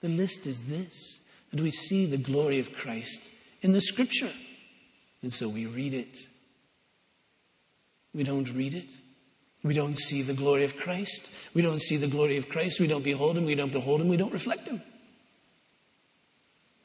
The 0.00 0.08
list 0.08 0.46
is 0.46 0.62
this 0.62 1.20
that 1.50 1.60
we 1.60 1.70
see 1.70 2.06
the 2.06 2.16
glory 2.16 2.58
of 2.58 2.72
Christ 2.72 3.20
in 3.60 3.72
the 3.72 3.80
scripture. 3.80 4.32
And 5.22 5.32
so 5.32 5.48
we 5.48 5.66
read 5.66 5.92
it. 5.92 6.16
We 8.14 8.22
don't 8.22 8.50
read 8.54 8.72
it. 8.72 8.88
We 9.62 9.74
don't 9.74 9.98
see 9.98 10.22
the 10.22 10.32
glory 10.32 10.64
of 10.64 10.76
Christ. 10.76 11.30
We 11.52 11.60
don't 11.60 11.80
see 11.80 11.98
the 11.98 12.06
glory 12.06 12.38
of 12.38 12.48
Christ. 12.48 12.80
We 12.80 12.86
don't 12.86 13.04
behold 13.04 13.36
him. 13.36 13.44
We 13.44 13.54
don't 13.54 13.72
behold 13.72 14.00
him. 14.00 14.08
We 14.08 14.16
don't 14.16 14.32
reflect 14.32 14.66
him. 14.66 14.80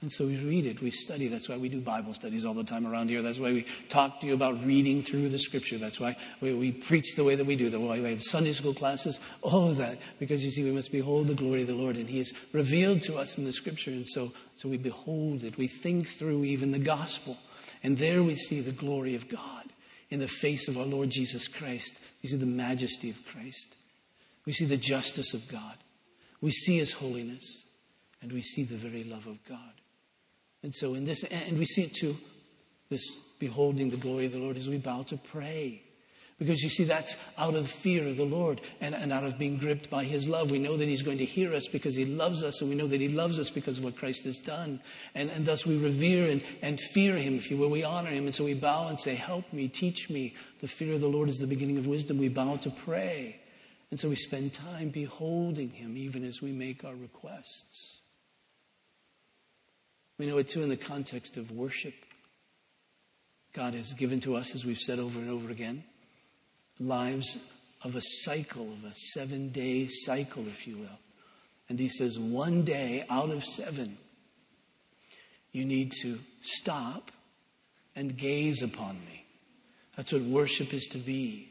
And 0.06 0.12
so 0.12 0.28
we 0.28 0.38
read 0.38 0.68
it, 0.68 0.84
we 0.84 0.92
study. 0.92 1.28
That's 1.28 1.50
why 1.50 1.58
we 1.58 1.68
do 1.68 1.82
Bible 1.82 2.14
studies 2.14 2.46
all 2.46 2.54
the 2.54 2.64
time 2.64 2.86
around 2.86 3.10
here. 3.10 3.24
That's 3.24 3.40
why 3.40 3.52
we 3.54 3.66
talk 3.90 4.22
to 4.22 4.28
you 4.28 4.36
about 4.36 4.64
reading 4.64 5.02
through 5.02 5.30
the 5.30 5.40
scripture. 5.40 5.80
That's 5.80 6.00
why 6.00 6.16
we, 6.42 6.54
we 6.54 6.72
preach 6.72 7.16
the 7.16 7.24
way 7.24 7.34
that 7.34 7.44
we 7.44 7.56
do. 7.56 7.72
the 7.72 7.80
way 7.80 8.00
we 8.00 8.12
have 8.12 8.22
Sunday 8.22 8.54
school 8.54 8.76
classes, 8.76 9.20
all 9.42 9.68
of 9.68 9.78
that. 9.78 9.98
Because 10.20 10.46
you 10.46 10.52
see, 10.52 10.64
we 10.64 10.70
must 10.70 10.92
behold 10.92 11.28
the 11.28 11.34
glory 11.34 11.64
of 11.64 11.70
the 11.70 11.74
Lord, 11.74 11.98
and 11.98 12.08
He 12.08 12.20
is 12.20 12.36
revealed 12.54 13.02
to 13.02 13.16
us 13.16 13.40
in 13.40 13.46
the 13.46 13.52
scripture. 13.52 13.90
And 13.90 14.08
so, 14.08 14.32
so 14.56 14.70
we 14.70 14.78
behold 14.78 15.44
it. 15.44 15.58
We 15.58 15.68
think 15.68 16.08
through 16.08 16.44
even 16.44 16.72
the 16.72 16.78
gospel. 16.78 17.40
And 17.82 17.98
there 17.98 18.22
we 18.22 18.36
see 18.36 18.62
the 18.62 18.72
glory 18.72 19.16
of 19.16 19.28
God 19.28 19.74
in 20.12 20.20
the 20.20 20.28
face 20.28 20.68
of 20.68 20.78
our 20.78 20.86
Lord 20.86 21.10
Jesus 21.10 21.48
Christ. 21.48 22.00
We 22.22 22.30
see 22.30 22.38
the 22.38 22.46
majesty 22.46 23.10
of 23.10 23.18
Christ. 23.26 23.76
We 24.46 24.54
see 24.54 24.66
the 24.66 24.78
justice 24.78 25.34
of 25.34 25.48
God. 25.48 25.78
We 26.42 26.52
see 26.52 26.78
His 26.78 26.94
holiness. 26.94 27.64
And 28.22 28.32
we 28.32 28.44
see 28.44 28.66
the 28.66 28.78
very 28.78 29.04
love 29.04 29.26
of 29.26 29.44
God. 29.50 29.82
And 30.66 30.74
so 30.74 30.96
in 30.96 31.06
this, 31.06 31.24
and 31.26 31.60
we 31.60 31.66
see 31.66 31.84
it 31.84 31.94
too, 31.94 32.18
this 32.90 33.20
beholding 33.38 33.92
the 33.92 33.98
glory 33.98 34.26
of 34.26 34.32
the 34.32 34.40
Lord 34.40 34.58
as 34.58 34.68
we 34.68 34.80
bow 34.80 35.04
to 35.04 35.16
pray. 35.16 35.84
Because 36.40 36.64
you 36.64 36.70
see, 36.70 36.86
that's 36.86 37.16
out 37.38 37.54
of 37.54 37.70
fear 37.70 38.08
of 38.08 38.18
the 38.18 38.26
Lord 38.26 38.62
and, 38.82 38.96
and 38.96 39.14
out 39.14 39.24
of 39.24 39.38
being 39.38 39.58
gripped 39.58 39.92
by 39.92 40.06
His 40.06 40.28
love. 40.28 40.50
We 40.50 40.58
know 40.58 40.76
that 40.76 40.88
He's 40.88 41.04
going 41.04 41.20
to 41.20 41.26
hear 41.26 41.54
us 41.54 41.68
because 41.68 41.94
He 41.94 42.06
loves 42.06 42.42
us, 42.42 42.62
and 42.62 42.70
we 42.72 42.76
know 42.76 42.88
that 42.88 43.00
He 43.00 43.10
loves 43.10 43.40
us 43.40 43.52
because 43.52 43.78
of 43.78 43.84
what 43.84 43.96
Christ 43.96 44.24
has 44.24 44.40
done. 44.40 44.82
And, 45.14 45.30
and 45.30 45.46
thus 45.46 45.68
we 45.68 45.78
revere 45.78 46.32
and, 46.32 46.42
and 46.64 46.80
fear 46.80 47.16
Him, 47.16 47.36
if 47.36 47.52
you 47.52 47.58
will. 47.58 47.70
We 47.70 47.84
honor 47.84 48.10
Him. 48.10 48.26
And 48.26 48.34
so 48.34 48.44
we 48.44 48.56
bow 48.56 48.88
and 48.88 49.00
say, 49.00 49.14
Help 49.14 49.54
me, 49.54 49.68
teach 49.68 50.10
me. 50.10 50.34
The 50.62 50.68
fear 50.68 50.96
of 50.96 51.02
the 51.02 51.08
Lord 51.08 51.30
is 51.30 51.38
the 51.38 51.46
beginning 51.46 51.78
of 51.78 51.86
wisdom. 51.86 52.18
We 52.18 52.30
bow 52.30 52.56
to 52.56 52.72
pray. 52.72 53.40
And 53.92 54.00
so 54.00 54.10
we 54.10 54.16
spend 54.16 54.54
time 54.54 54.90
beholding 54.90 55.70
Him 55.70 55.96
even 55.96 56.26
as 56.26 56.42
we 56.42 56.52
make 56.52 56.84
our 56.84 56.96
requests. 56.96 57.95
We 60.18 60.26
know 60.26 60.38
it 60.38 60.48
too 60.48 60.64
in 60.64 60.70
the 60.70 60.78
context 60.78 61.38
of 61.38 61.52
worship. 61.52 61.94
God 63.54 63.74
has 63.74 63.94
given 63.94 64.20
to 64.22 64.36
us, 64.36 64.54
as 64.54 64.66
we've 64.66 64.78
said 64.78 65.00
over 65.00 65.20
and 65.20 65.30
over 65.30 65.50
again, 65.50 65.84
lives 66.80 67.38
of 67.84 67.96
a 67.96 68.02
cycle, 68.02 68.72
of 68.74 68.84
a 68.84 68.94
seven 68.94 69.50
day 69.50 69.88
cycle, 69.88 70.48
if 70.48 70.68
you 70.68 70.78
will. 70.78 71.00
And 71.70 71.80
he 71.80 71.88
says, 71.88 72.20
one 72.20 72.64
day 72.64 73.06
out 73.10 73.30
of 73.30 73.44
seven, 73.44 73.98
you 75.52 75.66
need 75.66 75.94
to 76.02 76.20
stop 76.42 77.12
and 77.96 78.18
gaze 78.18 78.62
upon 78.62 78.96
me. 79.06 79.26
That's 79.96 80.12
what 80.12 80.22
worship 80.24 80.74
is 80.74 80.86
to 80.88 80.98
be. 80.98 81.50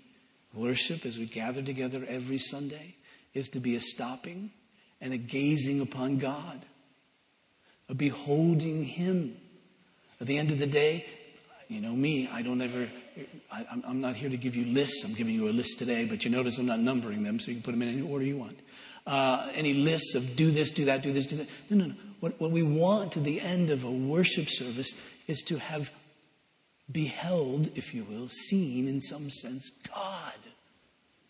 Worship, 0.53 1.05
as 1.05 1.19
we 1.19 1.27
gather 1.27 1.63
together 1.63 2.05
every 2.09 2.39
Sunday, 2.39 2.97
is 3.33 3.49
to 3.51 3.61
be 3.61 3.75
a 3.75 3.81
stopping 3.81 4.51
and 5.01 5.13
a 5.13 5.17
gazing 5.17 5.81
upon 5.81 6.19
God, 6.19 6.65
a 7.89 7.95
beholding 7.95 8.85
Him. 8.85 9.37
At 10.21 10.27
the 10.27 10.39
end 10.39 10.51
of 10.51 10.59
the 10.59 10.67
day, 10.67 11.07
you 11.69 11.81
know 11.81 11.93
me, 11.93 12.29
I 12.29 12.43
don't 12.43 12.61
ever, 12.61 12.89
I, 13.51 13.65
am 13.71 14.01
not 14.01 14.17
here 14.17 14.29
to 14.29 14.37
give 14.37 14.55
you 14.55 14.67
lists. 14.67 15.05
I'm 15.05 15.15
giving 15.15 15.35
you 15.35 15.49
a 15.49 15.51
list 15.51 15.79
today, 15.79 16.05
but 16.05 16.25
you 16.25 16.31
notice 16.31 16.59
I'm 16.59 16.67
not 16.67 16.81
numbering 16.81 17.23
them, 17.23 17.41
so 17.41 17.49
you 17.49 17.55
can 17.55 17.63
put 17.63 17.73
them 17.73 17.83
in 17.83 17.89
any 17.89 18.03
order 18.03 18.25
you 18.25 18.37
want. 18.37 18.59
Uh, 19.07 19.51
any 19.55 19.75
lists 19.75 20.15
of 20.15 20.37
do 20.37 20.51
this, 20.51 20.71
do 20.71 20.85
that, 20.87 21.03
do 21.03 21.13
this, 21.13 21.27
do 21.27 21.37
that. 21.37 21.49
No, 21.69 21.77
no, 21.77 21.87
no. 21.87 21.95
What, 22.21 22.41
what 22.41 22.51
we 22.51 22.63
want 22.63 23.17
at 23.17 23.25
the 23.25 23.41
end 23.41 23.71
of 23.71 23.85
a 23.85 23.91
worship 23.91 24.49
service 24.49 24.93
is 25.27 25.43
to 25.43 25.59
have 25.59 25.91
beheld, 26.91 27.71
if 27.75 27.95
you 27.95 28.05
will, 28.05 28.29
seen 28.29 28.89
in 28.89 29.01
some 29.01 29.31
sense 29.31 29.71
God 29.89 30.39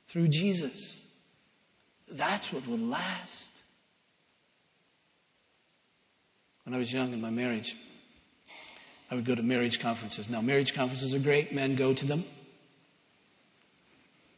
through 0.08 0.28
Jesus. 0.28 1.00
That's 2.08 2.52
what 2.52 2.66
will 2.68 2.78
last. 2.78 3.50
When 6.64 6.74
I 6.74 6.78
was 6.78 6.92
young 6.92 7.12
in 7.12 7.20
my 7.20 7.30
marriage, 7.30 7.76
I 9.10 9.14
would 9.14 9.24
go 9.24 9.34
to 9.34 9.42
marriage 9.42 9.80
conferences. 9.80 10.28
Now, 10.28 10.40
marriage 10.40 10.74
conferences 10.74 11.14
are 11.14 11.18
great, 11.18 11.54
men 11.54 11.76
go 11.76 11.92
to 11.92 12.06
them, 12.06 12.24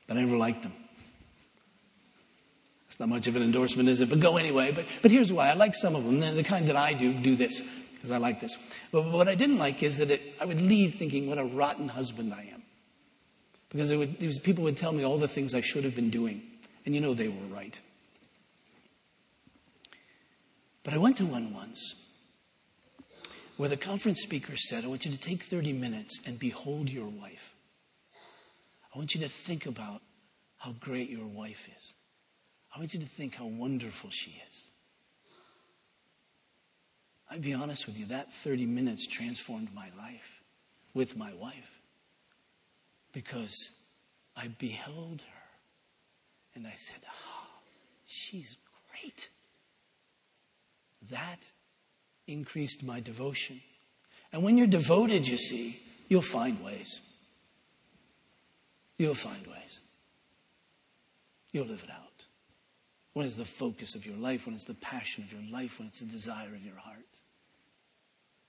but 0.07 0.17
I 0.17 0.21
never 0.21 0.37
liked 0.37 0.63
them. 0.63 0.73
It's 2.89 2.99
not 2.99 3.09
much 3.09 3.27
of 3.27 3.37
an 3.37 3.43
endorsement, 3.43 3.89
is 3.89 4.01
it? 4.01 4.09
But 4.09 4.21
go 4.21 4.39
anyway. 4.39 4.73
But, 4.73 4.87
but 5.03 5.11
here's 5.11 5.33
why. 5.33 5.51
I 5.51 5.55
like 5.55 5.75
some 5.75 5.95
of 5.95 6.05
them. 6.05 6.19
The, 6.19 6.31
the 6.31 6.43
kind 6.43 6.67
that 6.69 6.77
I 6.77 6.95
do, 6.95 7.13
do 7.13 7.37
this, 7.37 7.63
because 7.95 8.11
I 8.11 8.17
like 8.17 8.41
this. 8.41 8.57
But, 8.91 9.03
but 9.03 9.13
what 9.13 9.29
I 9.29 9.35
didn't 9.35 9.59
like 9.59 9.83
is 9.83 9.99
that 9.99 10.11
it, 10.11 10.35
I 10.41 10.47
would 10.47 10.61
leave 10.61 10.95
thinking 10.95 11.29
what 11.29 11.39
a 11.39 11.45
rotten 11.45 11.89
husband 11.89 12.33
I 12.33 12.51
am. 12.55 12.63
Because 13.69 13.91
it 13.91 13.97
would, 13.97 14.23
it 14.23 14.27
was, 14.27 14.39
people 14.39 14.65
would 14.65 14.77
tell 14.77 14.93
me 14.93 15.05
all 15.05 15.19
the 15.19 15.29
things 15.29 15.55
I 15.55 15.61
should 15.61 15.85
have 15.85 15.95
been 15.95 16.11
doing. 16.11 16.43
And 16.87 16.95
you 16.95 17.01
know 17.01 17.15
they 17.15 17.29
were 17.29 17.47
right. 17.51 17.79
But 20.83 20.95
I 20.95 20.99
went 20.99 21.19
to 21.19 21.27
one 21.27 21.53
once 21.53 21.95
where 23.57 23.69
the 23.69 23.77
conference 23.77 24.21
speaker 24.23 24.57
said, 24.57 24.85
I 24.85 24.89
want 24.89 25.05
you 25.05 25.11
to 25.11 25.19
take 25.19 25.43
30 25.43 25.73
minutes 25.73 26.21
and 26.27 26.39
behold 26.39 26.89
your 26.89 27.09
wife. 27.09 27.55
I 28.95 28.99
want 28.99 29.15
you 29.15 29.21
to 29.23 29.29
think 29.29 29.67
about 29.67 30.03
how 30.59 30.75
great 30.81 31.11
your 31.11 31.27
wife 31.27 31.69
is. 31.77 31.95
I 32.75 32.79
want 32.79 32.93
you 32.93 33.01
to 33.01 33.07
think 33.07 33.35
how 33.35 33.47
wonderful 33.47 34.11
she 34.11 34.43
is. 34.51 34.65
I'd 37.31 37.43
be 37.43 37.55
honest 37.55 37.87
with 37.87 37.99
you, 37.99 38.07
that 38.07 38.33
30 38.45 38.67
minutes 38.67 39.07
transformed 39.07 39.69
my 39.75 39.91
life 39.99 40.43
with 40.95 41.17
my 41.17 41.33
wife 41.35 41.81
because 43.13 43.71
I 44.37 44.49
beheld 44.49 45.23
her 45.23 45.43
and 46.55 46.67
I 46.67 46.75
said, 46.77 47.01
oh, 47.07 47.47
she's 48.07 48.57
great. 48.91 49.29
That 51.11 51.41
increased 52.27 52.83
my 52.83 53.01
devotion. 53.01 53.61
And 54.33 54.43
when 54.43 54.59
you're 54.59 54.67
devoted, 54.67 55.27
you 55.27 55.37
see, 55.37 55.81
you'll 56.09 56.23
find 56.23 56.63
ways. 56.63 57.01
You'll 58.99 59.15
find 59.15 59.47
ways. 59.47 59.81
You'll 61.53 61.67
live 61.67 61.83
it 61.85 61.91
out. 61.91 62.25
When 63.13 63.27
it's 63.27 63.37
the 63.37 63.45
focus 63.45 63.95
of 63.95 64.05
your 64.05 64.17
life, 64.17 64.47
when 64.47 64.55
it's 64.55 64.65
the 64.65 64.75
passion 64.75 65.25
of 65.25 65.33
your 65.33 65.51
life, 65.51 65.79
when 65.79 65.89
it's 65.89 66.01
the 66.01 66.07
desire 66.07 66.55
of 66.55 66.65
your 66.65 66.77
heart. 66.77 66.97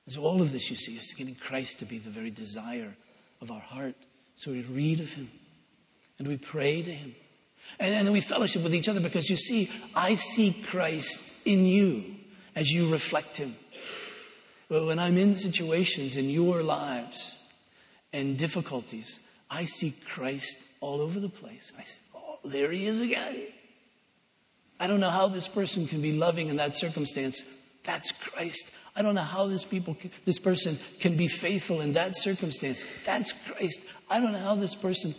And 0.05 0.13
so 0.13 0.23
all 0.23 0.41
of 0.41 0.51
this, 0.51 0.69
you 0.69 0.75
see, 0.75 0.97
is 0.97 1.07
to 1.07 1.15
getting 1.15 1.35
Christ 1.35 1.79
to 1.79 1.85
be 1.85 1.99
the 1.99 2.09
very 2.09 2.31
desire 2.31 2.95
of 3.41 3.51
our 3.51 3.59
heart. 3.59 3.95
So 4.35 4.51
we 4.51 4.61
read 4.61 4.99
of 4.99 5.13
him 5.13 5.29
and 6.19 6.27
we 6.27 6.37
pray 6.37 6.81
to 6.81 6.91
him. 6.91 7.15
And, 7.79 7.93
and 7.93 8.07
then 8.07 8.13
we 8.13 8.21
fellowship 8.21 8.63
with 8.63 8.73
each 8.73 8.87
other 8.87 8.99
because 8.99 9.29
you 9.29 9.37
see, 9.37 9.69
I 9.95 10.15
see 10.15 10.53
Christ 10.69 11.33
in 11.45 11.65
you 11.65 12.15
as 12.55 12.71
you 12.71 12.89
reflect 12.89 13.37
him. 13.37 13.55
But 14.69 14.85
when 14.85 14.99
I'm 14.99 15.17
in 15.17 15.33
situations 15.33 16.17
in 16.17 16.29
your 16.29 16.63
lives 16.63 17.39
and 18.11 18.37
difficulties, 18.37 19.19
I 19.49 19.65
see 19.65 19.95
Christ 20.07 20.57
all 20.81 21.01
over 21.01 21.19
the 21.19 21.29
place. 21.29 21.71
I 21.77 21.83
say, 21.83 21.99
oh, 22.15 22.39
there 22.43 22.71
he 22.71 22.85
is 22.85 22.99
again. 22.99 23.47
I 24.79 24.87
don't 24.87 24.99
know 24.99 25.09
how 25.09 25.27
this 25.27 25.47
person 25.47 25.87
can 25.87 26.01
be 26.01 26.11
loving 26.11 26.49
in 26.49 26.57
that 26.57 26.75
circumstance. 26.75 27.43
That's 27.83 28.11
Christ. 28.11 28.69
I 28.95 29.01
don't 29.01 29.15
know 29.15 29.21
how 29.21 29.47
this 29.47 29.63
people, 29.63 29.95
this 30.25 30.39
person 30.39 30.77
can 30.99 31.15
be 31.15 31.27
faithful 31.27 31.81
in 31.81 31.93
that 31.93 32.17
circumstance. 32.17 32.83
That's 33.05 33.33
Christ. 33.47 33.79
I 34.09 34.19
don't 34.19 34.33
know 34.33 34.43
how 34.43 34.55
this 34.55 34.75
person 34.75 35.15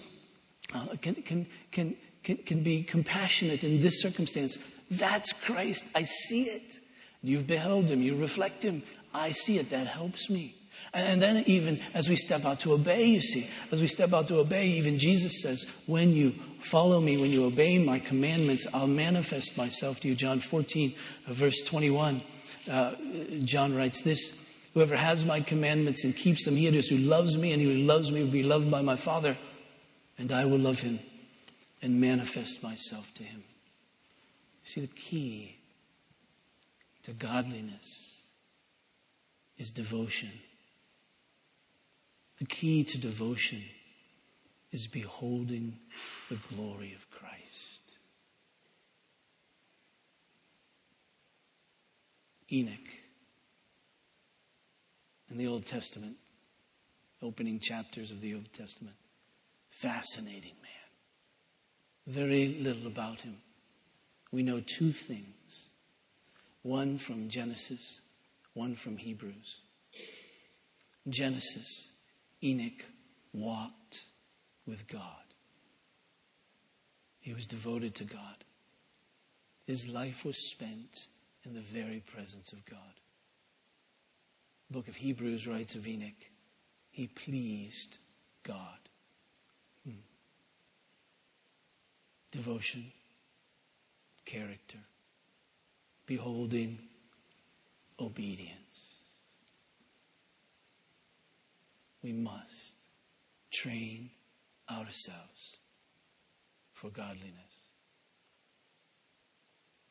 uh, 0.74 0.86
can, 1.00 1.14
can, 1.14 1.46
can, 1.72 1.96
can, 2.22 2.36
can 2.38 2.62
be 2.62 2.82
compassionate 2.82 3.64
in 3.64 3.80
this 3.80 4.00
circumstance. 4.00 4.58
That's 4.90 5.32
Christ. 5.32 5.84
I 5.94 6.04
see 6.04 6.44
it. 6.44 6.78
You've 7.22 7.46
beheld 7.46 7.88
him. 7.88 8.02
You 8.02 8.16
reflect 8.16 8.62
him. 8.62 8.82
I 9.12 9.32
see 9.32 9.58
it. 9.58 9.70
That 9.70 9.86
helps 9.86 10.28
me. 10.30 10.54
And 10.92 11.20
then 11.20 11.44
even 11.46 11.80
as 11.92 12.08
we 12.08 12.16
step 12.16 12.44
out 12.44 12.60
to 12.60 12.72
obey, 12.72 13.04
you 13.04 13.20
see, 13.20 13.48
as 13.70 13.80
we 13.80 13.88
step 13.88 14.12
out 14.12 14.28
to 14.28 14.38
obey, 14.38 14.68
even 14.68 14.98
Jesus 14.98 15.42
says, 15.42 15.66
when 15.86 16.12
you 16.12 16.34
follow 16.60 17.00
me, 17.00 17.16
when 17.16 17.30
you 17.30 17.44
obey 17.44 17.78
my 17.78 17.98
commandments, 17.98 18.66
I'll 18.72 18.86
manifest 18.86 19.56
myself 19.56 20.00
to 20.00 20.08
you. 20.08 20.14
John 20.14 20.40
14, 20.40 20.94
uh, 21.26 21.32
verse 21.32 21.62
21. 21.62 22.22
Uh, 22.70 22.94
John 23.40 23.74
writes 23.74 24.02
this, 24.02 24.32
whoever 24.74 24.96
has 24.96 25.24
my 25.24 25.40
commandments 25.40 26.04
and 26.04 26.16
keeps 26.16 26.44
them, 26.44 26.56
he 26.56 26.66
it 26.66 26.74
is 26.74 26.88
who 26.88 26.98
loves 26.98 27.36
me, 27.36 27.52
and 27.52 27.60
he 27.60 27.68
who 27.68 27.84
loves 27.84 28.10
me 28.10 28.22
will 28.22 28.30
be 28.30 28.42
loved 28.42 28.70
by 28.70 28.80
my 28.80 28.96
Father, 28.96 29.36
and 30.16 30.32
I 30.32 30.44
will 30.46 30.58
love 30.58 30.80
him 30.80 31.00
and 31.82 32.00
manifest 32.00 32.62
myself 32.62 33.12
to 33.14 33.24
him. 33.24 33.44
See, 34.64 34.80
the 34.82 34.86
key 34.86 35.56
to 37.04 37.12
godliness 37.12 38.07
is 39.58 39.70
devotion. 39.70 40.30
The 42.38 42.46
key 42.46 42.84
to 42.84 42.98
devotion 42.98 43.62
is 44.70 44.86
beholding 44.86 45.78
the 46.28 46.38
glory 46.54 46.94
of 46.94 47.10
Christ. 47.10 47.38
Enoch 52.50 52.78
in 55.30 55.36
the 55.36 55.46
Old 55.46 55.66
Testament, 55.66 56.16
opening 57.22 57.58
chapters 57.60 58.10
of 58.10 58.20
the 58.20 58.34
Old 58.34 58.52
Testament. 58.52 58.96
Fascinating 59.70 60.54
man. 60.62 62.14
Very 62.14 62.58
little 62.60 62.86
about 62.86 63.20
him. 63.20 63.36
We 64.32 64.42
know 64.42 64.60
two 64.60 64.92
things 64.92 65.34
one 66.62 66.98
from 66.98 67.28
Genesis, 67.28 68.00
one 68.58 68.74
from 68.74 68.96
Hebrews. 68.96 69.60
Genesis, 71.08 71.90
Enoch 72.42 72.84
walked 73.32 74.02
with 74.66 74.88
God. 74.88 75.22
He 77.20 77.32
was 77.32 77.46
devoted 77.46 77.94
to 77.94 78.04
God. 78.04 78.44
His 79.64 79.86
life 79.86 80.24
was 80.24 80.50
spent 80.50 81.06
in 81.44 81.54
the 81.54 81.60
very 81.60 82.02
presence 82.12 82.52
of 82.52 82.64
God. 82.64 82.94
The 84.68 84.74
book 84.74 84.88
of 84.88 84.96
Hebrews 84.96 85.46
writes 85.46 85.76
of 85.76 85.86
Enoch, 85.86 86.28
he 86.90 87.06
pleased 87.06 87.98
God. 88.42 88.80
Hmm. 89.86 90.00
Devotion, 92.32 92.90
character, 94.26 94.78
beholding, 96.06 96.87
obedience. 98.00 98.56
We 102.02 102.12
must 102.12 102.76
train 103.50 104.10
ourselves 104.70 105.56
for 106.72 106.90
godliness 106.90 107.34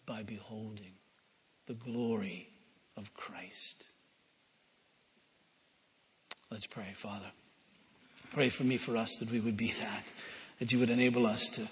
by 0.05 0.23
beholding 0.23 0.93
the 1.65 1.73
glory 1.73 2.49
of 2.95 3.13
Christ. 3.13 3.85
Let's 6.49 6.65
pray, 6.65 6.93
Father. 6.95 7.31
Pray 8.31 8.49
for 8.49 8.63
me, 8.63 8.77
for 8.77 8.95
us, 8.95 9.17
that 9.17 9.29
we 9.29 9.41
would 9.41 9.57
be 9.57 9.73
that, 9.73 10.03
that 10.59 10.71
you 10.71 10.79
would 10.79 10.89
enable 10.89 11.27
us 11.27 11.49
to 11.49 11.67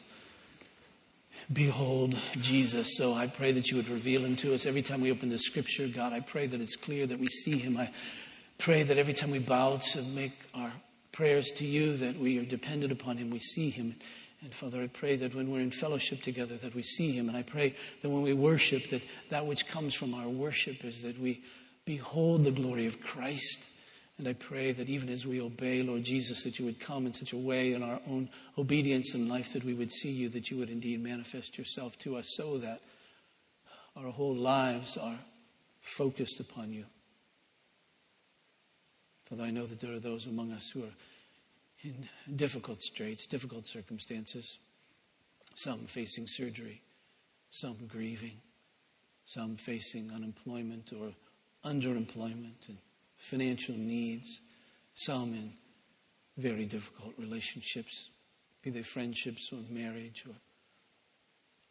behold 1.51 2.15
Jesus. 2.41 2.97
So 2.97 3.13
I 3.13 3.27
pray 3.27 3.51
that 3.51 3.69
you 3.69 3.77
would 3.77 3.89
reveal 3.89 4.23
him 4.25 4.35
to 4.37 4.53
us 4.53 4.65
every 4.65 4.81
time 4.81 5.01
we 5.01 5.11
open 5.11 5.29
the 5.29 5.37
scripture. 5.37 5.87
God, 5.87 6.13
I 6.13 6.19
pray 6.19 6.47
that 6.47 6.61
it's 6.61 6.75
clear 6.75 7.05
that 7.07 7.19
we 7.19 7.27
see 7.27 7.57
him. 7.57 7.77
I 7.77 7.91
pray 8.57 8.83
that 8.83 8.97
every 8.97 9.13
time 9.13 9.31
we 9.31 9.39
bow 9.39 9.77
to 9.77 10.01
make 10.01 10.33
our 10.53 10.71
prayers 11.11 11.51
to 11.51 11.65
you, 11.65 11.97
that 11.97 12.19
we 12.19 12.39
are 12.39 12.45
dependent 12.45 12.91
upon 12.91 13.17
him, 13.17 13.29
we 13.29 13.39
see 13.39 13.69
him. 13.69 13.95
And 14.45 14.53
Father, 14.53 14.83
I 14.83 14.87
pray 14.87 15.15
that 15.15 15.33
when 15.33 15.49
we're 15.49 15.61
in 15.61 15.71
fellowship 15.71 16.21
together, 16.21 16.55
that 16.57 16.75
we 16.75 16.83
see 16.83 17.13
Him. 17.13 17.29
And 17.29 17.37
I 17.37 17.41
pray 17.41 17.73
that 18.03 18.09
when 18.09 18.21
we 18.21 18.33
worship, 18.33 18.89
that 18.91 19.01
that 19.29 19.47
which 19.47 19.67
comes 19.67 19.95
from 19.95 20.13
our 20.13 20.29
worship 20.29 20.85
is 20.85 21.01
that 21.01 21.19
we 21.19 21.41
behold 21.83 22.43
the 22.43 22.51
glory 22.51 22.85
of 22.85 23.01
Christ. 23.01 23.67
And 24.17 24.27
I 24.29 24.33
pray 24.33 24.71
that 24.71 24.87
even 24.87 25.09
as 25.09 25.27
we 25.27 25.41
obey, 25.41 25.83
Lord 25.83 26.03
Jesus, 26.03 26.43
that 26.43 26.57
you 26.57 26.65
would 26.65 26.79
come 26.79 27.05
in 27.05 27.13
such 27.13 27.33
a 27.33 27.37
way 27.37 27.73
in 27.73 27.83
our 27.83 27.99
own 28.07 28.29
obedience 28.57 29.13
and 29.13 29.27
life 29.27 29.51
that 29.53 29.65
we 29.65 29.73
would 29.73 29.91
see 29.91 30.11
you, 30.11 30.29
that 30.29 30.49
you 30.49 30.57
would 30.57 30.69
indeed 30.69 31.03
manifest 31.03 31.57
yourself 31.57 31.97
to 31.99 32.15
us 32.15 32.25
so 32.37 32.57
that 32.59 32.79
our 33.97 34.09
whole 34.11 34.35
lives 34.35 34.95
are 34.95 35.19
focused 35.81 36.39
upon 36.39 36.71
you. 36.71 36.85
Father, 39.29 39.43
I 39.43 39.51
know 39.51 39.65
that 39.65 39.79
there 39.79 39.93
are 39.93 39.99
those 39.99 40.27
among 40.27 40.51
us 40.53 40.69
who 40.69 40.83
are 40.83 40.93
in 41.83 42.07
difficult 42.35 42.81
straits, 42.81 43.25
difficult 43.25 43.67
circumstances, 43.67 44.59
some 45.55 45.85
facing 45.87 46.27
surgery, 46.27 46.81
some 47.49 47.77
grieving, 47.87 48.37
some 49.25 49.57
facing 49.57 50.11
unemployment 50.13 50.93
or 50.93 51.11
underemployment 51.63 52.69
and 52.69 52.77
financial 53.29 53.75
needs, 53.75 54.39
some 54.95 55.33
in 55.33 55.53
very 56.37 56.65
difficult 56.65 57.13
relationships, 57.17 58.09
be 58.61 58.69
they 58.69 58.81
friendships 58.81 59.49
or 59.51 59.59
marriage 59.69 60.23
or 60.27 60.35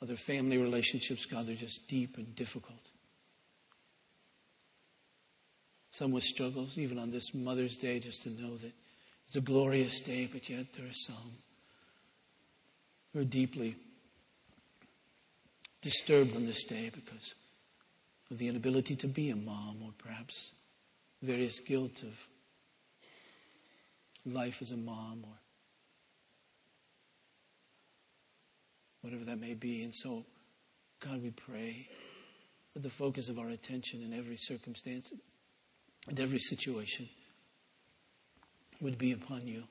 other 0.03 0.17
family 0.17 0.59
relationships. 0.59 1.25
God, 1.25 1.47
they're 1.47 1.55
just 1.55 1.87
deep 1.89 2.17
and 2.17 2.35
difficult. 2.35 2.79
Some 5.91 6.11
with 6.11 6.25
struggles, 6.25 6.77
even 6.77 6.99
on 6.99 7.13
this 7.13 7.33
Mother's 7.35 7.77
Day, 7.77 8.01
just 8.01 8.23
to 8.23 8.31
know 8.31 8.57
that 8.57 8.73
it's 9.29 9.37
a 9.37 9.41
glorious 9.41 10.01
day, 10.01 10.29
but 10.31 10.49
yet 10.49 10.73
there 10.73 10.87
are 10.87 10.95
some 11.07 11.39
who 13.13 13.21
are 13.21 13.25
deeply 13.25 13.77
disturbed 15.83 16.35
on 16.35 16.47
this 16.47 16.65
day 16.65 16.91
because 16.93 17.35
of 18.31 18.39
the 18.39 18.49
inability 18.49 18.97
to 18.97 19.07
be 19.07 19.31
a 19.31 19.37
mom 19.37 19.79
or 19.85 19.93
perhaps 19.99 20.53
various 21.25 21.59
guilt 21.59 22.03
of 22.03 22.15
life 24.27 24.61
as 24.63 24.73
a 24.73 24.77
mom 24.77 25.25
or 25.25 25.39
whatever 29.01 29.25
that 29.25 29.41
may 29.41 29.55
be. 29.55 29.83
And 29.83 29.95
so, 29.95 30.25
God, 31.01 31.23
we 31.23 31.31
pray 31.31 31.89
that 32.75 32.83
the 32.83 32.91
focus 32.91 33.29
of 33.29 33.39
our 33.39 33.49
attention 33.49 34.03
in 34.03 34.13
every 34.13 34.37
circumstance 34.39 35.13
and 36.09 36.21
every 36.21 36.39
situation 36.39 37.09
would 38.81 38.99
be 38.99 39.13
upon 39.13 39.47
you. 39.47 39.65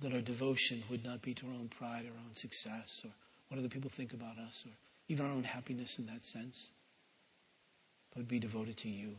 That 0.00 0.12
our 0.12 0.20
devotion 0.20 0.82
would 0.90 1.04
not 1.04 1.22
be 1.22 1.34
to 1.34 1.46
our 1.46 1.52
own 1.52 1.68
pride, 1.68 2.04
our 2.06 2.18
own 2.26 2.34
success, 2.34 3.00
or 3.04 3.10
what 3.48 3.58
other 3.58 3.68
people 3.68 3.90
think 3.90 4.12
about 4.12 4.38
us, 4.38 4.64
or 4.66 4.72
even 5.08 5.24
our 5.24 5.32
own 5.32 5.44
happiness 5.44 5.98
in 5.98 6.06
that 6.06 6.24
sense, 6.24 6.70
but 8.14 8.26
be 8.26 8.38
devoted 8.38 8.76
to 8.78 8.88
you. 8.88 9.16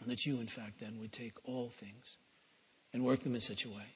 And 0.00 0.10
that 0.10 0.26
you, 0.26 0.40
in 0.40 0.46
fact, 0.46 0.80
then 0.80 1.00
would 1.00 1.12
take 1.12 1.34
all 1.44 1.70
things 1.70 2.16
and 2.92 3.04
work 3.04 3.22
them 3.22 3.34
in 3.34 3.40
such 3.40 3.64
a 3.64 3.68
way 3.68 3.94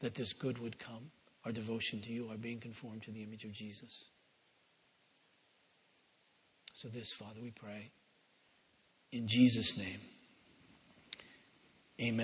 that 0.00 0.14
this 0.14 0.32
good 0.32 0.58
would 0.58 0.78
come, 0.78 1.10
our 1.44 1.52
devotion 1.52 2.00
to 2.02 2.12
you, 2.12 2.28
our 2.30 2.36
being 2.36 2.60
conformed 2.60 3.02
to 3.02 3.10
the 3.10 3.22
image 3.22 3.44
of 3.44 3.52
Jesus. 3.52 4.04
So, 6.74 6.88
this, 6.88 7.12
Father, 7.12 7.40
we 7.42 7.50
pray. 7.50 7.90
In 9.12 9.26
Jesus' 9.28 9.76
name, 9.76 10.00
amen. 12.00 12.18